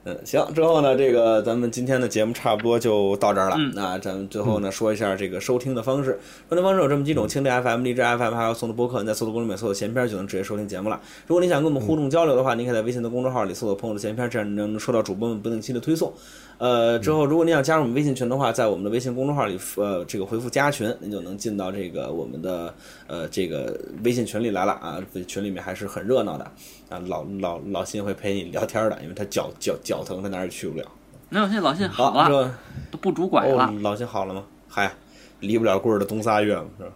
[0.05, 3.57] 嗯，行，之后呢，这个咱们今天的节目差不多就到这儿了。
[3.59, 6.19] 嗯那咱们最后呢说一下这个收听的方式，
[6.49, 9.01] 收听方式有这么几种：蜻蜓 FM、荔枝 FM，还有送的播客。
[9.01, 11.01] 你在搜索公众里面搜索“闲篇”就能直接收听节目了。
[11.27, 16.13] 如果你想跟我们互动交流的话，您可以在微信的公众号里搜索“朋友的闲篇”，这样你能收到主播们不定期的推送。
[16.59, 22.75] 呃，之后如果您想加入我们微信群的话，在我们的微信公众号里，呃，这个回复“加群”，您就能进到这个我们的
[23.07, 25.01] 呃这个微信群里来了啊。
[25.27, 26.45] 群里面还是很热闹的
[26.89, 30.85] 啊，老老老辛会陪你聊天的，因为他脚脚脚疼，他哪儿也去不了。
[31.29, 32.51] 没有，现在老信好好，了，这
[32.91, 34.45] 都不拄拐哦了。，老辛好了吗？
[34.67, 34.93] 嗨，
[35.41, 36.91] 离不了棍儿的冬仨月嘛，是吧？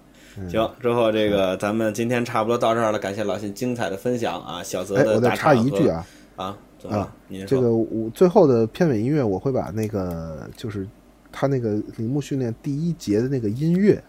[0.51, 6.07] 行，之后这个咱们今天差不多到这儿了，感谢老辛精彩的分享啊，小泽哎，的我再打岔和插一句啊，
[6.37, 6.57] 啊，
[6.89, 7.13] 啊？
[7.47, 10.87] 这个我最后的片尾音乐我会把那个就是
[11.31, 14.03] 他那个铃木训练第一节的那个音乐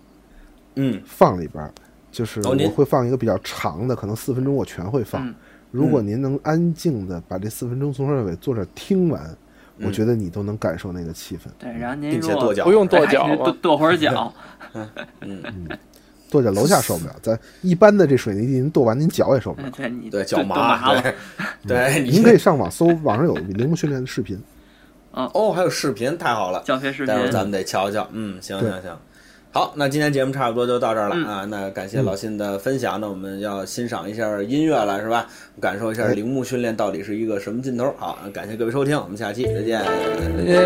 [0.76, 1.74] 嗯放里边儿，
[2.12, 5.28] 就是我会放一个比较长的，可能四分钟我全会放。
[5.28, 5.36] 嗯
[5.74, 9.36] 如果您能安静的把这四分钟从头到尾坐这听完，
[9.82, 11.48] 我觉得你都能感受那个气氛。
[11.58, 14.32] 对，然后您并且如果跺脚不用跺脚 跺跺会儿脚，
[16.34, 20.10] 跺在楼下受不了，咱一般的这水泥地您跺完您脚也受不了嗯。
[20.10, 21.04] 对脚麻，麻了。
[21.68, 24.42] 对 您可以上网搜，网上有铃木训练的视频。
[25.12, 28.08] 哦，还有视频，太好了，教学视频待会儿咱们得瞧瞧。
[28.14, 28.98] 嗯，行行行，
[29.52, 31.46] 好，那今天节目差不多就到这儿了、嗯啊。
[31.46, 35.28] 那感谢老信的分享，那我们要欣赏一下音乐了，是吧？
[35.62, 37.94] 感受一下哎铃木训练到底是一个什么劲头。
[37.98, 39.80] 好，感谢各位收听，我们下期再见。
[40.48, 40.64] 耶！